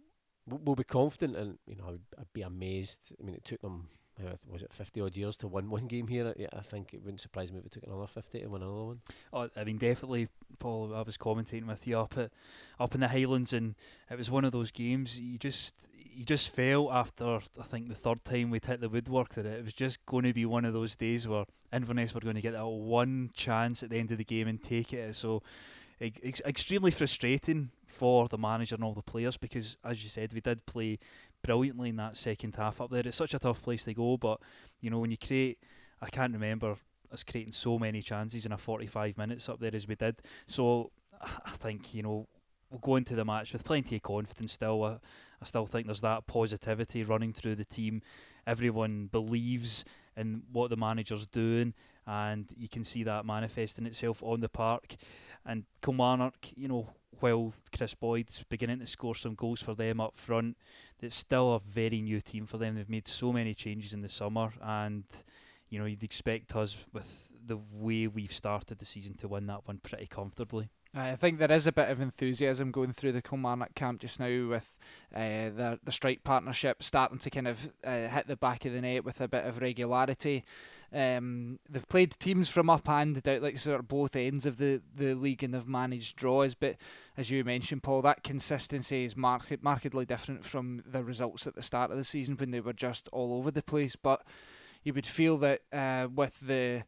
we'll 0.46 0.76
be 0.76 0.85
confident, 0.85 1.37
and 1.37 1.59
you 1.66 1.76
know, 1.76 1.88
I'd, 1.88 2.20
I'd 2.20 2.33
be 2.35 2.42
amazed. 2.42 3.14
I 3.18 3.24
mean, 3.24 3.35
it 3.35 3.44
took 3.44 3.62
them 3.62 3.88
Uh, 4.25 4.37
was 4.51 4.63
it 4.63 4.73
50 4.73 5.01
odd 5.01 5.17
years 5.17 5.37
to 5.39 5.49
win 5.49 5.71
one 5.71 5.87
game 5.89 6.07
here? 6.07 6.35
I 6.53 6.61
think 6.61 6.95
it 6.95 7.03
wouldn't 7.03 7.21
surprise 7.21 7.51
me 7.53 7.59
if 7.59 7.67
it 7.67 7.73
took 7.73 7.85
another 7.85 8.07
50 8.07 8.41
to 8.41 8.47
win 8.47 8.63
another 8.63 8.85
one. 8.85 9.01
Oh, 9.33 9.49
I 9.57 9.65
mean, 9.65 9.79
definitely, 9.79 10.29
Paul. 10.59 10.95
I 10.95 11.03
was 11.03 11.17
commentating 11.17 11.67
with 11.67 11.87
you 11.87 11.99
up 11.99 12.17
at 12.19 12.31
up 12.79 12.95
in 12.95 13.01
the 13.01 13.09
Highlands, 13.09 13.53
and 13.53 13.75
it 14.11 14.19
was 14.19 14.31
one 14.31 14.45
of 14.45 14.53
those 14.53 14.71
games 14.71 15.19
you 15.19 15.39
just 15.39 15.89
you 16.15 16.25
just 16.25 16.51
felt 16.51 16.93
after 16.93 17.39
I 17.59 17.65
think 17.65 17.89
the 17.89 17.95
third 17.95 18.25
time 18.25 18.51
we'd 18.51 18.65
hit 18.65 18.81
the 18.81 18.89
woodwork 18.89 19.35
that 19.35 19.47
it 19.47 19.65
was 19.65 19.73
just 19.73 20.05
going 20.07 20.25
to 20.25 20.35
be 20.35 20.45
one 20.45 20.65
of 20.65 20.75
those 20.75 20.97
days 20.97 21.27
where 21.27 21.45
Inverness 21.73 22.15
were 22.15 22.21
going 22.21 22.37
to 22.37 22.43
get 22.43 22.53
that 22.53 22.67
one 22.67 23.31
chance 23.35 23.83
at 23.83 23.91
the 23.91 23.99
end 23.99 24.13
of 24.13 24.19
the 24.19 24.25
game 24.25 24.49
and 24.49 24.63
take 24.63 24.93
it. 24.93 25.15
So 25.15 25.43
ex- 26.01 26.43
extremely 26.45 26.91
frustrating 26.91 27.71
for 27.87 28.29
the 28.29 28.39
manager 28.39 28.75
and 28.75 28.85
all 28.85 28.95
the 28.95 29.03
players 29.03 29.37
because, 29.37 29.77
as 29.85 30.03
you 30.03 30.09
said, 30.09 30.33
we 30.33 30.41
did 30.41 30.65
play 30.67 30.99
brilliantly 31.42 31.90
in 31.90 31.96
that 31.96 32.16
second 32.16 32.57
half 32.57 32.81
up 32.81 32.90
there. 32.90 33.02
It's 33.05 33.16
such 33.16 33.35
a 33.35 33.38
tough 33.38 33.62
place 33.62 33.85
to 33.85 33.94
go, 33.94 34.16
but 34.16 34.40
you 34.81 34.90
know 34.90 34.98
when 34.98 35.11
you 35.11 35.18
create, 35.18 35.59
I 36.00 36.09
can't 36.09 36.33
remember 36.33 36.76
us 37.12 37.22
creating 37.22 37.52
so 37.52 37.78
many 37.78 38.00
chances 38.00 38.46
in 38.46 38.52
a 38.52 38.59
45 38.59 39.18
minutes 39.18 39.48
up 39.48 39.61
there 39.61 39.74
as 39.74 39.87
we 39.87 39.94
did. 39.94 40.16
So 40.46 40.90
I 41.20 41.50
think 41.59 41.94
you 41.94 42.02
know 42.02 42.26
we'll 42.70 42.81
go 42.81 42.96
into 42.96 43.14
the 43.14 43.24
match 43.24 43.52
with 43.52 43.64
plenty 43.64 43.96
of 43.96 44.02
confidence 44.02 44.52
still. 44.52 44.83
I, 44.85 44.98
I 45.40 45.44
still 45.44 45.66
think 45.66 45.87
there's 45.87 46.00
that 46.00 46.26
positivity 46.26 47.05
running 47.05 47.33
through 47.33 47.57
the 47.57 47.64
team. 47.64 48.00
Everyone 48.46 49.09
believes 49.12 49.85
in 50.16 50.42
what 50.52 50.70
the 50.70 50.76
manager's 50.76 51.26
doing, 51.26 51.74
and 52.07 52.46
you 52.57 52.68
can 52.68 52.85
see 52.85 53.02
that 53.05 53.26
manifesting 53.26 53.87
itself 53.87 54.22
on 54.22 54.40
the 54.40 54.48
park. 54.48 54.96
And 55.44 55.64
Kilmarnock, 55.83 56.37
you 56.57 56.68
know, 56.68 56.88
while 57.20 57.52
Kris 57.76 57.94
Boyd's 57.94 58.44
beginning 58.48 58.81
to 58.81 58.87
score 58.87 59.14
some 59.14 59.35
goals 59.35 59.62
for 59.62 59.74
them 59.74 60.00
up 60.00 60.16
front, 60.16 60.57
it's 61.00 61.16
still 61.16 61.55
a 61.55 61.61
very 61.61 62.00
new 62.00 62.20
team 62.20 62.46
for 62.46 62.59
them. 62.59 62.74
They've 62.74 62.88
made 62.88 63.09
so 63.09 63.33
many 63.33 63.55
changes 63.55 63.92
in 63.92 64.02
the 64.02 64.09
summer, 64.09 64.52
and 64.62 65.05
you 65.68 65.78
know 65.78 65.87
you'd 65.87 66.02
expect 66.02 66.55
us 66.57 66.85
with 66.92 67.33
the 67.46 67.59
way 67.72 68.07
we've 68.07 68.33
started 68.33 68.78
the 68.78 68.85
season 68.85 69.14
to 69.14 69.28
win 69.28 69.46
that 69.46 69.66
one 69.66 69.78
pretty 69.78 70.07
comfortably. 70.07 70.68
I 70.94 71.16
think 71.16 71.38
there 71.38 71.50
is 71.50 71.66
a 71.66 71.72
bit 71.72 71.88
of 71.88 72.00
enthusiasm 72.00 72.70
going 72.70 72.92
through 72.92 73.12
the 73.12 73.22
Kilmarnock 73.22 73.74
camp 73.74 74.02
just 74.02 74.20
now 74.20 74.48
with 74.48 74.76
uh, 75.14 75.48
the 75.48 75.78
the 75.83 75.92
strike 75.92 76.22
partnership 76.22 76.83
starting 76.83 77.18
to 77.18 77.31
kind 77.31 77.48
of 77.48 77.72
uh, 77.83 78.09
hit 78.09 78.26
the 78.26 78.37
back 78.37 78.64
of 78.66 78.72
the 78.72 78.81
net 78.83 79.05
with 79.05 79.20
a 79.20 79.28
bit 79.28 79.46
of 79.46 79.61
regularity. 79.61 80.44
Um, 80.94 81.59
they've 81.68 81.88
played 81.88 82.14
teams 82.18 82.48
from 82.48 82.68
up 82.68 82.88
and 82.88 83.22
down, 83.22 83.42
like 83.42 83.59
sort 83.59 83.81
of 83.81 83.88
both 83.88 84.14
ends 84.14 84.44
of 84.44 84.59
the, 84.59 84.83
the 84.94 85.14
league, 85.14 85.42
and 85.42 85.55
they've 85.55 85.66
managed 85.66 86.16
draws. 86.16 86.55
But 86.55 86.76
as 87.16 87.31
you 87.31 87.44
mentioned, 87.44 87.83
Paul, 87.83 88.02
that 88.02 88.22
consistency 88.22 89.05
is 89.05 89.16
marked, 89.16 89.62
markedly 89.62 90.05
different 90.05 90.44
from 90.44 90.83
the 90.87 91.02
results 91.02 91.46
at 91.46 91.55
the 91.55 91.62
start 91.62 91.90
of 91.90 91.96
the 91.96 92.05
season 92.05 92.37
when 92.37 92.50
they 92.50 92.61
were 92.61 92.72
just 92.72 93.09
all 93.11 93.38
over 93.38 93.50
the 93.50 93.62
place. 93.62 93.96
But 93.96 94.22
you 94.83 94.92
would 94.92 95.07
feel 95.07 95.38
that 95.38 95.62
uh, 95.72 96.09
with 96.14 96.40
the 96.40 96.85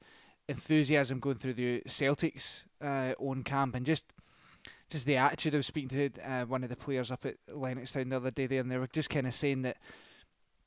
enthusiasm 0.49 1.21
going 1.21 1.37
through 1.37 1.55
the 1.55 1.83
Celtics 1.87 2.65
uh, 2.81 3.15
own 3.19 3.43
camp 3.43 3.75
and 3.75 3.87
just 3.87 4.05
just 4.91 5.07
the 5.07 5.17
attitude. 5.17 5.55
I 5.55 5.59
was 5.59 5.67
speaking 5.67 5.89
to 5.89 6.11
uh, 6.23 6.45
one 6.45 6.63
of 6.63 6.69
the 6.69 6.77
players 6.77 7.11
up 7.11 7.25
at 7.25 7.37
Lennoxtown 7.51 8.11
the 8.11 8.17
other 8.17 8.31
day 8.31 8.47
there, 8.47 8.61
and 8.61 8.71
they 8.71 8.77
were 8.77 8.87
just 8.87 9.11
kind 9.11 9.27
of 9.27 9.35
saying 9.35 9.63
that 9.63 9.79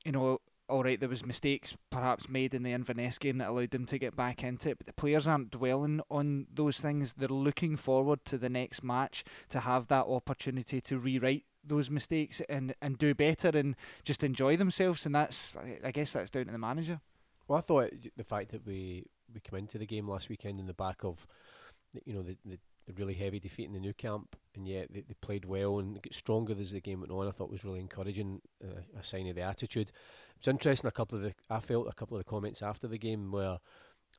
you 0.06 0.12
know 0.12 0.41
all 0.70 0.84
right, 0.84 1.00
there 1.00 1.10
was 1.10 1.26
mistakes 1.26 1.76
perhaps 1.90 2.28
made 2.28 2.54
in 2.54 2.64
the 2.64 2.74
Inverness 2.74 3.18
game 3.18 3.38
that 3.38 3.50
allowed 3.50 3.72
them 3.72 3.86
to 3.86 3.98
get 3.98 4.16
back 4.16 4.44
into 4.44 4.70
it, 4.70 4.78
but 4.78 4.88
the 4.88 4.94
players 4.94 5.28
aren't 5.28 5.52
dwelling 5.52 6.02
on 6.12 6.48
those 6.54 6.80
things. 6.80 7.14
They're 7.18 7.30
looking 7.30 7.78
forward 7.78 8.26
to 8.26 8.38
the 8.38 8.50
next 8.50 8.84
match 8.84 9.24
to 9.50 9.62
have 9.62 9.88
that 9.88 10.08
opportunity 10.08 10.82
to 10.82 10.98
rewrite 10.98 11.46
those 11.64 11.90
mistakes 11.90 12.42
and, 12.50 12.74
and 12.82 12.98
do 12.98 13.14
better 13.14 13.50
and 13.50 13.76
just 14.04 14.24
enjoy 14.24 14.58
themselves. 14.58 15.06
And 15.06 15.16
that's, 15.16 15.54
I 15.84 15.92
guess, 15.92 16.12
that's 16.14 16.32
down 16.32 16.46
to 16.46 16.52
the 16.52 16.58
manager. 16.58 17.02
Well, 17.48 17.60
I 17.60 17.62
thought 17.62 17.92
the 18.16 18.24
fact 18.24 18.52
that 18.52 18.66
we 18.66 19.06
we 19.34 19.42
came 19.42 19.60
into 19.60 19.78
the 19.78 19.86
game 19.86 20.08
last 20.08 20.30
weekend 20.30 20.60
in 20.60 20.68
the 20.68 20.74
back 20.74 21.04
of, 21.04 21.28
you 22.06 22.14
know, 22.14 22.24
the, 22.24 22.38
the 22.46 22.60
really 22.93 23.13
heavy 23.13 23.39
defeat 23.39 23.65
in 23.65 23.73
the 23.73 23.80
Nou 23.80 23.93
Camp, 23.93 24.36
and 24.56 24.67
yet 24.67 24.91
they, 24.91 25.02
they 25.02 25.15
played 25.21 25.45
well 25.45 25.80
and 25.80 26.02
get 26.02 26.13
stronger 26.13 26.56
as 26.60 26.71
the 26.71 26.80
game 26.82 27.02
went 27.02 27.12
on. 27.12 27.28
I 27.28 27.32
thought 27.32 27.52
was 27.52 27.65
really 27.65 27.80
encouraging, 27.80 28.41
uh, 28.63 28.82
a 29.00 29.04
sign 29.04 29.28
of 29.28 29.36
the 29.36 29.41
attitude. 29.41 29.89
It 29.89 30.39
was 30.39 30.47
interesting. 30.47 30.88
A 30.88 30.91
couple 30.91 31.17
of 31.17 31.23
the 31.23 31.34
I 31.50 31.60
felt 31.60 31.88
a 31.88 31.93
couple 31.93 32.17
of 32.17 32.23
the 32.23 32.30
comments 32.30 32.62
after 32.62 32.88
the 32.88 32.97
game 32.97 33.32
where 33.32 33.58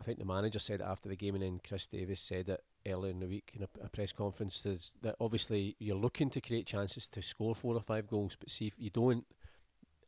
I 0.00 0.04
think 0.04 0.18
the 0.18 0.24
manager 0.24 0.58
said 0.58 0.80
it 0.80 0.86
after 0.86 1.08
the 1.08 1.16
game, 1.16 1.34
and 1.34 1.42
then 1.42 1.60
Chris 1.66 1.86
Davies 1.86 2.20
said 2.20 2.48
it 2.48 2.62
earlier 2.86 3.10
in 3.10 3.20
the 3.20 3.26
week 3.26 3.50
in 3.54 3.62
a, 3.62 3.68
a 3.84 3.88
press 3.88 4.12
conference 4.12 4.62
that 5.02 5.16
obviously 5.20 5.76
you're 5.78 5.96
looking 5.96 6.30
to 6.30 6.40
create 6.40 6.66
chances 6.66 7.08
to 7.08 7.22
score 7.22 7.54
four 7.54 7.74
or 7.74 7.80
five 7.80 8.06
goals, 8.06 8.36
but 8.38 8.50
see 8.50 8.66
if 8.66 8.74
you 8.78 8.90
don't. 8.90 9.24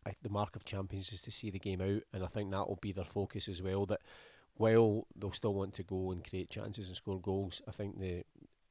I, 0.06 0.14
the 0.22 0.30
mark 0.30 0.56
of 0.56 0.64
champions 0.64 1.12
is 1.12 1.20
to 1.22 1.30
see 1.30 1.50
the 1.50 1.58
game 1.58 1.80
out, 1.80 2.02
and 2.14 2.24
I 2.24 2.26
think 2.26 2.50
that 2.50 2.68
will 2.68 2.78
be 2.80 2.92
their 2.92 3.04
focus 3.04 3.48
as 3.48 3.62
well. 3.62 3.84
That 3.86 4.00
while 4.54 5.06
they'll 5.16 5.32
still 5.32 5.54
want 5.54 5.74
to 5.74 5.82
go 5.82 6.12
and 6.12 6.26
create 6.26 6.50
chances 6.50 6.86
and 6.86 6.96
score 6.96 7.20
goals, 7.20 7.60
I 7.66 7.70
think 7.70 7.98
the 7.98 8.24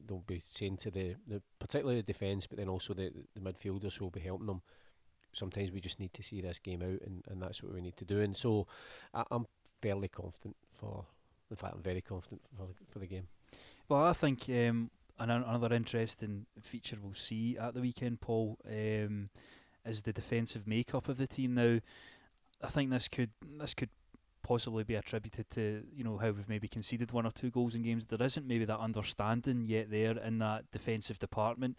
they'll 0.05 0.23
be 0.27 0.41
saying 0.47 0.77
to 0.77 0.91
the, 0.91 1.15
the 1.27 1.41
particularly 1.59 1.99
the 2.01 2.03
defence, 2.03 2.47
but 2.47 2.57
then 2.57 2.69
also 2.69 2.93
the, 2.93 3.11
the 3.35 3.41
midfielders 3.41 3.97
who 3.97 4.05
will 4.05 4.11
be 4.11 4.19
helping 4.19 4.47
them. 4.47 4.61
Sometimes 5.31 5.71
we 5.71 5.79
just 5.79 5.99
need 5.99 6.13
to 6.13 6.23
see 6.23 6.41
this 6.41 6.59
game 6.59 6.81
out, 6.81 7.01
and, 7.05 7.23
and 7.27 7.41
that's 7.41 7.61
what 7.61 7.73
we 7.73 7.81
need 7.81 7.97
to 7.97 8.05
do. 8.05 8.19
And 8.21 8.35
so 8.35 8.67
I, 9.13 9.23
am 9.31 9.45
fairly 9.81 10.07
confident 10.07 10.55
for. 10.73 11.05
In 11.51 11.57
fact, 11.57 11.73
I'm 11.75 11.81
very 11.81 12.01
confident 12.01 12.41
for 12.55 12.67
the, 12.67 12.73
for 12.91 12.99
the 12.99 13.07
game. 13.07 13.27
Well, 13.87 14.03
I 14.03 14.13
think 14.13 14.47
um, 14.49 14.91
another 15.17 15.73
interesting 15.73 16.45
feature 16.61 16.97
we'll 17.01 17.15
see 17.15 17.57
at 17.57 17.73
the 17.73 17.81
weekend, 17.81 18.21
Paul, 18.21 18.57
um, 18.67 19.29
is 19.85 20.03
the 20.03 20.13
defensive 20.13 20.67
makeup 20.67 21.09
of 21.09 21.17
the 21.17 21.25
team. 21.25 21.55
Now, 21.55 21.79
I 22.63 22.67
think 22.67 22.91
this 22.91 23.07
could 23.07 23.31
this 23.57 23.73
could 23.73 23.89
possibly 24.49 24.83
be 24.83 24.95
attributed 24.95 25.47
to 25.51 25.83
you 25.95 26.03
know 26.03 26.17
how 26.17 26.31
we've 26.31 26.49
maybe 26.49 26.67
conceded 26.67 27.11
one 27.11 27.23
or 27.23 27.31
two 27.31 27.51
goals 27.51 27.75
in 27.75 27.83
games. 27.83 28.07
There 28.07 28.25
isn't 28.25 28.47
maybe 28.47 28.65
that 28.65 28.79
understanding 28.79 29.67
yet 29.67 29.91
there 29.91 30.17
in 30.17 30.39
that 30.39 30.71
defensive 30.71 31.19
department. 31.19 31.77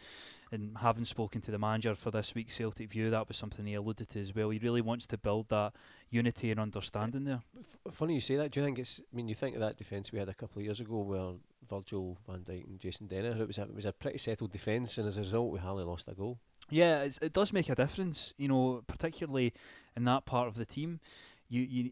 And 0.52 0.78
having 0.78 1.04
spoken 1.04 1.40
to 1.40 1.50
the 1.50 1.58
manager 1.58 1.96
for 1.96 2.12
this 2.12 2.32
week's 2.32 2.54
Celtic 2.54 2.90
View, 2.90 3.10
that 3.10 3.26
was 3.26 3.36
something 3.36 3.66
he 3.66 3.74
alluded 3.74 4.08
to 4.10 4.20
as 4.20 4.32
well. 4.36 4.50
He 4.50 4.60
really 4.60 4.82
wants 4.82 5.08
to 5.08 5.18
build 5.18 5.48
that 5.48 5.72
unity 6.10 6.52
and 6.52 6.60
understanding 6.60 7.24
there. 7.24 7.42
F- 7.58 7.92
funny 7.92 8.14
you 8.14 8.20
say 8.20 8.36
that. 8.36 8.52
Do 8.52 8.60
you 8.60 8.66
think 8.66 8.78
it's? 8.78 9.00
I 9.00 9.16
mean, 9.16 9.26
you 9.26 9.34
think 9.34 9.56
of 9.56 9.60
that 9.62 9.76
defence 9.76 10.12
we 10.12 10.20
had 10.20 10.28
a 10.28 10.34
couple 10.34 10.60
of 10.60 10.64
years 10.64 10.78
ago, 10.78 10.98
where 10.98 11.32
Virgil 11.68 12.18
van 12.28 12.44
Dijk 12.44 12.68
and 12.68 12.78
Jason 12.78 13.08
Denayer. 13.08 13.40
It 13.40 13.48
was 13.48 13.58
a, 13.58 13.62
it 13.62 13.74
was 13.74 13.86
a 13.86 13.92
pretty 13.92 14.18
settled 14.18 14.52
defence, 14.52 14.96
and 14.98 15.08
as 15.08 15.16
a 15.16 15.22
result, 15.22 15.50
we 15.50 15.58
hardly 15.58 15.84
lost 15.84 16.06
a 16.06 16.14
goal. 16.14 16.38
Yeah, 16.68 17.08
it 17.20 17.32
does 17.32 17.52
make 17.52 17.68
a 17.68 17.74
difference, 17.74 18.32
you 18.38 18.46
know, 18.46 18.84
particularly 18.86 19.52
in 19.96 20.04
that 20.04 20.24
part 20.24 20.46
of 20.46 20.54
the 20.54 20.64
team. 20.64 21.00
You 21.48 21.62
you 21.62 21.90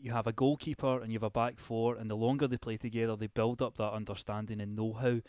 you 0.00 0.12
have 0.12 0.26
a 0.26 0.32
goalkeeper 0.32 1.00
and 1.00 1.12
you 1.12 1.16
have 1.16 1.22
a 1.22 1.30
back 1.30 1.58
four, 1.58 1.96
and 1.96 2.10
the 2.10 2.16
longer 2.16 2.46
they 2.46 2.58
play 2.58 2.76
together, 2.76 3.16
they 3.16 3.28
build 3.28 3.62
up 3.62 3.76
that 3.76 3.92
understanding 3.92 4.60
and 4.60 4.76
know-how. 4.76 5.20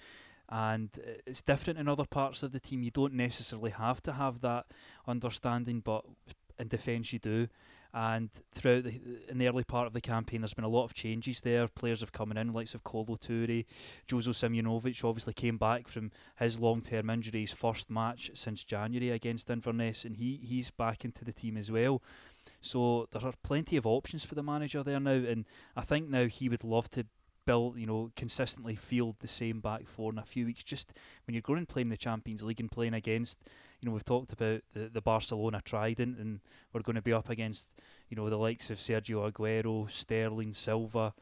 And 0.50 0.90
uh, 0.98 1.12
it's 1.26 1.42
different 1.42 1.80
in 1.80 1.88
other 1.88 2.06
parts 2.06 2.44
of 2.44 2.52
the 2.52 2.60
team. 2.60 2.84
You 2.84 2.92
don't 2.92 3.14
necessarily 3.14 3.72
have 3.72 4.02
to 4.04 4.14
have 4.14 4.42
that 4.42 4.66
understanding, 5.08 5.82
but 5.82 6.06
in 6.60 6.68
defence 6.68 7.12
you 7.12 7.20
do. 7.20 7.48
And 7.94 8.30
throughout 8.54 8.84
the 8.84 9.00
in 9.30 9.38
the 9.38 9.48
early 9.48 9.64
part 9.64 9.88
of 9.88 9.94
the 9.94 10.02
campaign, 10.02 10.42
there's 10.42 10.54
been 10.54 10.66
a 10.66 10.70
lot 10.70 10.84
of 10.84 10.94
changes 10.94 11.42
there. 11.42 11.68
Players 11.68 12.02
have 12.02 12.12
come 12.12 12.32
in, 12.32 12.54
likes 12.54 12.76
of 12.76 12.84
Kolo 12.84 13.16
Toure, 13.16 13.66
Jozo 14.08 14.34
Simunovic 14.34 15.04
obviously 15.04 15.34
came 15.34 15.58
back 15.58 15.88
from 15.88 16.12
his 16.38 16.60
long-term 16.60 17.10
injury, 17.10 17.46
first 17.46 17.90
match 17.90 18.30
since 18.34 18.64
January 18.64 19.10
against 19.12 19.50
Inverness, 19.50 20.06
and 20.06 20.18
he 20.18 20.40
he's 20.44 20.70
back 20.70 21.06
into 21.06 21.26
the 21.26 21.34
team 21.34 21.58
as 21.58 21.72
well. 21.72 22.02
So 22.62 23.08
there 23.12 23.26
are 23.26 23.34
plenty 23.44 23.78
of 23.78 23.86
options 23.86 24.26
for 24.26 24.36
the 24.36 24.44
manager 24.44 24.84
there 24.84 25.00
now, 25.00 25.12
and 25.12 25.46
I 25.76 25.82
think 25.82 26.10
now 26.10 26.26
he 26.26 26.50
would 26.50 26.64
love 26.64 26.90
to 26.92 27.06
build, 27.48 27.80
you 27.80 27.88
know, 27.88 28.12
consistently 28.16 28.76
field 28.76 29.16
the 29.20 29.28
same 29.28 29.60
back 29.60 29.88
four 29.88 30.12
in 30.12 30.20
a 30.20 30.24
few 30.24 30.46
weeks. 30.46 30.64
Just 30.64 30.94
when 31.26 31.34
you're 31.34 31.42
going 31.42 31.60
and 31.60 31.68
playing 31.68 31.90
the 31.90 31.98
Champions 31.98 32.44
League 32.44 32.60
and 32.60 32.70
playing 32.70 32.94
against, 32.94 33.40
you 33.82 33.88
know, 33.88 33.94
we've 33.94 34.04
talked 34.04 34.34
about 34.34 34.62
the, 34.74 34.90
the 34.90 35.02
Barcelona 35.02 35.62
trident, 35.64 36.20
and 36.20 36.42
we're 36.74 36.82
going 36.82 36.98
to 36.98 37.02
be 37.02 37.14
up 37.14 37.30
against, 37.30 37.70
you 38.10 38.18
know, 38.18 38.30
the 38.30 38.38
likes 38.38 38.70
of 38.70 38.78
Sergio 38.78 39.32
Aguero, 39.32 39.90
Sterling, 39.90 40.54
Silva. 40.54 41.16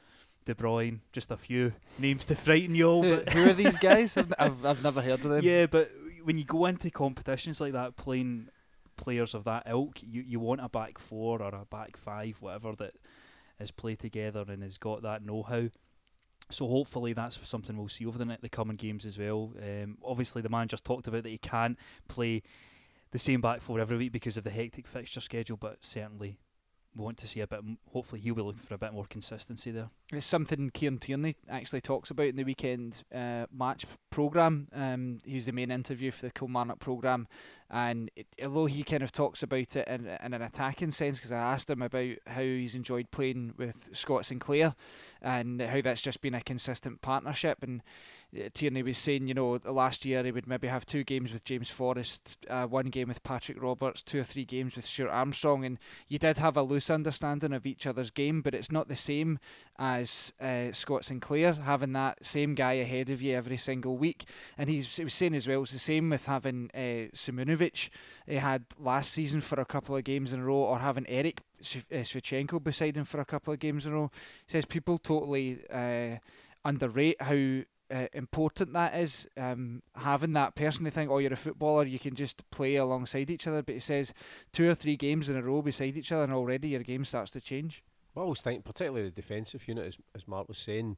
De 0.45 0.53
Bruyne, 0.53 0.99
just 1.11 1.31
a 1.31 1.37
few 1.37 1.73
names 1.97 2.23
to 2.25 2.35
frighten 2.35 2.75
you 2.75 2.87
all. 2.87 3.01
Who, 3.01 3.15
who 3.15 3.49
are 3.49 3.53
these 3.53 3.79
guys? 3.79 4.15
I've, 4.17 4.31
I've, 4.37 4.63
I've 4.63 4.83
never 4.83 5.01
heard 5.01 5.25
of 5.25 5.31
them. 5.31 5.41
Yeah, 5.43 5.65
but 5.65 5.89
when 6.21 6.37
you 6.37 6.43
go 6.43 6.67
into 6.67 6.91
competitions 6.91 7.59
like 7.59 7.73
that, 7.73 7.95
playing 7.95 8.49
players 8.97 9.33
of 9.33 9.43
that 9.45 9.63
ilk. 9.67 10.01
You 10.01 10.21
you 10.21 10.39
want 10.39 10.61
a 10.61 10.69
back 10.69 10.97
four 10.97 11.41
or 11.41 11.53
a 11.53 11.65
back 11.65 11.97
five, 11.97 12.37
whatever 12.39 12.75
that 12.75 12.95
is 13.59 13.71
played 13.71 13.99
together 13.99 14.45
and 14.47 14.63
has 14.63 14.77
got 14.77 15.01
that 15.03 15.23
know-how. 15.23 15.69
So 16.51 16.67
hopefully 16.67 17.13
that's 17.13 17.39
something 17.47 17.75
we'll 17.75 17.87
see 17.87 18.05
over 18.05 18.17
the, 18.17 18.37
the 18.41 18.49
coming 18.49 18.75
games 18.75 19.05
as 19.05 19.17
well. 19.17 19.53
Um, 19.61 19.97
obviously 20.03 20.41
the 20.41 20.49
manager's 20.49 20.81
talked 20.81 21.07
about 21.07 21.23
that 21.23 21.29
he 21.29 21.37
can't 21.37 21.79
play 22.07 22.43
the 23.11 23.19
same 23.19 23.41
back 23.41 23.61
four 23.61 23.79
every 23.79 23.97
week 23.97 24.11
because 24.11 24.37
of 24.37 24.43
the 24.43 24.49
hectic 24.49 24.87
fixture 24.87 25.21
schedule, 25.21 25.57
but 25.57 25.83
certainly 25.83 26.37
want 26.95 27.17
to 27.17 27.27
see 27.27 27.41
a 27.41 27.47
bit. 27.47 27.61
Hopefully, 27.91 28.21
he'll 28.21 28.35
be 28.35 28.41
looking 28.41 28.61
for 28.61 28.75
a 28.75 28.77
bit 28.77 28.93
more 28.93 29.05
consistency 29.05 29.71
there. 29.71 29.89
It's 30.11 30.25
something 30.25 30.69
Kieran 30.69 30.99
Tierney 30.99 31.35
actually 31.49 31.81
talks 31.81 32.11
about 32.11 32.27
in 32.27 32.35
the 32.35 32.43
weekend 32.43 33.03
uh, 33.13 33.45
match 33.51 33.85
program. 34.09 34.67
Um, 34.73 35.17
he 35.25 35.35
was 35.35 35.45
the 35.45 35.51
main 35.51 35.71
interview 35.71 36.11
for 36.11 36.25
the 36.25 36.31
Kilmarnock 36.31 36.79
program, 36.79 37.27
and 37.69 38.09
it, 38.15 38.27
although 38.43 38.67
he 38.67 38.83
kind 38.83 39.03
of 39.03 39.11
talks 39.11 39.43
about 39.43 39.75
it 39.75 39.87
in, 39.87 40.07
in 40.07 40.33
an 40.33 40.41
attacking 40.41 40.91
sense, 40.91 41.17
because 41.17 41.31
I 41.31 41.37
asked 41.37 41.69
him 41.69 41.81
about 41.81 42.15
how 42.27 42.41
he's 42.41 42.75
enjoyed 42.75 43.11
playing 43.11 43.53
with 43.57 43.89
Scott 43.93 44.25
Sinclair, 44.25 44.75
and 45.21 45.61
how 45.61 45.81
that's 45.81 46.01
just 46.01 46.21
been 46.21 46.35
a 46.35 46.41
consistent 46.41 47.01
partnership, 47.01 47.63
and 47.63 47.81
Tierney 48.53 48.83
was 48.83 48.97
saying, 48.97 49.27
you 49.27 49.33
know, 49.33 49.59
last 49.65 50.05
year 50.05 50.23
he 50.23 50.31
would 50.31 50.47
maybe 50.47 50.67
have 50.67 50.85
two 50.85 51.03
games 51.03 51.31
with 51.31 51.43
James 51.43 51.69
Forrest, 51.69 52.37
uh, 52.49 52.65
one 52.65 52.87
game 52.87 53.07
with 53.07 53.23
Patrick 53.23 53.61
Roberts, 53.61 54.03
two 54.03 54.19
or 54.19 54.23
three 54.23 54.45
games 54.45 54.75
with 54.75 54.85
Stuart 54.85 55.09
Armstrong, 55.09 55.65
and 55.65 55.77
you 56.07 56.19
did 56.19 56.37
have 56.37 56.57
a 56.57 56.61
loose 56.61 56.89
understanding 56.89 57.53
of 57.53 57.65
each 57.65 57.87
other's 57.87 58.11
game, 58.11 58.41
but 58.41 58.53
it's 58.53 58.71
not 58.71 58.87
the 58.87 58.95
same 58.95 59.39
as 59.77 60.33
uh, 60.39 60.71
Scott 60.71 61.05
Sinclair 61.05 61.53
having 61.53 61.93
that 61.93 62.25
same 62.25 62.55
guy 62.55 62.73
ahead 62.73 63.09
of 63.09 63.21
you 63.21 63.35
every 63.35 63.57
single 63.57 63.97
week. 63.97 64.25
And 64.57 64.69
he's, 64.69 64.95
he 64.95 65.03
was 65.03 65.13
saying 65.13 65.35
as 65.35 65.47
well, 65.47 65.63
it's 65.63 65.71
the 65.71 65.79
same 65.79 66.09
with 66.09 66.25
having 66.25 66.69
uh, 66.73 67.11
Simunovic 67.15 67.89
he 68.27 68.35
had 68.35 68.65
last 68.79 69.11
season 69.11 69.41
for 69.41 69.59
a 69.59 69.65
couple 69.65 69.95
of 69.95 70.03
games 70.03 70.33
in 70.33 70.39
a 70.39 70.45
row, 70.45 70.55
or 70.55 70.79
having 70.79 71.07
Erik 71.07 71.41
uh, 71.59 71.63
Sviatchenko 71.63 72.63
beside 72.63 72.97
him 72.97 73.05
for 73.05 73.19
a 73.19 73.25
couple 73.25 73.53
of 73.53 73.59
games 73.59 73.85
in 73.85 73.93
a 73.93 73.95
row. 73.95 74.11
He 74.45 74.51
says 74.51 74.65
people 74.65 74.97
totally 74.97 75.59
uh, 75.71 76.17
underrate 76.63 77.21
how 77.21 77.63
uh, 77.93 78.07
important 78.13 78.73
that 78.73 78.95
is. 78.95 79.27
Um, 79.37 79.81
having 79.95 80.33
that 80.33 80.55
person, 80.55 80.83
they 80.83 80.89
think, 80.89 81.09
oh, 81.09 81.19
you're 81.19 81.33
a 81.33 81.37
footballer, 81.37 81.85
you 81.85 81.99
can 81.99 82.15
just 82.15 82.49
play 82.51 82.75
alongside 82.75 83.29
each 83.29 83.47
other. 83.47 83.61
But 83.61 83.75
he 83.75 83.79
says 83.79 84.13
two 84.53 84.69
or 84.69 84.75
three 84.75 84.95
games 84.95 85.29
in 85.29 85.37
a 85.37 85.41
row 85.41 85.61
beside 85.61 85.97
each 85.97 86.11
other, 86.11 86.23
and 86.23 86.33
already 86.33 86.69
your 86.69 86.83
game 86.83 87.05
starts 87.05 87.31
to 87.31 87.41
change. 87.41 87.83
I 88.15 88.21
always 88.21 88.41
think, 88.41 88.63
particularly 88.63 89.09
the 89.09 89.15
defensive 89.15 89.67
unit, 89.67 89.87
as, 89.87 89.97
as 90.15 90.27
Mark 90.27 90.47
was 90.47 90.57
saying, 90.57 90.97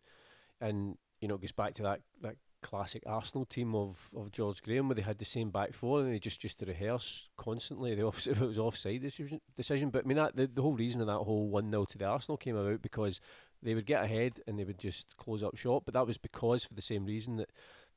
and 0.62 0.98
you 1.20 1.28
know, 1.28 1.36
it 1.36 1.42
goes 1.42 1.52
back 1.52 1.74
to 1.76 1.84
that, 1.84 2.02
that 2.22 2.36
classic 2.62 3.04
Arsenal 3.06 3.46
team 3.46 3.76
of, 3.76 4.10
of 4.16 4.32
George 4.32 4.62
Graham, 4.62 4.88
where 4.88 4.96
they 4.96 5.02
had 5.02 5.18
the 5.18 5.26
same 5.26 5.50
back 5.50 5.74
four 5.74 6.02
and 6.02 6.14
they 6.14 6.20
just 6.20 6.44
used 6.44 6.60
to 6.60 6.66
rehearse 6.66 7.30
constantly. 7.38 7.96
The 7.96 8.04
off, 8.04 8.26
it 8.28 8.40
was 8.40 8.60
offside 8.60 9.02
decision, 9.02 9.42
decision. 9.56 9.90
But 9.90 10.06
I 10.06 10.08
mean, 10.08 10.18
that 10.18 10.36
the, 10.36 10.48
the 10.48 10.62
whole 10.62 10.74
reason 10.74 11.02
of 11.02 11.08
that 11.08 11.14
whole 11.14 11.50
1 11.50 11.70
0 11.70 11.86
to 11.86 11.98
the 11.98 12.06
Arsenal 12.06 12.38
came 12.38 12.56
about 12.56 12.82
because 12.82 13.20
they 13.62 13.74
would 13.74 13.86
get 13.86 14.04
ahead 14.04 14.42
and 14.48 14.58
they 14.58 14.64
would 14.64 14.80
just 14.80 15.16
close 15.18 15.44
up 15.44 15.58
shop. 15.58 15.84
But 15.86 15.94
that 15.94 16.08
was 16.08 16.18
because 16.18 16.64
for 16.64 16.74
the 16.74 16.82
same 16.82 17.06
reason 17.06 17.38
that 17.38 17.50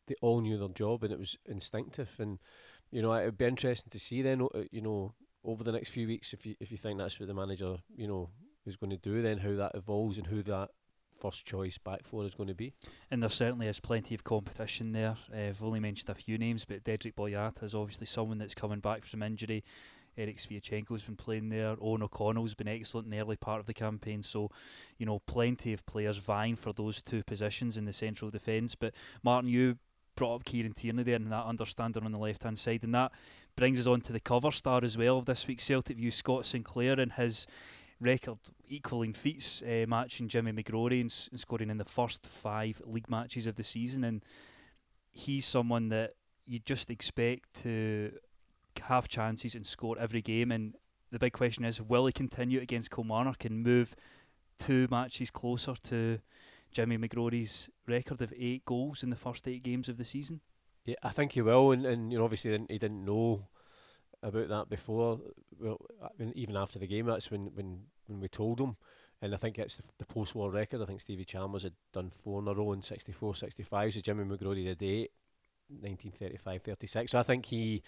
they 0.06 0.14
all 0.20 0.40
knew 0.40 0.58
their 0.58 0.68
job 0.68 1.04
and 1.04 1.12
it 1.12 1.18
was 1.18 1.36
instinctive. 1.46 2.10
And 2.18 2.38
you 2.90 3.02
know, 3.02 3.12
it 3.12 3.24
would 3.24 3.38
be 3.38 3.44
interesting 3.44 3.90
to 3.90 3.98
see 3.98 4.22
then. 4.22 4.42
Uh, 4.42 4.62
you 4.70 4.80
know, 4.80 5.14
over 5.44 5.64
the 5.64 5.72
next 5.72 5.90
few 5.90 6.06
weeks, 6.06 6.32
if 6.32 6.44
you 6.44 6.54
if 6.60 6.70
you 6.70 6.78
think 6.78 6.98
that's 6.98 7.18
what 7.18 7.28
the 7.28 7.34
manager 7.34 7.76
you 7.96 8.08
know 8.08 8.30
is 8.66 8.76
going 8.76 8.90
to 8.90 8.96
do, 8.96 9.22
then 9.22 9.38
how 9.38 9.54
that 9.54 9.72
evolves 9.74 10.18
and 10.18 10.26
who 10.26 10.42
that 10.42 10.70
first 11.20 11.44
choice 11.44 11.76
back 11.78 12.04
four 12.04 12.24
is 12.24 12.34
going 12.34 12.48
to 12.48 12.54
be. 12.54 12.72
And 13.10 13.22
there 13.22 13.30
certainly 13.30 13.66
is 13.66 13.78
plenty 13.78 14.14
of 14.14 14.24
competition 14.24 14.92
there. 14.92 15.16
Uh, 15.32 15.48
I've 15.48 15.62
only 15.62 15.80
mentioned 15.80 16.08
a 16.08 16.14
few 16.14 16.38
names, 16.38 16.64
but 16.64 16.82
Dedryck 16.82 17.14
Boyata 17.14 17.62
is 17.64 17.74
obviously 17.74 18.06
someone 18.06 18.38
that's 18.38 18.54
coming 18.54 18.80
back 18.80 19.04
from 19.04 19.22
injury. 19.22 19.62
Erik 20.20 20.36
Sviatchenko's 20.36 21.04
been 21.04 21.16
playing 21.16 21.48
there. 21.48 21.76
Owen 21.80 22.02
O'Connell's 22.02 22.54
been 22.54 22.68
excellent 22.68 23.06
in 23.06 23.10
the 23.10 23.20
early 23.20 23.36
part 23.36 23.60
of 23.60 23.66
the 23.66 23.74
campaign. 23.74 24.22
So, 24.22 24.50
you 24.98 25.06
know, 25.06 25.20
plenty 25.20 25.72
of 25.72 25.84
players 25.86 26.18
vying 26.18 26.56
for 26.56 26.72
those 26.72 27.00
two 27.00 27.22
positions 27.22 27.76
in 27.76 27.86
the 27.86 27.92
central 27.92 28.30
defence. 28.30 28.74
But 28.74 28.94
Martin, 29.22 29.48
you 29.48 29.78
brought 30.16 30.34
up 30.36 30.44
Kieran 30.44 30.74
Tierney 30.74 31.02
there 31.02 31.16
and 31.16 31.32
that 31.32 31.46
understanding 31.46 32.04
on 32.04 32.12
the 32.12 32.18
left 32.18 32.44
hand 32.44 32.58
side, 32.58 32.84
and 32.84 32.94
that 32.94 33.12
brings 33.56 33.80
us 33.80 33.86
on 33.86 34.02
to 34.02 34.12
the 34.12 34.20
cover 34.20 34.50
star 34.50 34.80
as 34.84 34.98
well 34.98 35.18
of 35.18 35.24
this 35.24 35.46
week's 35.46 35.64
Celtic 35.64 35.96
View, 35.96 36.10
Scott 36.10 36.44
Sinclair, 36.44 37.00
and 37.00 37.12
his 37.12 37.46
record 38.00 38.38
equaling 38.68 39.14
feats, 39.14 39.62
uh, 39.62 39.86
matching 39.88 40.28
Jimmy 40.28 40.52
McGrory 40.52 41.00
and, 41.00 41.28
and 41.30 41.40
scoring 41.40 41.70
in 41.70 41.78
the 41.78 41.84
first 41.84 42.26
five 42.26 42.80
league 42.84 43.08
matches 43.08 43.46
of 43.46 43.56
the 43.56 43.64
season. 43.64 44.04
And 44.04 44.22
he's 45.12 45.46
someone 45.46 45.88
that 45.90 46.14
you 46.46 46.58
just 46.58 46.90
expect 46.90 47.62
to 47.62 48.12
have 48.80 49.08
chances 49.08 49.54
and 49.54 49.66
score 49.66 49.98
every 49.98 50.22
game. 50.22 50.52
And 50.52 50.74
the 51.10 51.18
big 51.18 51.32
question 51.32 51.64
is, 51.64 51.80
will 51.80 52.06
he 52.06 52.12
continue 52.12 52.60
against 52.60 52.90
Kilmarnock 52.90 53.44
and 53.44 53.62
move 53.62 53.94
two 54.58 54.86
matches 54.90 55.30
closer 55.30 55.74
to 55.84 56.18
Jimmy 56.70 56.98
McGrory's 56.98 57.70
record 57.86 58.22
of 58.22 58.32
eight 58.36 58.64
goals 58.64 59.02
in 59.02 59.10
the 59.10 59.16
first 59.16 59.48
eight 59.48 59.62
games 59.62 59.88
of 59.88 59.96
the 59.96 60.04
season? 60.04 60.40
Yeah, 60.84 60.96
I 61.02 61.10
think 61.10 61.32
he 61.32 61.42
will. 61.42 61.72
And, 61.72 61.84
and 61.84 62.12
you 62.12 62.18
know, 62.18 62.24
obviously, 62.24 62.52
he 62.68 62.78
didn't 62.78 63.04
know 63.04 63.46
about 64.22 64.48
that 64.48 64.68
before. 64.68 65.20
Well, 65.58 65.80
even 66.34 66.56
after 66.56 66.78
the 66.78 66.86
game, 66.86 67.06
that's 67.06 67.30
when 67.30 67.46
when 67.54 67.80
when 68.06 68.20
we 68.20 68.28
told 68.28 68.60
him. 68.60 68.76
And 69.22 69.34
I 69.34 69.36
think 69.36 69.58
it's 69.58 69.76
the, 69.76 69.82
the 69.98 70.06
post-war 70.06 70.50
record. 70.50 70.80
I 70.80 70.86
think 70.86 71.00
Stevie 71.00 71.26
Chalmers 71.26 71.64
had 71.64 71.74
done 71.92 72.10
four 72.24 72.40
in 72.40 72.48
a 72.48 72.54
row 72.54 72.72
in 72.72 72.80
64, 72.80 73.34
65. 73.34 73.92
So 73.92 74.00
Jimmy 74.00 74.24
McGrory 74.24 74.64
did 74.64 74.82
eight, 74.82 75.10
1935, 75.68 76.62
36. 76.62 77.12
So 77.12 77.18
I 77.18 77.22
think 77.22 77.44
he 77.44 77.82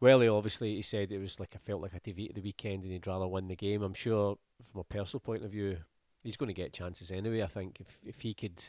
well, 0.00 0.20
he 0.20 0.28
obviously 0.28 0.76
he 0.76 0.82
said 0.82 1.12
it 1.12 1.18
was 1.18 1.38
like 1.38 1.54
I 1.54 1.58
felt 1.58 1.82
like 1.82 1.94
a 1.94 2.00
TV 2.00 2.28
at 2.28 2.34
the 2.34 2.40
weekend 2.40 2.82
and 2.82 2.92
he'd 2.92 3.06
rather 3.06 3.28
win 3.28 3.48
the 3.48 3.56
game. 3.56 3.82
I'm 3.82 3.94
sure 3.94 4.38
from 4.72 4.80
a 4.80 4.84
personal 4.84 5.20
point 5.20 5.44
of 5.44 5.50
view, 5.50 5.76
he's 6.22 6.36
going 6.36 6.48
to 6.48 6.54
get 6.54 6.72
chances 6.72 7.10
anyway. 7.10 7.42
I 7.42 7.46
think 7.46 7.80
if 7.80 7.98
if 8.04 8.20
he 8.20 8.34
could 8.34 8.62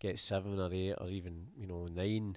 get 0.00 0.18
seven 0.18 0.58
or 0.58 0.72
eight 0.72 0.94
or 0.98 1.08
even 1.08 1.46
you 1.56 1.66
know 1.66 1.86
nine, 1.86 2.36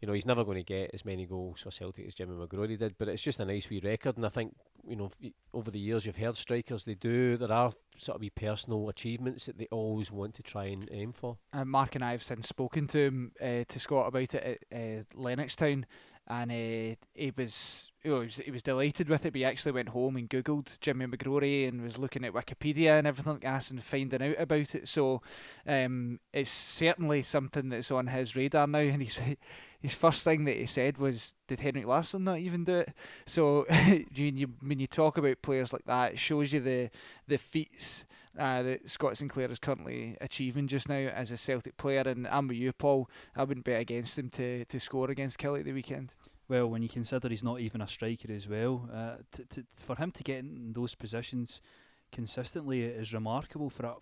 you 0.00 0.08
know 0.08 0.12
he's 0.12 0.26
never 0.26 0.44
going 0.44 0.58
to 0.58 0.64
get 0.64 0.90
as 0.92 1.04
many 1.04 1.24
goals 1.24 1.62
for 1.62 1.70
Celtic 1.70 2.06
as 2.06 2.14
Jimmy 2.14 2.34
McGrory 2.34 2.78
did. 2.78 2.96
But 2.98 3.08
it's 3.08 3.22
just 3.22 3.38
a 3.40 3.44
nice 3.44 3.70
wee 3.70 3.80
record, 3.82 4.16
and 4.16 4.26
I 4.26 4.30
think 4.30 4.56
you 4.86 4.96
know 4.96 5.10
over 5.52 5.70
the 5.70 5.78
years 5.78 6.04
you've 6.04 6.16
heard 6.16 6.36
strikers 6.36 6.84
they 6.84 6.94
do 6.94 7.36
there 7.38 7.50
are 7.50 7.72
sort 7.96 8.16
of 8.16 8.20
wee 8.20 8.30
personal 8.30 8.88
achievements 8.88 9.46
that 9.46 9.56
they 9.56 9.68
always 9.70 10.10
want 10.10 10.34
to 10.34 10.42
try 10.42 10.64
and 10.64 10.88
aim 10.90 11.12
for. 11.12 11.38
And 11.52 11.70
Mark 11.70 11.94
and 11.94 12.04
I 12.04 12.10
have 12.10 12.24
since 12.24 12.48
spoken 12.48 12.86
to 12.88 12.98
him 12.98 13.32
uh, 13.40 13.64
to 13.68 13.80
Scott 13.80 14.08
about 14.08 14.34
it 14.34 14.66
at 14.72 14.76
uh, 14.76 15.04
Lennoxtown 15.16 15.84
and 16.26 16.50
uh, 16.50 16.96
he 17.14 17.32
was 17.36 17.90
he 18.02 18.08
was 18.08 18.36
he 18.36 18.50
was 18.50 18.62
delighted 18.62 19.08
with 19.08 19.26
it. 19.26 19.32
But 19.32 19.38
he 19.38 19.44
actually 19.44 19.72
went 19.72 19.90
home 19.90 20.16
and 20.16 20.28
googled 20.28 20.78
Jimmy 20.80 21.06
McGrory 21.06 21.68
and 21.68 21.82
was 21.82 21.98
looking 21.98 22.24
at 22.24 22.32
Wikipedia 22.32 22.98
and 22.98 23.06
everything 23.06 23.34
like 23.34 23.42
that 23.42 23.70
and 23.70 23.82
finding 23.82 24.22
out 24.22 24.36
about 24.38 24.74
it. 24.74 24.88
So 24.88 25.20
um, 25.66 26.20
it's 26.32 26.50
certainly 26.50 27.22
something 27.22 27.68
that's 27.68 27.90
on 27.90 28.06
his 28.06 28.36
radar 28.36 28.66
now. 28.66 28.78
And 28.78 29.02
he's 29.02 29.20
his 29.82 29.94
first 29.94 30.24
thing 30.24 30.44
that 30.44 30.56
he 30.56 30.66
said 30.66 30.96
was, 30.96 31.34
"Did 31.46 31.60
Henrik 31.60 31.86
Larsson 31.86 32.24
not 32.24 32.38
even 32.38 32.64
do 32.64 32.76
it?" 32.76 32.94
So 33.26 33.66
when 33.68 34.36
you 34.36 34.48
when 34.60 34.80
you 34.80 34.86
talk 34.86 35.18
about 35.18 35.42
players 35.42 35.72
like 35.72 35.84
that, 35.86 36.12
it 36.12 36.18
shows 36.18 36.52
you 36.52 36.60
the 36.60 36.90
the 37.28 37.38
feats. 37.38 38.04
Uh, 38.36 38.62
that 38.64 38.90
Scott 38.90 39.16
Sinclair 39.16 39.48
is 39.52 39.60
currently 39.60 40.16
achieving 40.20 40.66
just 40.66 40.88
now 40.88 40.96
as 40.96 41.30
a 41.30 41.36
Celtic 41.36 41.76
player, 41.76 42.02
and 42.04 42.26
I'm 42.26 42.48
with 42.48 42.56
you, 42.56 42.72
Paul. 42.72 43.08
I 43.36 43.44
wouldn't 43.44 43.64
bet 43.64 43.80
against 43.80 44.18
him 44.18 44.28
to, 44.30 44.64
to 44.64 44.80
score 44.80 45.08
against 45.08 45.38
Killie 45.38 45.62
the 45.62 45.72
weekend. 45.72 46.14
Well, 46.48 46.66
when 46.66 46.82
you 46.82 46.88
consider 46.88 47.28
he's 47.28 47.44
not 47.44 47.60
even 47.60 47.80
a 47.80 47.86
striker 47.86 48.32
as 48.32 48.48
well, 48.48 48.88
uh, 48.92 49.16
to, 49.32 49.44
to, 49.46 49.66
for 49.76 49.94
him 49.94 50.10
to 50.10 50.22
get 50.24 50.40
in 50.40 50.72
those 50.72 50.96
positions, 50.96 51.62
consistently 52.10 52.82
is 52.82 53.14
remarkable 53.14 53.70
for 53.70 53.96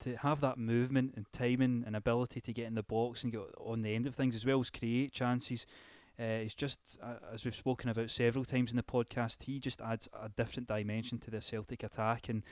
to 0.00 0.16
have 0.16 0.40
that 0.40 0.58
movement 0.58 1.14
and 1.16 1.24
timing 1.32 1.84
and 1.86 1.96
ability 1.96 2.40
to 2.42 2.52
get 2.52 2.66
in 2.66 2.74
the 2.74 2.82
box 2.82 3.22
and 3.22 3.32
get 3.32 3.40
on 3.58 3.80
the 3.82 3.94
end 3.94 4.06
of 4.06 4.14
things 4.14 4.34
as 4.34 4.44
well 4.44 4.60
as 4.60 4.68
create 4.68 5.12
chances. 5.12 5.66
Uh, 6.18 6.44
it's 6.44 6.54
just, 6.54 6.98
uh, 7.02 7.14
as 7.32 7.44
we've 7.44 7.54
spoken 7.54 7.90
about 7.90 8.10
several 8.10 8.44
times 8.44 8.70
in 8.70 8.76
the 8.76 8.82
podcast, 8.82 9.42
he 9.42 9.58
just 9.58 9.80
adds 9.80 10.08
a 10.22 10.28
different 10.28 10.68
dimension 10.68 11.18
to 11.18 11.30
the 11.30 11.40
Celtic 11.40 11.82
attack, 11.82 12.28
and 12.28 12.44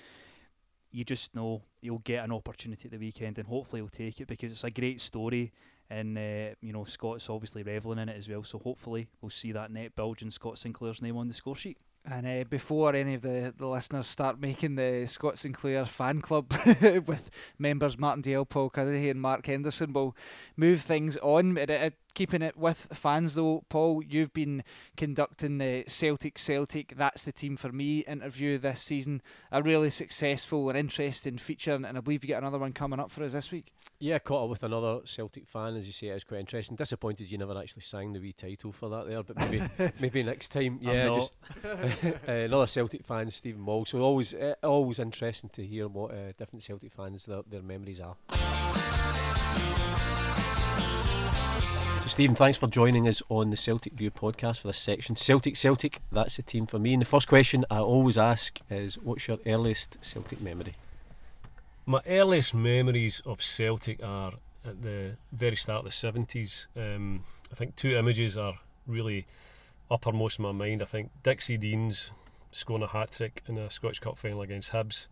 you 0.93 1.05
just 1.05 1.35
know 1.35 1.63
he'll 1.81 1.99
get 1.99 2.25
an 2.25 2.33
opportunity 2.33 2.87
at 2.87 2.93
the 2.93 2.99
weekend, 2.99 3.39
and 3.39 3.47
hopefully 3.47 3.81
he'll 3.81 3.89
take 3.89 4.21
it 4.21 4.29
because 4.29 4.53
it's 4.53 4.65
a 4.65 4.71
great 4.71 5.01
story, 5.01 5.53
and 5.91 6.17
uh, 6.17 6.55
you 6.61 6.73
know 6.73 6.85
Scott's 6.85 7.29
obviously 7.29 7.63
reveling 7.63 7.99
in 7.99 8.09
it 8.09 8.17
as 8.17 8.29
well. 8.29 8.45
So 8.45 8.59
hopefully 8.59 9.09
we'll 9.21 9.31
see 9.31 9.53
that 9.53 9.71
net 9.71 9.95
bulge 9.97 10.23
and 10.23 10.33
Scott 10.33 10.59
Sinclair's 10.59 11.03
name 11.03 11.17
on 11.17 11.29
the 11.29 11.35
score 11.35 11.57
sheet. 11.57 11.79
And 12.05 12.27
uh, 12.27 12.45
before 12.51 12.95
any 12.97 13.15
of 13.15 13.23
the, 13.23 13.55
the 13.57 13.67
listeners 13.67 14.09
start 14.09 14.41
making 14.41 14.75
the 14.75 15.07
Scott 15.09 15.39
Sinclair 15.39 15.85
fan 15.85 16.21
club 16.21 16.53
with 16.83 17.31
members 17.61 17.97
Martin 17.97 18.23
Dale, 18.23 18.45
Paul 18.45 18.71
Cuddihy, 18.71 19.09
and 19.11 19.21
Mark 19.23 19.47
Henderson, 19.47 19.93
we'll 19.93 20.17
move 20.57 20.81
things 20.81 21.17
on. 21.19 21.57
It, 21.57 21.71
it, 21.71 21.95
keeping 22.15 22.43
it 22.43 22.57
with 22.57 22.89
fans 22.93 23.35
though, 23.35 23.65
Paul, 23.69 24.03
you've 24.03 24.33
been 24.33 24.65
conducting 24.97 25.59
the 25.59 25.85
Celtic 25.87 26.39
Celtic 26.39 26.95
That's 26.97 27.25
the 27.25 27.33
Team 27.33 27.57
for 27.57 27.73
Me 27.73 28.01
interview 28.01 28.59
this 28.59 28.83
season. 28.83 29.23
A 29.51 29.63
really 29.63 29.91
successful 29.91 30.69
and 30.69 30.79
interesting 30.79 31.39
feature, 31.39 31.75
and 31.75 31.87
I 31.87 32.01
believe 32.01 32.25
you 32.25 32.29
get 32.29 32.43
another 32.43 32.59
one 32.59 32.73
coming 32.73 33.01
up 33.01 33.11
for 33.11 33.23
us 33.25 33.33
this 33.33 33.51
week. 33.51 33.73
Yeah, 33.99 34.19
caught 34.19 34.45
up 34.45 34.51
with 34.51 34.65
another 34.65 35.01
Celtic 35.05 35.47
fan, 35.47 35.77
as 35.77 35.87
you 35.87 35.93
say, 35.93 36.09
it 36.09 36.17
is 36.17 36.25
quite 36.25 36.41
interesting. 36.41 36.77
Disappointed 36.77 37.31
you 37.31 37.39
never 37.39 37.57
actually 37.57 37.83
sang 37.83 38.13
the 38.13 38.19
wee 38.19 38.33
title 38.33 38.73
for 38.73 38.89
that 38.89 39.07
there, 39.07 39.23
but 39.23 39.39
maybe 39.39 39.63
maybe 40.01 40.23
next 40.25 40.49
time. 40.49 40.79
Yeah, 40.83 41.15
just 41.15 41.35
uh, 41.65 42.33
another 42.33 42.67
Celtic 42.67 43.05
fan, 43.05 43.31
Stephen 43.31 43.65
Wall. 43.65 43.85
So 43.85 44.01
always 44.01 44.35
uh, 44.35 44.55
always 44.65 44.99
interesting 44.99 45.51
to 45.51 45.65
hear 45.65 45.87
what 45.87 46.11
uh, 46.11 46.33
different 46.37 46.65
Celtic 46.65 46.93
fans 46.93 47.27
their, 47.27 47.43
their 47.49 47.63
memories 47.63 48.01
are. 48.01 48.17
So, 52.03 52.09
Stephen, 52.09 52.35
thanks 52.35 52.59
for 52.59 52.67
joining 52.67 53.07
us 53.07 53.23
on 53.29 53.51
the 53.51 53.57
Celtic 53.57 53.93
View 53.93 54.11
podcast 54.11 54.63
for 54.63 54.67
this 54.67 54.79
section. 54.79 55.15
Celtic, 55.15 55.55
Celtic, 55.57 56.01
that's 56.11 56.35
the 56.35 56.43
team 56.43 56.67
for 56.67 56.81
me. 56.81 56.95
And 56.95 57.01
the 57.01 57.07
first 57.07 57.29
question 57.29 57.65
I 57.71 57.79
always 57.79 58.19
ask 58.19 58.59
is 58.69 58.99
what's 58.99 59.29
your 59.29 59.39
earliest 59.47 60.05
Celtic 60.05 60.41
memory? 60.41 60.75
My 61.87 62.01
earliest 62.09 62.55
memories 62.55 63.23
of 63.25 63.41
Celtic 63.41 64.03
are 64.03 64.33
at 64.67 64.83
the 64.83 65.13
very 65.31 65.55
start 65.55 65.87
of 65.87 65.93
the 65.93 65.93
70s. 65.93 66.67
Um, 66.77 67.23
I 67.53 67.55
think 67.55 67.77
two 67.77 67.97
images 67.97 68.37
are 68.37 68.59
really 68.85 69.25
uppermost 69.89 70.41
in 70.41 70.43
my 70.43 70.51
mind. 70.51 70.83
I 70.83 70.87
think 70.87 71.13
Dixie 71.23 71.57
Deans 71.57 72.11
scoring 72.51 72.83
a 72.83 72.89
hat 72.89 73.13
trick 73.13 73.45
in 73.47 73.57
a 73.59 73.71
Scottish 73.71 74.01
Cup 74.01 74.19
final 74.19 74.43
against 74.43 74.73
Hibs. 74.73 75.07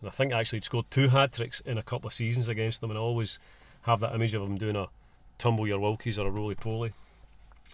And 0.00 0.08
I 0.08 0.12
think 0.12 0.32
actually 0.32 0.58
he'd 0.58 0.66
scored 0.66 0.86
two 0.88 1.08
hat 1.08 1.32
tricks 1.32 1.58
in 1.58 1.78
a 1.78 1.82
couple 1.82 2.06
of 2.06 2.14
seasons 2.14 2.48
against 2.48 2.80
them, 2.80 2.92
and 2.92 2.98
I 2.98 3.02
always 3.02 3.40
have 3.82 3.98
that 3.98 4.14
image 4.14 4.34
of 4.34 4.42
him 4.42 4.56
doing 4.56 4.76
a 4.76 4.86
tumble 5.38 5.66
your 5.66 5.78
Wilkies 5.78 6.18
or 6.18 6.26
a 6.26 6.30
roly 6.30 6.54
poly. 6.54 6.92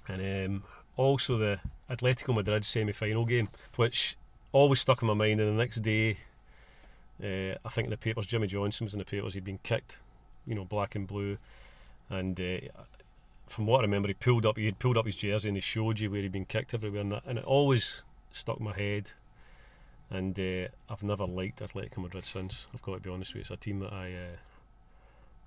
And 0.08 0.46
um, 0.46 0.62
also 0.96 1.36
the 1.36 1.60
Atletico 1.90 2.34
Madrid 2.34 2.64
semi 2.64 2.92
final 2.92 3.24
game, 3.24 3.48
which 3.76 4.16
always 4.52 4.80
stuck 4.80 5.02
in 5.02 5.08
my 5.08 5.14
mind. 5.14 5.40
And 5.40 5.50
the 5.50 5.62
next 5.62 5.76
day, 5.82 6.18
uh, 7.22 7.56
I 7.64 7.68
think 7.70 7.86
in 7.86 7.90
the 7.90 7.96
papers, 7.96 8.26
Jimmy 8.26 8.46
Johnstone 8.46 8.86
was 8.86 8.94
in 8.94 8.98
the 8.98 9.04
papers, 9.04 9.34
he'd 9.34 9.44
been 9.44 9.60
kicked, 9.62 9.98
you 10.46 10.54
know, 10.54 10.64
black 10.64 10.94
and 10.94 11.06
blue. 11.06 11.38
And 12.08 12.38
uh, 12.40 12.68
from 13.46 13.66
what 13.66 13.80
I 13.80 13.82
remember, 13.82 14.08
he 14.08 14.14
pulled 14.14 14.46
up, 14.46 14.56
he 14.56 14.66
had 14.66 14.78
pulled 14.78 14.96
up 14.96 15.06
his 15.06 15.16
jersey 15.16 15.48
and 15.48 15.56
he 15.56 15.60
showed 15.60 16.00
you 16.00 16.10
where 16.10 16.22
he'd 16.22 16.32
been 16.32 16.44
kicked 16.44 16.74
everywhere. 16.74 17.00
And, 17.00 17.12
that, 17.12 17.22
and 17.26 17.38
it 17.38 17.44
always 17.44 18.02
stuck 18.30 18.58
in 18.58 18.64
my 18.64 18.74
head. 18.74 19.10
And 20.10 20.38
uh, 20.38 20.68
I've 20.90 21.02
never 21.02 21.24
liked 21.24 21.60
Atletico 21.60 21.98
Madrid 21.98 22.24
since. 22.24 22.66
I've 22.74 22.82
got 22.82 22.94
to 22.94 23.00
be 23.00 23.10
honest 23.10 23.32
with 23.32 23.36
you. 23.36 23.40
It's 23.42 23.50
a 23.50 23.56
team 23.56 23.78
that 23.80 23.92
I 23.92 24.12
uh, 24.12 24.36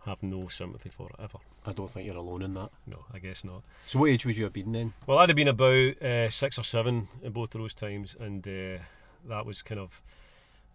have 0.06 0.22
no 0.24 0.48
sympathy 0.48 0.90
for 0.90 1.10
it 1.10 1.16
ever. 1.20 1.40
I 1.66 1.74
don't 1.74 1.90
think 1.90 2.06
you're 2.06 2.16
alone 2.16 2.42
in 2.42 2.54
that. 2.54 2.70
No, 2.86 3.06
I 3.14 3.20
guess 3.20 3.44
not. 3.44 3.64
So, 3.88 4.00
what 4.00 4.10
age 4.10 4.26
would 4.26 4.38
you 4.38 4.44
have 4.44 4.54
been 4.54 4.72
then? 4.72 4.94
Well, 5.08 5.18
I'd 5.18 5.30
have 5.30 5.36
been 5.36 5.48
about 5.48 6.02
uh, 6.02 6.30
six 6.30 6.58
or 6.58 6.64
seven 6.64 7.08
in 7.24 7.32
both 7.32 7.56
of 7.56 7.62
those 7.62 7.74
times, 7.74 8.16
and 8.20 8.48
uh, 8.48 8.82
that 9.28 9.46
was 9.46 9.62
kind 9.62 9.80
of. 9.80 10.02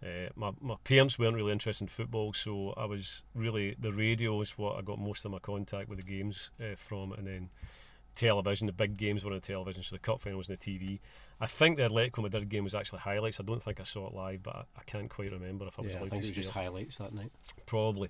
Uh, 0.03 0.29
my 0.35 0.51
my 0.59 0.75
parents 0.83 1.19
weren't 1.19 1.35
really 1.35 1.51
interested 1.51 1.83
in 1.83 1.87
football, 1.87 2.33
so 2.33 2.73
I 2.75 2.85
was 2.85 3.23
really 3.35 3.75
the 3.79 3.93
radio 3.93 4.41
is 4.41 4.57
what 4.57 4.77
I 4.77 4.81
got 4.81 4.99
most 4.99 5.25
of 5.25 5.31
my 5.31 5.39
contact 5.39 5.89
with 5.89 5.99
the 5.99 6.03
games 6.03 6.49
uh, 6.59 6.75
from, 6.75 7.11
and 7.11 7.27
then 7.27 7.49
television. 8.15 8.67
The 8.67 8.73
big 8.73 8.97
games 8.97 9.23
were 9.23 9.31
on 9.31 9.37
the 9.37 9.41
television, 9.41 9.83
so 9.83 9.95
the 9.95 9.99
cup 9.99 10.19
final 10.19 10.39
was 10.39 10.49
on 10.49 10.57
the 10.59 10.79
TV. 10.79 10.99
I 11.39 11.45
think 11.45 11.77
the 11.77 11.83
Atletico 11.83 12.23
Madrid 12.23 12.49
game 12.49 12.63
was 12.63 12.75
actually 12.75 12.99
highlights. 12.99 13.39
I 13.39 13.43
don't 13.43 13.61
think 13.61 13.79
I 13.79 13.83
saw 13.83 14.07
it 14.07 14.13
live, 14.13 14.43
but 14.43 14.55
I, 14.55 14.63
I 14.77 14.83
can't 14.85 15.09
quite 15.09 15.31
remember 15.31 15.67
if 15.67 15.79
I 15.79 15.83
was 15.83 15.93
yeah, 15.93 15.99
I 15.99 16.01
think 16.07 16.23
it 16.23 16.27
was 16.27 16.31
just 16.31 16.49
highlights 16.49 16.97
that 16.97 17.13
night. 17.13 17.31
Probably. 17.65 18.09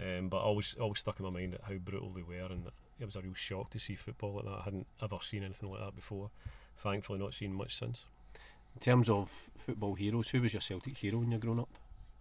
Um, 0.00 0.28
but 0.28 0.38
always 0.38 0.76
always 0.80 1.00
stuck 1.00 1.18
in 1.18 1.24
my 1.24 1.32
mind 1.32 1.54
at 1.54 1.62
how 1.62 1.74
brutal 1.74 2.10
they 2.10 2.22
were, 2.22 2.46
and 2.50 2.66
it 3.00 3.04
was 3.04 3.16
a 3.16 3.20
real 3.20 3.34
shock 3.34 3.70
to 3.70 3.78
see 3.78 3.94
football 3.94 4.34
like 4.34 4.44
that. 4.44 4.58
I 4.60 4.62
hadn't 4.62 4.86
ever 5.02 5.18
seen 5.22 5.42
anything 5.42 5.70
like 5.70 5.80
that 5.80 5.96
before. 5.96 6.30
Thankfully, 6.76 7.18
not 7.18 7.34
seen 7.34 7.52
much 7.52 7.76
since. 7.76 8.06
In 8.74 8.80
terms 8.80 9.08
of 9.08 9.28
football 9.56 9.94
heroes, 9.94 10.28
who 10.28 10.40
was 10.40 10.52
your 10.52 10.60
Celtic 10.60 10.96
hero 10.96 11.18
when 11.18 11.32
you 11.32 11.36
were 11.36 11.42
growing 11.42 11.60
up? 11.60 11.68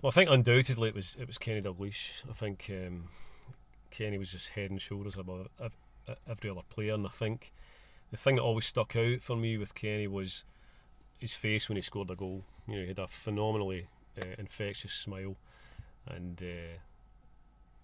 Well, 0.01 0.09
I 0.09 0.13
think 0.13 0.30
undoubtedly 0.30 0.89
it 0.89 0.95
was 0.95 1.15
it 1.19 1.28
was 1.28 1.38
Kenny 1.38 1.61
Dalglish. 1.61 2.23
I 2.30 2.34
think 2.34 2.69
um, 2.69 3.09
Kenny 3.91 4.17
was 4.17 4.32
just 4.32 4.49
head 4.49 4.71
and 4.71 4.82
shoulders 4.82 5.17
above 5.17 5.49
every 6.28 6.49
other 6.49 6.61
player, 6.69 6.93
and 6.93 7.05
I 7.05 7.09
think 7.09 7.51
the 8.11 8.17
thing 8.17 8.36
that 8.36 8.41
always 8.41 8.65
stuck 8.65 8.95
out 8.95 9.21
for 9.21 9.36
me 9.36 9.57
with 9.57 9.75
Kenny 9.75 10.07
was 10.07 10.45
his 11.17 11.34
face 11.34 11.67
when 11.67 11.75
he 11.75 11.82
scored 11.82 12.09
a 12.09 12.15
goal. 12.15 12.43
You 12.67 12.75
know, 12.75 12.82
he 12.82 12.88
had 12.89 12.99
a 12.99 13.07
phenomenally 13.07 13.88
uh, 14.21 14.36
infectious 14.38 14.93
smile, 14.93 15.36
and 16.07 16.41
uh, 16.41 16.78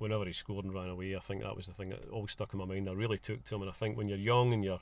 whenever 0.03 0.25
he 0.25 0.33
scored 0.33 0.65
and 0.65 0.73
ran 0.73 0.89
away, 0.89 1.15
I 1.15 1.19
think 1.19 1.41
that 1.41 1.55
was 1.55 1.65
the 1.65 1.73
thing 1.73 1.89
that 1.89 2.09
always 2.11 2.33
stuck 2.33 2.53
in 2.53 2.59
my 2.59 2.65
mind. 2.65 2.89
I 2.89 2.93
really 2.93 3.17
took 3.17 3.43
to 3.45 3.55
him, 3.55 3.61
and 3.61 3.71
I 3.71 3.73
think 3.73 3.97
when 3.97 4.07
you're 4.07 4.17
young 4.17 4.53
and 4.53 4.63
you're 4.63 4.81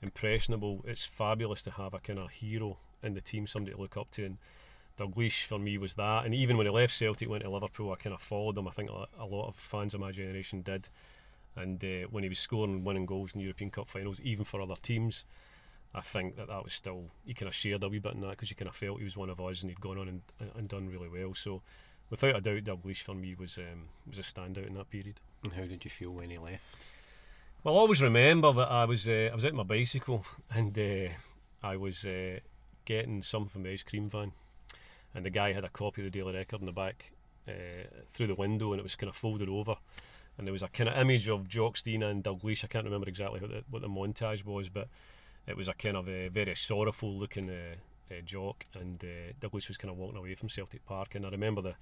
impressionable, 0.00 0.82
it's 0.86 1.04
fabulous 1.04 1.62
to 1.64 1.72
have 1.72 1.92
a 1.92 1.98
kind 1.98 2.18
of 2.18 2.30
hero 2.30 2.78
in 3.02 3.14
the 3.14 3.20
team, 3.20 3.46
somebody 3.46 3.74
to 3.74 3.80
look 3.80 3.96
up 3.96 4.10
to. 4.12 4.24
And 4.24 4.38
Dalglish 4.96 5.44
for 5.44 5.58
me 5.58 5.76
was 5.76 5.94
that. 5.94 6.24
And 6.24 6.34
even 6.34 6.56
when 6.56 6.66
he 6.66 6.70
left 6.70 6.94
Celtic, 6.94 7.28
went 7.28 7.42
to 7.42 7.50
Liverpool, 7.50 7.92
I 7.92 7.96
kind 7.96 8.14
of 8.14 8.22
followed 8.22 8.56
him. 8.56 8.68
I 8.68 8.70
think 8.70 8.90
a 8.90 9.26
lot 9.26 9.48
of 9.48 9.56
fans 9.56 9.92
of 9.92 10.00
my 10.00 10.12
generation 10.12 10.62
did. 10.62 10.88
And 11.56 11.82
uh, 11.84 12.06
when 12.10 12.22
he 12.22 12.28
was 12.28 12.38
scoring 12.38 12.84
winning 12.84 13.06
goals 13.06 13.34
in 13.34 13.40
European 13.40 13.70
Cup 13.70 13.88
finals, 13.88 14.20
even 14.22 14.44
for 14.44 14.62
other 14.62 14.76
teams, 14.80 15.24
I 15.92 16.00
think 16.00 16.36
that 16.36 16.46
that 16.46 16.62
was 16.62 16.72
still 16.72 17.10
he 17.26 17.34
kind 17.34 17.48
of 17.48 17.54
shared 17.54 17.82
a 17.82 17.88
wee 17.88 17.98
bit 17.98 18.14
in 18.14 18.20
that 18.20 18.30
because 18.30 18.50
you 18.50 18.56
kind 18.56 18.68
of 18.68 18.76
felt 18.76 18.98
he 18.98 19.04
was 19.04 19.16
one 19.16 19.30
of 19.30 19.40
us 19.40 19.62
and 19.62 19.70
he'd 19.70 19.80
gone 19.80 19.98
on 19.98 20.06
and, 20.06 20.22
and 20.54 20.68
done 20.68 20.88
really 20.88 21.08
well. 21.08 21.34
So 21.34 21.62
without 22.10 22.36
a 22.36 22.40
doubt, 22.40 22.64
Dalglish 22.64 23.02
for 23.02 23.14
me 23.14 23.34
was 23.34 23.56
um, 23.58 23.88
was 24.06 24.18
a 24.18 24.22
standout 24.22 24.66
in 24.66 24.74
that 24.74 24.90
period. 24.90 25.20
And 25.44 25.52
how 25.52 25.62
did 25.62 25.84
you 25.84 25.90
feel 25.90 26.10
when 26.10 26.30
he 26.30 26.38
left? 26.38 26.76
Well, 27.62 27.76
I 27.76 27.78
always 27.78 28.02
remember 28.02 28.52
that 28.52 28.70
I 28.70 28.84
was 28.84 29.08
uh, 29.08 29.30
I 29.32 29.34
was 29.34 29.44
out 29.44 29.52
on 29.52 29.58
my 29.58 29.62
bicycle 29.62 30.24
and 30.50 30.76
uh, 30.78 31.12
I 31.62 31.76
was 31.76 32.04
uh, 32.04 32.40
getting 32.84 33.22
something 33.22 33.48
from 33.48 33.62
the 33.62 33.70
ice 33.70 33.82
cream 33.82 34.08
van, 34.08 34.32
and 35.14 35.24
the 35.24 35.30
guy 35.30 35.52
had 35.52 35.64
a 35.64 35.68
copy 35.68 36.02
of 36.02 36.10
the 36.12 36.18
Daily 36.18 36.34
Record 36.34 36.60
in 36.60 36.66
the 36.66 36.72
back 36.72 37.12
uh, 37.48 37.52
through 38.10 38.28
the 38.28 38.34
window, 38.34 38.72
and 38.72 38.80
it 38.80 38.82
was 38.82 38.96
kind 38.96 39.10
of 39.10 39.16
folded 39.16 39.48
over, 39.48 39.76
and 40.36 40.46
there 40.46 40.52
was 40.52 40.62
a 40.62 40.68
kind 40.68 40.88
of 40.88 40.96
image 40.96 41.28
of 41.28 41.48
Jock 41.48 41.76
Stein 41.76 42.02
and 42.02 42.24
Dalglish. 42.24 42.64
I 42.64 42.68
can't 42.68 42.84
remember 42.84 43.08
exactly 43.08 43.40
what 43.40 43.50
the, 43.50 43.64
what 43.70 43.82
the 43.82 43.88
montage 43.88 44.44
was, 44.44 44.68
but 44.68 44.88
it 45.46 45.56
was 45.56 45.68
a 45.68 45.74
kind 45.74 45.96
of 45.96 46.08
a 46.08 46.28
very 46.28 46.54
sorrowful 46.54 47.12
looking 47.14 47.50
uh, 48.10 48.20
Jock, 48.24 48.66
and 48.74 49.02
uh, 49.02 49.32
Dalglish 49.40 49.68
was 49.68 49.76
kind 49.76 49.90
of 49.90 49.98
walking 49.98 50.18
away 50.18 50.34
from 50.34 50.48
Celtic 50.48 50.84
Park, 50.84 51.14
and 51.14 51.24
I 51.24 51.30
remember 51.30 51.62
the 51.62 51.74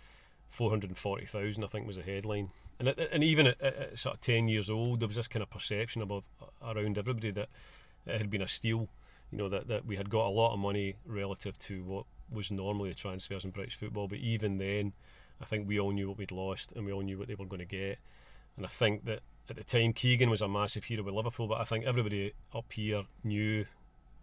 440,000 0.50 1.62
I 1.62 1.66
think 1.66 1.86
was 1.86 1.96
the 1.96 2.02
headline, 2.02 2.50
and 2.78 2.88
it, 2.88 3.08
and 3.12 3.22
even 3.22 3.48
at, 3.48 3.60
at, 3.60 3.98
sort 3.98 4.16
of 4.16 4.20
10 4.20 4.48
years 4.48 4.70
old, 4.70 5.00
there 5.00 5.08
was 5.08 5.16
this 5.16 5.28
kind 5.28 5.42
of 5.42 5.50
perception 5.50 6.02
about 6.02 6.24
around 6.62 6.98
everybody 6.98 7.30
that 7.32 7.48
it 8.06 8.18
had 8.18 8.30
been 8.30 8.42
a 8.42 8.48
steal, 8.48 8.88
you 9.30 9.38
know 9.38 9.48
that, 9.48 9.68
that 9.68 9.86
we 9.86 9.96
had 9.96 10.10
got 10.10 10.26
a 10.26 10.30
lot 10.30 10.54
of 10.54 10.58
money 10.58 10.96
relative 11.04 11.58
to 11.58 11.82
what 11.82 12.04
was 12.30 12.50
normally 12.50 12.90
the 12.90 12.94
transfers 12.94 13.44
in 13.44 13.50
British 13.50 13.76
football, 13.76 14.08
but 14.08 14.18
even 14.18 14.58
then, 14.58 14.92
I 15.40 15.44
think 15.44 15.68
we 15.68 15.78
all 15.78 15.92
knew 15.92 16.08
what 16.08 16.18
we'd 16.18 16.32
lost, 16.32 16.72
and 16.72 16.84
we 16.84 16.92
all 16.92 17.02
knew 17.02 17.18
what 17.18 17.28
they 17.28 17.34
were 17.34 17.46
going 17.46 17.60
to 17.60 17.64
get, 17.64 17.98
and 18.56 18.64
I 18.64 18.68
think 18.68 19.04
that 19.04 19.20
at 19.50 19.56
the 19.56 19.64
time 19.64 19.92
Keegan 19.92 20.30
was 20.30 20.42
a 20.42 20.48
massive 20.48 20.84
hero 20.84 21.02
with 21.02 21.14
Liverpool, 21.14 21.46
but 21.46 21.60
I 21.60 21.64
think 21.64 21.86
everybody 21.86 22.32
up 22.54 22.70
here 22.72 23.04
knew 23.24 23.64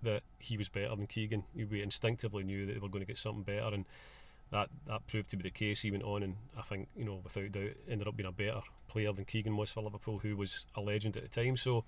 that 0.05 0.23
he 0.39 0.57
was 0.57 0.69
better 0.69 0.95
than 0.95 1.07
Keegan. 1.07 1.43
We 1.53 1.81
instinctively 1.81 2.43
knew 2.43 2.65
that 2.65 2.73
they 2.73 2.79
were 2.79 2.89
going 2.89 3.03
to 3.03 3.07
get 3.07 3.17
something 3.17 3.43
better, 3.43 3.73
and 3.73 3.85
that 4.51 4.69
that 4.87 5.07
proved 5.07 5.29
to 5.31 5.37
be 5.37 5.43
the 5.43 5.51
case. 5.51 5.81
He 5.81 5.91
went 5.91 6.03
on, 6.03 6.23
and 6.23 6.35
I 6.57 6.61
think 6.61 6.87
you 6.95 7.05
know 7.05 7.21
without 7.23 7.51
doubt 7.51 7.71
ended 7.89 8.07
up 8.07 8.15
being 8.15 8.29
a 8.29 8.31
better 8.31 8.61
player 8.87 9.11
than 9.11 9.25
Keegan 9.25 9.57
was 9.57 9.71
for 9.71 9.83
Liverpool, 9.83 10.19
who 10.19 10.35
was 10.35 10.65
a 10.75 10.81
legend 10.81 11.17
at 11.17 11.23
the 11.23 11.29
time. 11.29 11.57
So. 11.57 11.85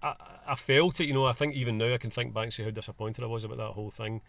I, 0.00 0.14
I 0.46 0.54
felt 0.54 1.00
it, 1.00 1.06
you 1.06 1.14
know. 1.14 1.26
I 1.26 1.32
think 1.32 1.54
even 1.54 1.78
now 1.78 1.94
I 1.94 1.98
can 1.98 2.10
think 2.10 2.32
back 2.32 2.44
and 2.44 2.52
see 2.52 2.62
how 2.62 2.70
disappointed 2.70 3.24
I 3.24 3.28
was 3.28 3.44
about 3.44 3.58
that 3.58 3.72
whole 3.72 3.90
thing. 3.90 4.20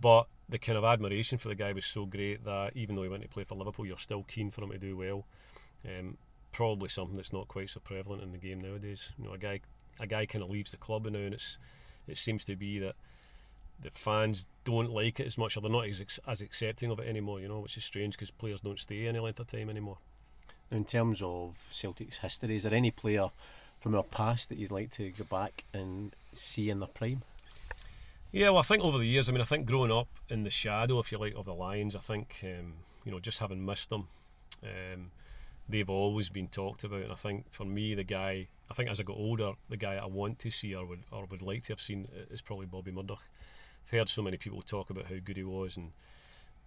But 0.00 0.26
the 0.48 0.58
kind 0.58 0.78
of 0.78 0.84
admiration 0.84 1.38
for 1.38 1.48
the 1.48 1.54
guy 1.54 1.72
was 1.72 1.84
so 1.84 2.06
great 2.06 2.44
that 2.44 2.72
even 2.74 2.94
though 2.96 3.02
he 3.02 3.08
went 3.08 3.22
to 3.22 3.28
play 3.28 3.44
for 3.44 3.54
Liverpool, 3.54 3.86
you're 3.86 3.98
still 3.98 4.22
keen 4.24 4.50
for 4.50 4.62
him 4.62 4.70
to 4.70 4.78
do 4.78 4.96
well. 4.96 5.26
Um, 5.84 6.16
probably 6.52 6.88
something 6.88 7.16
that's 7.16 7.32
not 7.32 7.48
quite 7.48 7.70
so 7.70 7.80
prevalent 7.80 8.22
in 8.22 8.32
the 8.32 8.38
game 8.38 8.60
nowadays. 8.60 9.12
You 9.18 9.24
know, 9.24 9.34
a 9.34 9.38
guy 9.38 9.60
a 9.98 10.06
guy 10.06 10.26
kind 10.26 10.42
of 10.42 10.50
leaves 10.50 10.70
the 10.70 10.78
club 10.78 11.06
and 11.06 11.14
now, 11.14 11.22
and 11.22 11.34
it's 11.34 11.58
it 12.08 12.18
seems 12.18 12.44
to 12.46 12.56
be 12.56 12.78
that 12.78 12.94
the 13.82 13.90
fans 13.90 14.46
don't 14.64 14.90
like 14.90 15.20
it 15.20 15.26
as 15.26 15.38
much, 15.38 15.56
or 15.56 15.60
they're 15.60 15.70
not 15.70 15.86
as, 15.86 16.20
as 16.26 16.40
accepting 16.42 16.90
of 16.90 16.98
it 16.98 17.08
anymore. 17.08 17.40
You 17.40 17.48
know, 17.48 17.60
which 17.60 17.76
is 17.76 17.84
strange 17.84 18.14
because 18.14 18.30
players 18.30 18.60
don't 18.60 18.78
stay 18.78 19.06
any 19.06 19.18
length 19.18 19.40
of 19.40 19.46
time 19.46 19.70
anymore. 19.70 19.98
in 20.70 20.84
terms 20.84 21.20
of 21.22 21.68
Celtic's 21.70 22.18
history, 22.18 22.56
is 22.56 22.62
there 22.62 22.74
any 22.74 22.90
player 22.90 23.30
from 23.78 23.94
our 23.94 24.02
past 24.02 24.48
that 24.50 24.58
you'd 24.58 24.70
like 24.70 24.90
to 24.92 25.10
go 25.10 25.24
back 25.24 25.64
and 25.72 26.14
see 26.32 26.70
in 26.70 26.80
their 26.80 26.88
prime? 26.88 27.22
Yeah, 28.32 28.50
well, 28.50 28.58
I 28.58 28.62
think 28.62 28.84
over 28.84 28.98
the 28.98 29.06
years, 29.06 29.28
I 29.28 29.32
mean, 29.32 29.40
I 29.40 29.44
think 29.44 29.66
growing 29.66 29.90
up 29.90 30.06
in 30.28 30.44
the 30.44 30.50
shadow, 30.50 31.00
if 31.00 31.10
you 31.10 31.18
like, 31.18 31.34
of 31.34 31.46
the 31.46 31.54
Lions, 31.54 31.96
I 31.96 32.00
think 32.00 32.40
um, 32.44 32.74
you 33.04 33.10
know 33.10 33.18
just 33.18 33.40
having 33.40 33.64
missed 33.64 33.90
them, 33.90 34.06
um, 34.62 35.10
they've 35.70 35.90
always 35.90 36.28
been 36.28 36.48
talked 36.48 36.84
about. 36.84 37.02
And 37.02 37.12
I 37.12 37.16
think 37.16 37.46
for 37.50 37.64
me, 37.64 37.94
the 37.94 38.04
guy, 38.04 38.48
I 38.70 38.74
think 38.74 38.90
as 38.90 39.00
I 39.00 39.04
got 39.04 39.16
older, 39.16 39.52
the 39.68 39.76
guy 39.76 39.94
I 39.94 40.06
want 40.06 40.38
to 40.40 40.50
see 40.50 40.74
or 40.74 40.84
would 40.86 41.02
or 41.10 41.26
would 41.26 41.42
like 41.42 41.64
to 41.64 41.72
have 41.72 41.80
seen 41.80 42.08
is 42.30 42.40
probably 42.40 42.66
Bobby 42.66 42.90
Murdoch. 42.90 43.24
I've 43.84 43.90
heard 43.90 44.08
so 44.08 44.22
many 44.22 44.36
people 44.36 44.62
talk 44.62 44.90
about 44.90 45.06
how 45.06 45.16
good 45.24 45.36
he 45.36 45.44
was 45.44 45.76
and 45.76 45.92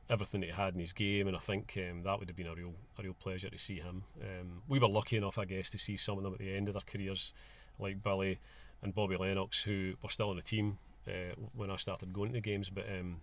everything 0.10 0.42
that 0.42 0.48
he 0.48 0.56
had 0.56 0.74
in 0.74 0.80
his 0.80 0.94
game, 0.94 1.28
and 1.28 1.36
I 1.36 1.40
think 1.40 1.78
um, 1.78 2.04
that 2.04 2.20
would 2.20 2.28
have 2.28 2.36
been 2.36 2.48
a 2.48 2.56
real 2.56 2.74
a 3.00 3.04
real 3.04 3.14
pleasure 3.14 3.50
to 3.50 3.58
see 3.58 3.80
him. 3.80 4.04
Um, 4.22 4.62
we 4.68 4.80
were 4.80 4.90
lucky 4.90 5.18
enough, 5.18 5.38
I 5.38 5.46
guess, 5.46 5.70
to 5.72 5.78
see 5.78 5.98
some 5.98 6.18
of 6.18 6.24
them 6.24 6.34
at 6.34 6.40
the 6.40 6.54
end 6.54 6.68
of 6.68 6.74
their 6.74 6.84
careers, 6.86 7.34
like 7.80 8.04
Billy 8.04 8.40
and 8.82 8.94
Bobby 8.94 9.16
Lennox, 9.16 9.64
who 9.64 9.94
were 10.02 10.10
still 10.10 10.30
on 10.30 10.36
the 10.36 10.42
team 10.42 10.78
uh, 11.08 11.36
when 11.56 11.70
I 11.70 11.78
started 11.78 12.14
going 12.14 12.30
to 12.30 12.34
the 12.34 12.42
games. 12.42 12.70
But 12.70 12.86
um, 12.90 13.18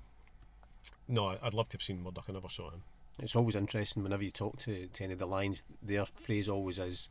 no, 1.09 1.37
I'd 1.43 1.55
love 1.55 1.69
to 1.71 1.77
have 1.77 1.83
seen 1.83 2.03
Murdoch. 2.03 2.25
I 2.29 2.33
never 2.33 2.49
saw 2.49 2.71
him. 2.71 2.83
It's 3.19 3.37
always 3.37 3.57
interesting 3.57 4.03
whenever 4.03 4.23
you 4.23 4.31
talk 4.31 4.59
to, 4.61 4.87
to 4.87 5.05
any 5.05 5.13
of 5.13 5.19
the 5.19 5.27
Lions, 5.27 5.63
their 5.83 6.07
phrase 6.07 6.49
always 6.49 6.79
is, 6.79 7.09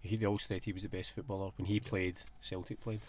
he 0.00 0.24
always 0.24 0.42
said 0.42 0.64
he 0.64 0.72
was 0.72 0.82
the 0.82 0.88
best 0.88 1.12
footballer 1.12 1.50
when 1.56 1.66
he 1.66 1.78
played, 1.78 2.16
Celtic 2.40 2.80
played. 2.80 3.00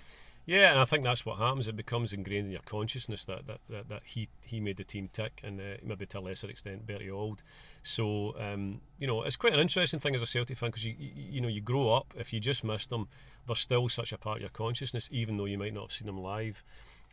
Yeah, 0.45 0.71
and 0.71 0.79
I 0.79 0.85
think 0.85 1.05
that's 1.05 1.25
what 1.25 1.37
happens. 1.37 1.69
It 1.69 1.77
becomes 1.77 2.11
ingrained 2.11 2.47
in 2.47 2.51
your 2.51 2.61
consciousness 2.65 3.23
that 3.25 3.47
that, 3.47 3.59
that, 3.69 3.87
that 3.87 4.01
he 4.03 4.27
he 4.41 4.59
made 4.59 4.75
the 4.75 4.83
team 4.83 5.09
tick, 5.13 5.39
and 5.41 5.59
uh, 5.59 5.77
maybe 5.81 6.05
to 6.07 6.19
a 6.19 6.21
lesser 6.21 6.49
extent 6.49 6.85
Bertie 6.85 7.09
Auld. 7.09 7.41
So 7.83 8.35
um, 8.37 8.81
you 8.99 9.07
know, 9.07 9.23
it's 9.23 9.37
quite 9.37 9.53
an 9.53 9.59
interesting 9.59 10.01
thing 10.01 10.15
as 10.15 10.21
a 10.21 10.25
Celtic 10.25 10.57
fan 10.57 10.69
because 10.69 10.83
you, 10.83 10.95
you, 10.99 11.11
you 11.15 11.41
know 11.41 11.47
you 11.47 11.61
grow 11.61 11.93
up. 11.93 12.13
If 12.17 12.33
you 12.33 12.41
just 12.41 12.65
miss 12.65 12.87
them, 12.87 13.07
they're 13.47 13.55
still 13.55 13.87
such 13.87 14.11
a 14.11 14.17
part 14.17 14.37
of 14.37 14.41
your 14.41 14.49
consciousness, 14.49 15.07
even 15.11 15.37
though 15.37 15.45
you 15.45 15.57
might 15.57 15.73
not 15.73 15.83
have 15.83 15.91
seen 15.93 16.07
them 16.07 16.21
live. 16.21 16.61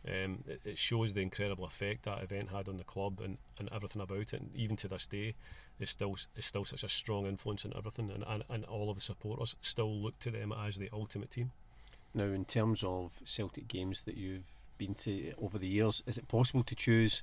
Um, 0.07 0.43
it, 0.47 0.61
it, 0.65 0.77
shows 0.79 1.13
the 1.13 1.21
incredible 1.21 1.63
effect 1.63 2.05
that 2.05 2.23
event 2.23 2.49
had 2.49 2.67
on 2.67 2.77
the 2.77 2.83
club 2.83 3.21
and, 3.23 3.37
and 3.59 3.69
everything 3.71 4.01
about 4.01 4.19
it. 4.19 4.33
And 4.33 4.49
even 4.55 4.75
to 4.77 4.87
this 4.87 5.05
day, 5.05 5.35
it's 5.79 5.91
still 5.91 6.15
it's 6.35 6.47
still 6.47 6.65
such 6.65 6.83
a 6.83 6.89
strong 6.89 7.27
influence 7.27 7.65
on 7.65 7.73
everything, 7.77 8.09
and, 8.09 8.23
and, 8.27 8.43
and 8.49 8.65
all 8.65 8.89
of 8.89 8.95
the 8.95 9.01
supporters 9.01 9.55
still 9.61 9.93
look 9.93 10.17
to 10.19 10.31
them 10.31 10.51
as 10.51 10.77
the 10.77 10.89
ultimate 10.91 11.29
team. 11.29 11.51
Now, 12.15 12.25
in 12.25 12.45
terms 12.45 12.83
of 12.83 13.21
Celtic 13.25 13.67
games 13.67 14.01
that 14.03 14.17
you've 14.17 14.49
been 14.77 14.95
to 14.95 15.33
over 15.41 15.59
the 15.59 15.67
years, 15.67 16.01
is 16.07 16.17
it 16.17 16.27
possible 16.27 16.63
to 16.63 16.75
choose 16.75 17.21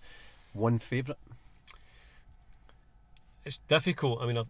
one 0.53 0.79
favourite? 0.79 1.18
It's 3.45 3.59
difficult. 3.68 4.22
I 4.22 4.26
mean, 4.26 4.45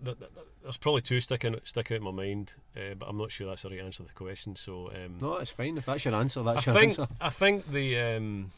there's 0.68 0.76
probably 0.76 1.00
two 1.00 1.18
sticking 1.18 1.58
stick 1.64 1.90
out 1.92 1.96
in 1.96 2.02
my 2.02 2.10
mind, 2.10 2.52
uh, 2.76 2.92
but 2.98 3.06
I'm 3.08 3.16
not 3.16 3.30
sure 3.30 3.48
that's 3.48 3.62
the 3.62 3.70
right 3.70 3.80
answer 3.80 4.02
to 4.02 4.08
the 4.08 4.12
question. 4.12 4.54
So 4.54 4.90
um, 4.94 5.16
no, 5.18 5.38
it's 5.38 5.50
fine 5.50 5.78
if 5.78 5.86
that's 5.86 6.04
your 6.04 6.14
answer. 6.14 6.42
That's 6.42 6.68
I 6.68 6.70
your 6.70 6.78
think, 6.78 6.98
answer. 6.98 7.08
I 7.22 7.30
think 7.30 7.72
the 7.72 7.98
um, 7.98 8.52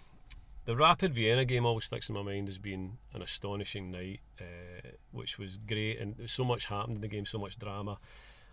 the 0.64 0.74
Rapid 0.74 1.14
Vienna 1.14 1.44
game 1.44 1.64
always 1.64 1.84
sticks 1.84 2.08
in 2.08 2.16
my 2.16 2.22
mind 2.22 2.48
as 2.48 2.58
being 2.58 2.98
an 3.14 3.22
astonishing 3.22 3.92
night, 3.92 4.18
uh, 4.40 4.88
which 5.12 5.38
was 5.38 5.56
great, 5.56 6.00
and 6.00 6.16
so 6.28 6.42
much 6.42 6.64
happened 6.64 6.96
in 6.96 7.00
the 7.00 7.06
game, 7.06 7.26
so 7.26 7.38
much 7.38 7.60
drama. 7.60 7.98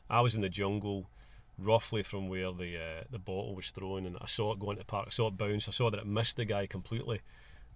I 0.08 0.22
was 0.22 0.36
in 0.36 0.41
the 0.41 0.49
jungle 0.49 1.10
roughly 1.58 2.03
from 2.03 2.30
where 2.30 2.51
the 2.51 2.78
uh, 2.78 3.03
the 3.10 3.18
bottle 3.18 3.55
was 3.55 3.72
thrown, 3.72 4.05
and 4.05 4.18
I 4.22 4.28
saw 4.28 4.51
it 4.51 4.60
go 4.60 4.70
into 4.70 4.82
the 4.82 4.86
park. 4.86 5.05
I 5.08 5.10
saw 5.10 5.30
it 5.30 5.38
bounce. 5.38 5.68
I 5.68 5.72
saw 5.72 5.89
that 5.89 6.01
it 6.01 6.05
missed 6.05 6.38
the 6.38 6.45
guy 6.45 6.68
completely. 6.68 7.22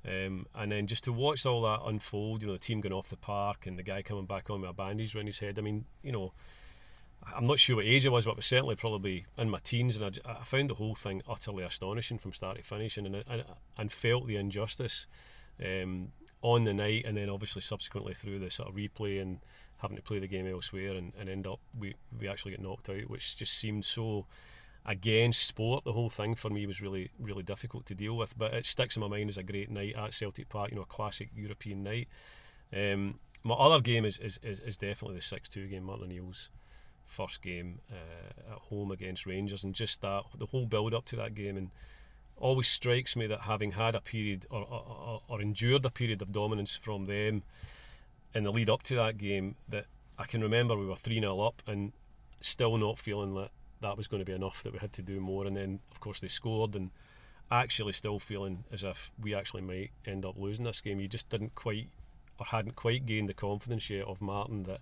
Um, 0.07 0.47
and 0.55 0.71
then 0.71 0.87
just 0.87 1.03
to 1.03 1.13
watch 1.13 1.45
all 1.45 1.61
that 1.61 1.81
unfold, 1.85 2.41
you 2.41 2.47
know, 2.47 2.53
the 2.53 2.59
team 2.59 2.81
going 2.81 2.93
off 2.93 3.09
the 3.09 3.17
park 3.17 3.67
and 3.67 3.77
the 3.77 3.83
guy 3.83 4.01
coming 4.01 4.25
back 4.25 4.49
on 4.49 4.61
with 4.61 4.69
a 4.69 4.73
bandage 4.73 5.15
around 5.15 5.27
his 5.27 5.39
head. 5.39 5.59
I 5.59 5.61
mean, 5.61 5.85
you 6.01 6.11
know, 6.11 6.33
I'm 7.35 7.45
not 7.45 7.59
sure 7.59 7.75
what 7.75 7.85
age 7.85 8.07
I 8.07 8.09
was, 8.09 8.25
but 8.25 8.31
I 8.31 8.35
was 8.35 8.45
certainly 8.45 8.75
probably 8.75 9.25
in 9.37 9.49
my 9.49 9.59
teens, 9.63 9.95
and 9.95 10.19
I, 10.25 10.31
I 10.39 10.43
found 10.43 10.71
the 10.71 10.75
whole 10.75 10.95
thing 10.95 11.21
utterly 11.29 11.63
astonishing 11.63 12.17
from 12.17 12.33
start 12.33 12.57
to 12.57 12.63
finish, 12.63 12.97
and 12.97 13.15
and, 13.15 13.43
and 13.77 13.91
felt 13.91 14.25
the 14.25 14.37
injustice 14.37 15.05
um, 15.63 16.13
on 16.41 16.63
the 16.63 16.73
night, 16.73 17.05
and 17.05 17.15
then 17.17 17.29
obviously 17.29 17.61
subsequently 17.61 18.15
through 18.15 18.39
the 18.39 18.49
sort 18.49 18.69
of 18.69 18.75
replay 18.75 19.21
and 19.21 19.39
having 19.81 19.97
to 19.97 20.03
play 20.03 20.19
the 20.19 20.27
game 20.27 20.47
elsewhere 20.47 20.91
and, 20.91 21.11
and 21.19 21.27
end 21.27 21.47
up 21.47 21.59
we, 21.77 21.95
we 22.19 22.27
actually 22.27 22.51
get 22.51 22.61
knocked 22.61 22.89
out, 22.89 23.09
which 23.09 23.35
just 23.35 23.53
seemed 23.53 23.83
so 23.83 24.25
against 24.85 25.45
sport. 25.45 25.83
The 25.83 25.93
whole 25.93 26.09
thing 26.09 26.35
for 26.35 26.49
me 26.49 26.65
was 26.65 26.81
really 26.81 27.11
really 27.19 27.43
difficult 27.43 27.85
to 27.87 27.95
deal 27.95 28.17
with, 28.17 28.37
but 28.37 28.53
it 28.53 28.65
sticks 28.65 28.95
in 28.95 29.01
my 29.01 29.07
mind 29.07 29.29
as 29.29 29.37
a 29.37 29.43
great 29.43 29.69
night 29.69 29.95
at 29.95 30.13
Celtic 30.13 30.49
Park. 30.49 30.71
You 30.71 30.77
know, 30.77 30.83
a 30.83 30.85
classic 30.85 31.29
European 31.35 31.83
night. 31.83 32.07
Um, 32.73 33.19
my 33.43 33.55
other 33.55 33.81
game 33.81 34.05
is, 34.05 34.19
is, 34.19 34.39
is, 34.43 34.59
is 34.59 34.77
definitely 34.77 35.17
the 35.17 35.23
six 35.23 35.49
two 35.49 35.67
game, 35.67 35.83
Martin 35.83 36.05
O'Neill's 36.05 36.49
first 37.05 37.41
game 37.41 37.79
uh, 37.91 38.53
at 38.53 38.59
home 38.69 38.91
against 38.91 39.25
Rangers, 39.25 39.63
and 39.63 39.73
just 39.73 40.01
that 40.01 40.23
the 40.37 40.45
whole 40.45 40.65
build 40.65 40.93
up 40.93 41.05
to 41.05 41.15
that 41.17 41.35
game 41.35 41.57
and 41.57 41.71
always 42.37 42.67
strikes 42.67 43.15
me 43.15 43.27
that 43.27 43.41
having 43.41 43.71
had 43.71 43.95
a 43.95 44.01
period 44.01 44.47
or, 44.49 44.61
or, 44.61 45.21
or 45.27 45.41
endured 45.41 45.85
a 45.85 45.89
period 45.89 46.21
of 46.21 46.31
dominance 46.31 46.75
from 46.75 47.05
them 47.05 47.43
in 48.33 48.43
the 48.43 48.51
lead 48.51 48.69
up 48.69 48.81
to 48.83 48.95
that 48.95 49.17
game 49.17 49.55
that 49.69 49.85
I 50.17 50.25
can 50.25 50.41
remember 50.41 50.75
we 50.75 50.87
were 50.87 50.95
3 50.95 51.19
0 51.19 51.39
up 51.39 51.61
and 51.67 51.93
still 52.39 52.77
not 52.77 52.97
feeling 52.97 53.35
that 53.35 53.51
that 53.81 53.97
was 53.97 54.07
going 54.07 54.21
to 54.21 54.25
be 54.25 54.35
enough, 54.35 54.63
that 54.63 54.73
we 54.73 54.79
had 54.79 54.93
to 54.93 55.01
do 55.01 55.19
more. 55.19 55.45
And 55.45 55.55
then, 55.55 55.79
of 55.91 55.99
course, 55.99 56.19
they 56.19 56.27
scored 56.27 56.75
and 56.75 56.91
actually 57.51 57.93
still 57.93 58.19
feeling 58.19 58.63
as 58.71 58.83
if 58.83 59.11
we 59.21 59.35
actually 59.35 59.61
might 59.61 59.91
end 60.05 60.25
up 60.25 60.35
losing 60.37 60.65
this 60.65 60.81
game. 60.81 60.99
You 60.99 61.07
just 61.07 61.29
didn't 61.29 61.55
quite 61.55 61.89
or 62.39 62.45
hadn't 62.45 62.75
quite 62.75 63.05
gained 63.05 63.29
the 63.29 63.33
confidence 63.33 63.89
yet 63.89 64.07
of 64.07 64.21
Martin 64.21 64.63
that 64.63 64.79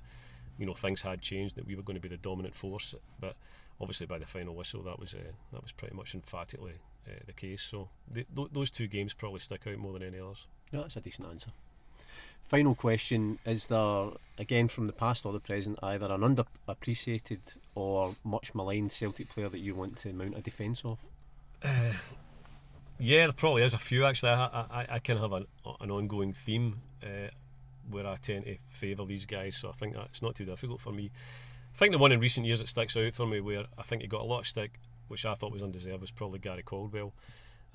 you 0.58 0.66
know 0.66 0.74
things 0.74 1.02
had 1.02 1.22
changed, 1.22 1.56
that 1.56 1.66
we 1.66 1.76
were 1.76 1.82
going 1.82 1.96
to 1.96 2.02
be 2.02 2.08
the 2.10 2.18
dominant 2.18 2.56
force. 2.56 2.96
But 3.20 3.36
obviously, 3.82 4.06
by 4.06 4.20
the 4.20 4.26
final 4.26 4.56
whistle, 4.56 4.84
that 4.84 5.00
was 5.00 5.14
uh, 5.14 5.32
that 5.52 5.62
was 5.62 5.72
pretty 5.72 5.96
much 5.96 6.14
emphatically 6.14 6.76
uh, 7.08 7.20
the 7.26 7.34
case. 7.34 7.62
So 7.62 7.90
th- 8.14 8.28
those 8.52 8.72
two 8.72 8.88
games 8.88 9.14
probably 9.14 9.40
stick 9.40 9.68
out 9.68 9.78
more 9.78 9.94
than 9.94 10.04
any 10.04 10.20
others. 10.20 10.48
Yeah, 10.72 10.82
that's 10.82 10.98
a 10.98 11.02
decent 11.02 11.28
answer. 11.28 11.50
Final 12.44 12.74
question 12.76 13.38
Is 13.46 13.68
there, 13.68 14.08
again 14.38 14.68
from 14.68 14.88
the 14.88 14.94
past 14.94 15.26
or 15.26 15.34
the 15.34 15.40
present, 15.40 15.78
either 15.84 16.08
an 16.08 16.22
underappreciated 16.22 17.58
or 17.76 18.16
much 18.24 18.56
maligned 18.56 18.92
Celtic 18.92 19.30
player 19.30 19.50
that 19.50 19.60
you 19.60 19.76
want 19.76 19.98
to 19.98 20.14
mount 20.14 20.38
a 20.38 20.42
defence 20.42 20.84
of? 20.84 21.00
Uh, 21.64 21.94
yeah, 22.98 23.26
there 23.26 23.34
probably 23.34 23.64
is 23.64 23.74
a 23.74 23.78
few 23.78 24.06
actually. 24.06 24.32
I, 24.32 24.46
I, 24.46 24.86
I 24.90 25.00
kind 25.00 25.20
of 25.20 25.32
have 25.32 25.34
an, 25.34 25.48
an 25.80 25.92
ongoing 25.92 26.34
theme 26.34 26.82
uh, 27.04 27.30
where 27.90 28.08
I 28.08 28.16
tend 28.16 28.46
to 28.46 28.58
favour 28.68 29.06
these 29.06 29.26
guys, 29.26 29.58
so 29.58 29.70
I 29.70 29.74
think 29.74 29.96
that's 29.96 30.22
not 30.22 30.36
too 30.36 30.46
difficult 30.46 30.82
for 30.82 30.92
me. 30.92 31.12
I 31.74 31.78
think 31.78 31.92
the 31.92 31.98
one 31.98 32.12
in 32.12 32.20
recent 32.20 32.46
years 32.46 32.60
that 32.60 32.70
sticks 32.70 32.98
out 32.98 33.14
for 33.14 33.26
me, 33.26 33.42
where 33.42 33.66
I 33.78 33.84
think 33.84 34.02
he 34.02 34.08
got 34.08 34.22
a 34.22 34.26
lot 34.26 34.40
of 34.40 34.48
stick, 34.48 34.80
which 35.08 35.26
I 35.26 35.36
thought 35.36 35.52
was 35.52 35.64
undeserved, 35.64 36.02
was 36.02 36.12
probably 36.12 36.40
Gary 36.40 36.64
Caldwell. 36.64 37.14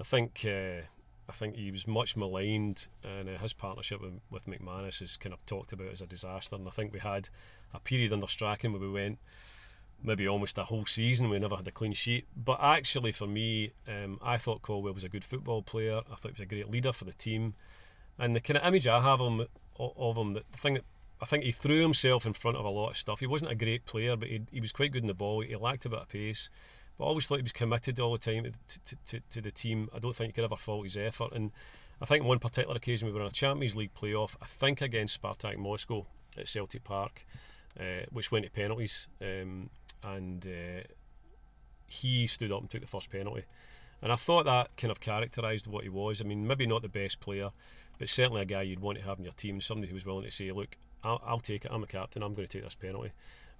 I 0.01 0.05
think 0.05 0.45
uh, 0.45 0.83
I 1.29 1.33
think 1.33 1.57
he 1.57 1.71
was 1.71 1.87
much 1.87 2.17
maligned, 2.17 2.87
and 3.03 3.29
uh, 3.29 3.39
his 3.39 3.53
partnership 3.53 4.01
with, 4.01 4.21
with 4.31 4.47
McManus 4.47 5.01
is 5.01 5.17
kind 5.17 5.33
of 5.33 5.45
talked 5.47 5.73
about 5.73 5.93
as 5.93 6.01
a 6.01 6.07
disaster. 6.07 6.57
And 6.57 6.69
I 6.69 6.71
think 6.71 6.93
we 6.93 6.99
had 6.99 7.29
a 7.73 7.81
period 7.81 8.13
under 8.13 8.27
Strachan 8.27 8.73
where 8.73 8.81
we 8.81 8.91
went 8.91 9.19
maybe 10.03 10.29
almost 10.29 10.59
a 10.59 10.65
whole 10.65 10.85
season. 10.85 11.31
We 11.31 11.39
never 11.39 11.57
had 11.57 11.67
a 11.67 11.73
clean 11.73 11.95
sheet. 11.95 12.27
But 12.37 12.59
actually, 12.61 13.13
for 13.13 13.27
me, 13.27 13.73
um, 13.89 14.19
I 14.23 14.37
thought 14.37 14.63
Caldwell 14.63 14.93
was 14.93 15.05
a 15.05 15.09
good 15.09 15.25
football 15.25 15.63
player. 15.63 16.03
I 16.13 16.17
thought 16.17 16.33
he 16.33 16.33
was 16.33 16.41
a 16.41 16.47
great 16.47 16.71
leader 16.71 16.93
for 16.93 17.05
the 17.05 17.13
team. 17.15 17.55
And 18.19 18.37
the 18.37 18.41
kind 18.41 18.59
of 18.59 18.67
image 18.67 18.87
I 18.87 19.01
have 19.03 19.21
of 19.21 19.33
him, 19.33 19.47
of 19.79 20.17
him 20.17 20.35
the 20.35 20.43
thing 20.53 20.75
that 20.75 20.85
I 21.23 21.25
think 21.25 21.45
he 21.45 21.53
threw 21.53 21.81
himself 21.81 22.27
in 22.27 22.35
front 22.35 22.59
of 22.59 22.65
a 22.65 22.69
lot 22.69 22.91
of 22.91 22.99
stuff. 22.99 23.21
He 23.21 23.27
wasn't 23.27 23.51
a 23.51 23.55
great 23.55 23.87
player, 23.87 24.15
but 24.15 24.29
he, 24.29 24.43
he 24.53 24.61
was 24.61 24.73
quite 24.73 24.93
good 24.93 25.03
in 25.03 25.09
the 25.09 25.15
ball. 25.15 25.41
He 25.41 25.57
lacked 25.57 25.87
a 25.87 25.89
bit 25.89 26.01
of 26.01 26.09
pace. 26.09 26.51
But 26.99 27.05
I 27.05 27.09
always 27.09 27.27
thought 27.27 27.37
he 27.37 27.43
was 27.43 27.53
committed 27.53 27.99
all 27.99 28.13
the 28.13 28.19
time 28.19 28.45
to, 28.45 28.97
to, 29.07 29.21
to, 29.31 29.41
the 29.41 29.51
team. 29.51 29.89
I 29.95 29.99
don't 29.99 30.15
think 30.15 30.29
you 30.29 30.33
could 30.35 30.45
ever 30.45 30.57
fault 30.57 30.85
his 30.85 30.97
effort. 30.97 31.33
And 31.33 31.51
I 32.01 32.05
think 32.05 32.25
one 32.25 32.39
particular 32.39 32.77
occasion 32.77 33.07
we 33.07 33.13
were 33.13 33.21
in 33.21 33.27
a 33.27 33.31
Champions 33.31 33.75
League 33.75 33.95
playoff, 33.95 34.37
I 34.41 34.47
think 34.47 34.81
against 34.81 35.21
Spartak 35.21 35.57
Moscow 35.57 36.07
at 36.37 36.49
Celtic 36.49 36.85
Park, 36.85 37.27
uh, 37.79 38.07
which 38.11 38.31
went 38.31 38.45
to 38.45 38.51
penalties. 38.51 39.09
Um, 39.21 39.71
and 40.03 40.47
uh, 40.47 40.83
he 41.87 42.27
stood 42.27 42.53
up 42.53 42.61
and 42.61 42.71
took 42.71 42.83
the 42.83 42.87
first 42.87 43.11
penalty. 43.11 43.45
And 44.03 44.13
I 44.13 44.17
thought 44.17 44.45
that 44.45 44.77
kind 44.77 44.91
of 44.91 45.01
characterised 45.01 45.67
what 45.67 45.83
he 45.83 45.89
was. 45.89 46.21
I 46.21 46.25
mean, 46.25 46.47
maybe 46.47 46.67
not 46.67 46.83
the 46.83 46.89
best 46.89 47.21
player, 47.21 47.51
but 47.99 48.09
certainly 48.09 48.43
a 48.43 48.45
guy 48.45 48.63
you'd 48.63 48.81
want 48.81 48.99
to 48.99 49.05
have 49.05 49.19
in 49.19 49.25
your 49.25 49.33
team, 49.35 49.61
somebody 49.61 49.89
who 49.89 49.95
was 49.95 50.05
willing 50.05 50.25
to 50.25 50.31
say, 50.31 50.53
look, 50.53 50.77
I'll, 51.03 51.23
I'll 51.25 51.41
take 51.41 51.65
it, 51.65 51.71
I'm 51.73 51.83
a 51.83 51.87
captain, 51.87 52.23
I'm 52.23 52.35
going 52.35 52.47
to 52.47 52.53
take 52.53 52.65
this 52.65 52.75
penalty. 52.75 53.13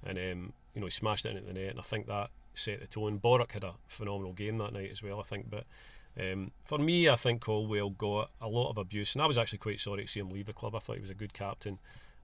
And, 0.05 0.19
um, 0.19 0.53
you 0.75 0.81
know, 0.81 0.87
he 0.87 0.91
smashed 0.91 1.25
it 1.25 1.31
into 1.31 1.47
the 1.47 1.55
net. 1.55 1.71
And 1.71 1.79
I 1.79 1.83
think 1.83 2.07
that 2.09 2.31
set 2.55 2.81
the 2.81 2.87
tone. 2.87 3.19
Boruc 3.19 3.53
had 3.53 3.65
a 3.65 3.75
phenomenal 3.87 4.33
game 4.33 4.59
that 4.59 4.73
night 4.73 4.91
as 4.91 5.03
well, 5.03 5.21
I 5.21 5.23
think. 5.23 5.51
But 5.51 5.65
um, 6.19 6.53
for 6.65 6.79
me, 6.79 7.09
I 7.09 7.17
think 7.17 7.41
Caldwell 7.41 7.91
got 7.91 8.31
a 8.41 8.49
lot 8.49 8.71
of 8.71 8.79
abuse, 8.79 9.15
and 9.15 9.23
I 9.23 9.27
was 9.27 9.39
actually 9.39 9.59
quite 9.59 9.81
sorry 9.81 10.05
to 10.05 10.09
see 10.09 10.21
him 10.21 10.31
leave 10.31 10.47
the 10.47 10.53
club. 10.53 10.75
I 10.75 10.79
thought 10.79 10.97
he 10.97 11.03
was 11.03 11.11
a 11.11 11.15
good 11.15 11.33
captain, 11.33 11.79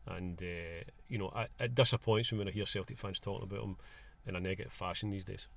and 0.06 0.40
uh, 0.40 0.84
you 1.08 1.18
know, 1.18 1.32
it, 1.36 1.50
it 1.58 1.74
disappoints 1.74 2.32
me 2.32 2.38
when 2.38 2.48
I 2.48 2.52
hear 2.52 2.66
Celtic 2.66 2.98
fans 2.98 3.20
talking 3.20 3.44
about 3.44 3.64
him 3.64 3.76
in 4.26 4.36
a 4.36 4.40
negative 4.40 4.72
fashion 4.72 5.10
these 5.10 5.24
days. 5.24 5.48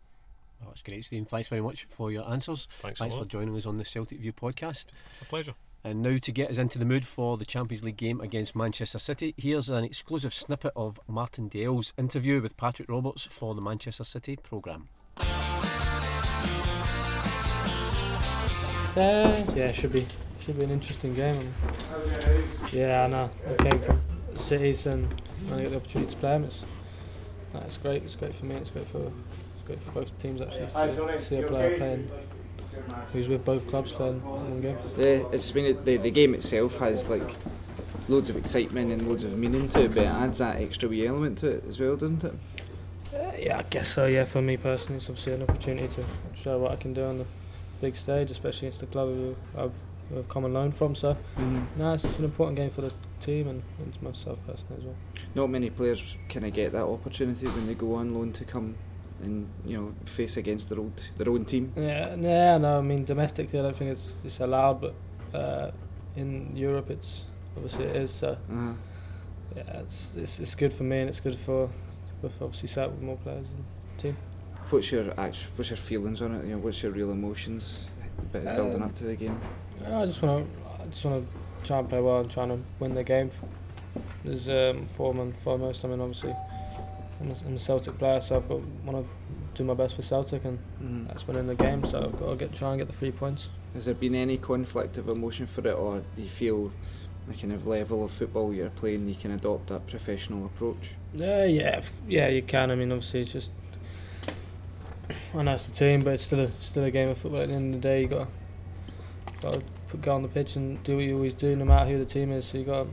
Oh, 0.62 0.68
that's 0.68 0.82
great, 0.82 1.06
Stephen. 1.06 1.26
Thanks 1.26 1.50
very 1.50 1.62
much 1.62 1.86
for 1.86 2.12
your 2.12 2.30
answers. 2.30 2.68
Thanks, 2.80 3.00
Thanks 3.00 3.16
for 3.16 3.26
joining 3.26 3.56
us 3.56 3.66
on 3.66 3.78
the 3.78 3.86
Celtic 3.86 4.20
View 4.20 4.34
podcast. 4.34 4.86
It's 5.12 5.22
a 5.22 5.26
pleasure. 5.26 5.56
And 5.86 6.02
now 6.02 6.18
to 6.18 6.32
get 6.32 6.50
us 6.50 6.58
into 6.58 6.80
the 6.80 6.86
mood 6.86 7.06
for 7.06 7.36
the 7.38 7.44
Champions 7.46 7.84
League 7.84 7.98
game 7.98 8.22
against 8.22 8.56
Manchester 8.56 9.00
City, 9.00 9.34
here's 9.36 9.70
an 9.70 9.84
exclusive 9.84 10.34
snippet 10.34 10.72
of 10.78 10.98
Martin 11.08 11.50
Dale's 11.50 11.92
interview 11.98 12.42
with 12.42 12.56
Patrick 12.56 12.90
Roberts 12.90 13.26
for 13.26 13.54
the 13.54 13.60
Manchester 13.60 14.06
City 14.06 14.38
programme. 14.38 14.88
Uh, 18.96 19.44
yeah, 19.56 19.74
should 19.74 19.92
be 19.92 20.06
should 20.40 20.58
be 20.58 20.64
an 20.64 20.72
interesting 20.72 21.14
game. 21.14 21.54
Yeah, 22.72 23.04
I 23.04 23.08
know. 23.08 23.30
I 23.46 23.56
came 23.64 23.80
from 23.82 24.00
cities 24.36 24.86
and 24.86 25.14
I 25.52 25.62
get 25.62 25.72
the 25.72 25.78
opportunity 25.78 26.12
to 26.12 26.18
play 26.18 26.32
them. 26.32 26.46
It's, 26.46 26.64
it's 27.56 27.78
great. 27.78 28.04
It's 28.04 28.16
great 28.16 28.34
for 28.34 28.46
me. 28.46 28.56
It's 28.56 28.70
great 28.70 28.88
for 28.88 29.12
it's 29.56 29.64
great 29.66 29.82
for 29.82 29.92
both 29.92 30.18
teams 30.18 30.40
actually. 30.40 30.68
To 30.68 31.22
see 31.22 31.38
a 31.38 31.48
player 31.48 31.78
playing 31.78 32.10
who's 33.12 33.28
with 33.28 33.46
both 33.46 33.68
clubs 33.68 33.92
playing 33.92 34.24
one 34.24 34.62
game. 34.62 34.78
Yeah, 34.98 35.24
it's 35.32 35.52
been 35.52 35.84
the 35.86 35.98
the 35.98 36.12
game 36.12 36.34
itself 36.34 36.78
has 36.78 37.08
like 37.08 37.30
loads 38.08 38.30
of 38.30 38.38
excitement 38.38 38.92
and 38.92 39.08
loads 39.08 39.24
of 39.24 39.38
meaning 39.38 39.68
to 39.70 39.84
it, 39.84 39.90
but 39.90 40.04
it 40.04 40.08
adds 40.08 40.40
that 40.40 40.62
extra 40.62 40.90
wee 40.90 41.08
element 41.08 41.38
to 41.40 41.50
it 41.50 41.66
as 41.70 41.80
well, 41.80 41.96
doesn't 41.96 42.24
it? 42.24 42.34
Uh, 43.14 43.32
yeah, 43.38 43.60
I 43.60 43.64
guess 43.64 43.88
so. 43.88 44.06
Yeah, 44.06 44.24
for 44.24 44.42
me 44.42 44.58
personally, 44.58 44.98
it's 44.98 45.10
obviously 45.10 45.34
an 45.34 45.44
opportunity 45.44 45.88
to 45.88 46.04
show 46.36 46.58
what 46.58 46.72
I 46.72 46.76
can 46.76 46.94
do 46.94 47.04
on 47.06 47.20
the 47.20 47.26
big 47.82 47.96
stage, 47.96 48.32
especially 48.32 48.68
against 48.68 48.82
the 48.82 48.88
club 48.88 49.10
who 49.10 49.36
I've, 49.58 49.72
who 50.10 50.20
I've 50.20 50.30
come 50.30 50.46
on 50.46 50.54
loan 50.54 50.72
from. 50.72 50.96
So, 50.96 51.14
mm-hmm. 51.14 51.64
no, 51.78 51.94
it's, 51.94 52.06
it's, 52.06 52.18
an 52.18 52.26
important 52.26 52.58
game 52.58 52.70
for 52.70 52.82
the 52.82 52.94
team 53.20 53.48
and, 53.48 53.62
and 53.80 54.02
myself 54.02 54.40
personally 54.48 54.78
as 54.78 54.84
well. 54.84 54.96
Not 55.36 55.50
many 55.50 55.70
players 55.70 56.02
of 56.02 56.54
get 56.54 56.72
that 56.72 56.84
opportunity 56.84 57.46
when 57.48 57.68
they 57.68 57.76
go 57.76 57.96
on 57.96 58.14
loan 58.14 58.32
to 58.34 58.46
come 58.46 58.76
and 59.24 59.48
you 59.66 59.78
know 59.78 59.94
face 60.06 60.38
against 60.38 60.70
their 60.70 60.80
old 60.80 61.02
their 61.18 61.30
own 61.30 61.46
team. 61.46 61.74
Yeah, 61.76 62.16
yeah, 62.16 62.58
no, 62.58 62.78
I 62.78 62.82
mean 62.82 63.06
domestically, 63.06 63.60
I 63.60 63.64
don't 63.64 63.76
think 63.76 63.92
it's 63.92 64.12
it's 64.24 64.40
allowed, 64.40 64.82
but 64.82 64.96
uh, 65.34 65.72
in 66.16 66.56
Europe, 66.56 66.90
it's 66.90 67.24
obviously 67.56 67.86
it 67.86 67.96
is. 67.96 68.12
So, 68.12 68.32
uh-huh. 68.32 68.74
yeah, 69.56 69.80
it's, 69.80 70.14
it's 70.16 70.40
it's 70.40 70.56
good 70.56 70.74
for 70.74 70.84
me 70.84 71.00
and 71.00 71.10
it's 71.10 71.20
good 71.20 71.36
for 71.36 71.70
good 72.22 72.32
for 72.32 72.46
obviously 72.46 72.70
set 72.70 72.92
with 72.92 73.02
more 73.02 73.18
players 73.18 73.48
the 73.48 74.02
team. 74.02 74.18
What's 74.70 74.92
your 74.92 75.06
what's 75.06 75.70
your 75.70 75.78
feelings 75.78 76.22
on 76.22 76.36
it? 76.36 76.46
You 76.46 76.52
know, 76.54 76.58
what's 76.60 76.82
your 76.82 76.92
real 76.92 77.12
emotions 77.12 77.90
bit 78.32 78.44
building 78.44 78.76
um, 78.76 78.84
up 78.84 78.96
to 78.96 79.04
the 79.04 79.16
game? 79.16 79.40
I 79.86 80.06
just 80.06 80.22
want 80.22 80.46
to 80.46 80.82
I 80.82 80.86
just 80.88 81.06
want 81.06 81.26
to 81.26 81.68
try 81.68 81.80
and 81.80 81.90
play 81.90 82.02
well 82.02 82.20
and 82.20 82.32
try 82.32 82.44
and 82.44 82.64
win 82.80 82.96
the 82.96 83.04
game. 83.04 83.32
There's 84.24 84.48
um, 84.50 84.88
form 84.96 85.20
and 85.20 85.36
foremost. 85.38 85.84
I 85.86 85.90
mean, 85.90 86.00
obviously, 86.00 86.34
I'm 87.24 87.32
a, 87.32 87.36
I'm 87.46 87.56
a 87.56 87.60
Celtic 87.60 87.98
player, 87.98 88.20
so 88.22 88.36
I've 88.36 88.50
got 88.50 88.60
want 88.86 89.06
to 89.06 89.08
do 89.56 89.64
my 89.64 89.74
best 89.74 89.96
for 89.96 90.02
Celtic, 90.02 90.46
and 90.46 90.60
mm. 90.82 91.08
that's 91.08 91.26
winning 91.28 91.48
the 91.48 91.56
game. 91.56 91.84
So 91.86 92.04
I've 92.04 92.20
got 92.20 92.30
to 92.30 92.36
get 92.36 92.54
try 92.54 92.72
and 92.72 92.80
get 92.80 92.88
the 92.88 92.94
three 92.94 93.12
points. 93.12 93.50
Has 93.74 93.86
there 93.86 93.96
been 93.96 94.16
any 94.16 94.38
conflict 94.38 94.98
of 94.98 95.10
emotion 95.10 95.46
for 95.46 95.68
it, 95.68 95.74
or 95.74 96.04
do 96.16 96.22
you 96.22 96.30
feel 96.30 96.72
the 97.28 97.34
kind 97.34 97.54
of 97.54 97.66
level 97.66 98.04
of 98.04 98.12
football 98.12 98.54
you're 98.54 98.70
playing, 98.72 99.08
you 99.08 99.16
can 99.16 99.32
adopt 99.32 99.68
that 99.68 99.88
professional 99.88 100.46
approach? 100.46 100.92
Uh, 101.20 101.44
yeah, 101.44 101.82
yeah, 102.08 102.28
you 102.28 102.42
can. 102.42 102.70
I 102.70 102.76
mean, 102.76 102.92
obviously, 102.92 103.22
it's 103.22 103.32
just 103.32 103.52
I 105.36 105.44
know 105.44 105.54
it's 105.54 105.68
a 105.68 105.72
team, 105.72 106.04
but 106.04 106.14
it's 106.14 106.24
still 106.24 106.42
a 106.42 106.52
still 106.60 106.84
a 106.84 106.92
game 106.92 107.10
of 107.10 107.18
football. 107.18 107.42
At 107.42 107.50
the 107.50 107.56
end 107.56 107.76
of 107.76 107.82
the 107.82 107.88
day, 107.88 108.02
you 108.02 108.08
got 108.08 108.28
got 109.42 109.54
to 109.54 109.62
put, 109.88 110.02
go 110.02 110.16
on 110.16 110.22
the 110.22 110.28
pitch 110.28 110.56
and 110.56 110.82
do 110.84 110.98
what 110.98 111.06
you 111.06 111.16
always 111.16 111.34
do, 111.34 111.56
no 111.56 111.66
matter 111.66 111.90
who 111.90 111.98
the 111.98 112.06
team 112.06 112.32
is. 112.32 112.46
So 112.46 112.58
you 112.58 112.66
got 112.66 112.84
to 112.84 112.90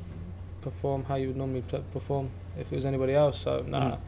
perform 0.61 1.05
how 1.05 1.17
you 1.17 1.29
would 1.29 1.37
normally 1.37 1.65
perform 1.93 2.31
if 2.59 2.73
it 2.73 2.77
was 2.77 2.87
anybody 2.87 3.15
else. 3.15 3.41
So 3.41 3.65
nah, 3.67 3.93
mm. 3.93 3.99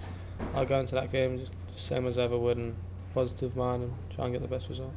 I'll 0.55 0.67
go 0.67 0.79
into 0.81 0.95
that 0.95 1.11
game 1.11 1.39
just 1.39 1.53
the 1.73 1.79
same 1.79 2.07
as 2.07 2.19
ever 2.19 2.39
would, 2.39 2.57
and 2.57 2.77
positive 3.15 3.57
mind, 3.57 3.85
and 3.85 3.95
try 4.11 4.25
and 4.27 4.35
get 4.35 4.43
the 4.43 4.49
best 4.49 4.69
result. 4.69 4.93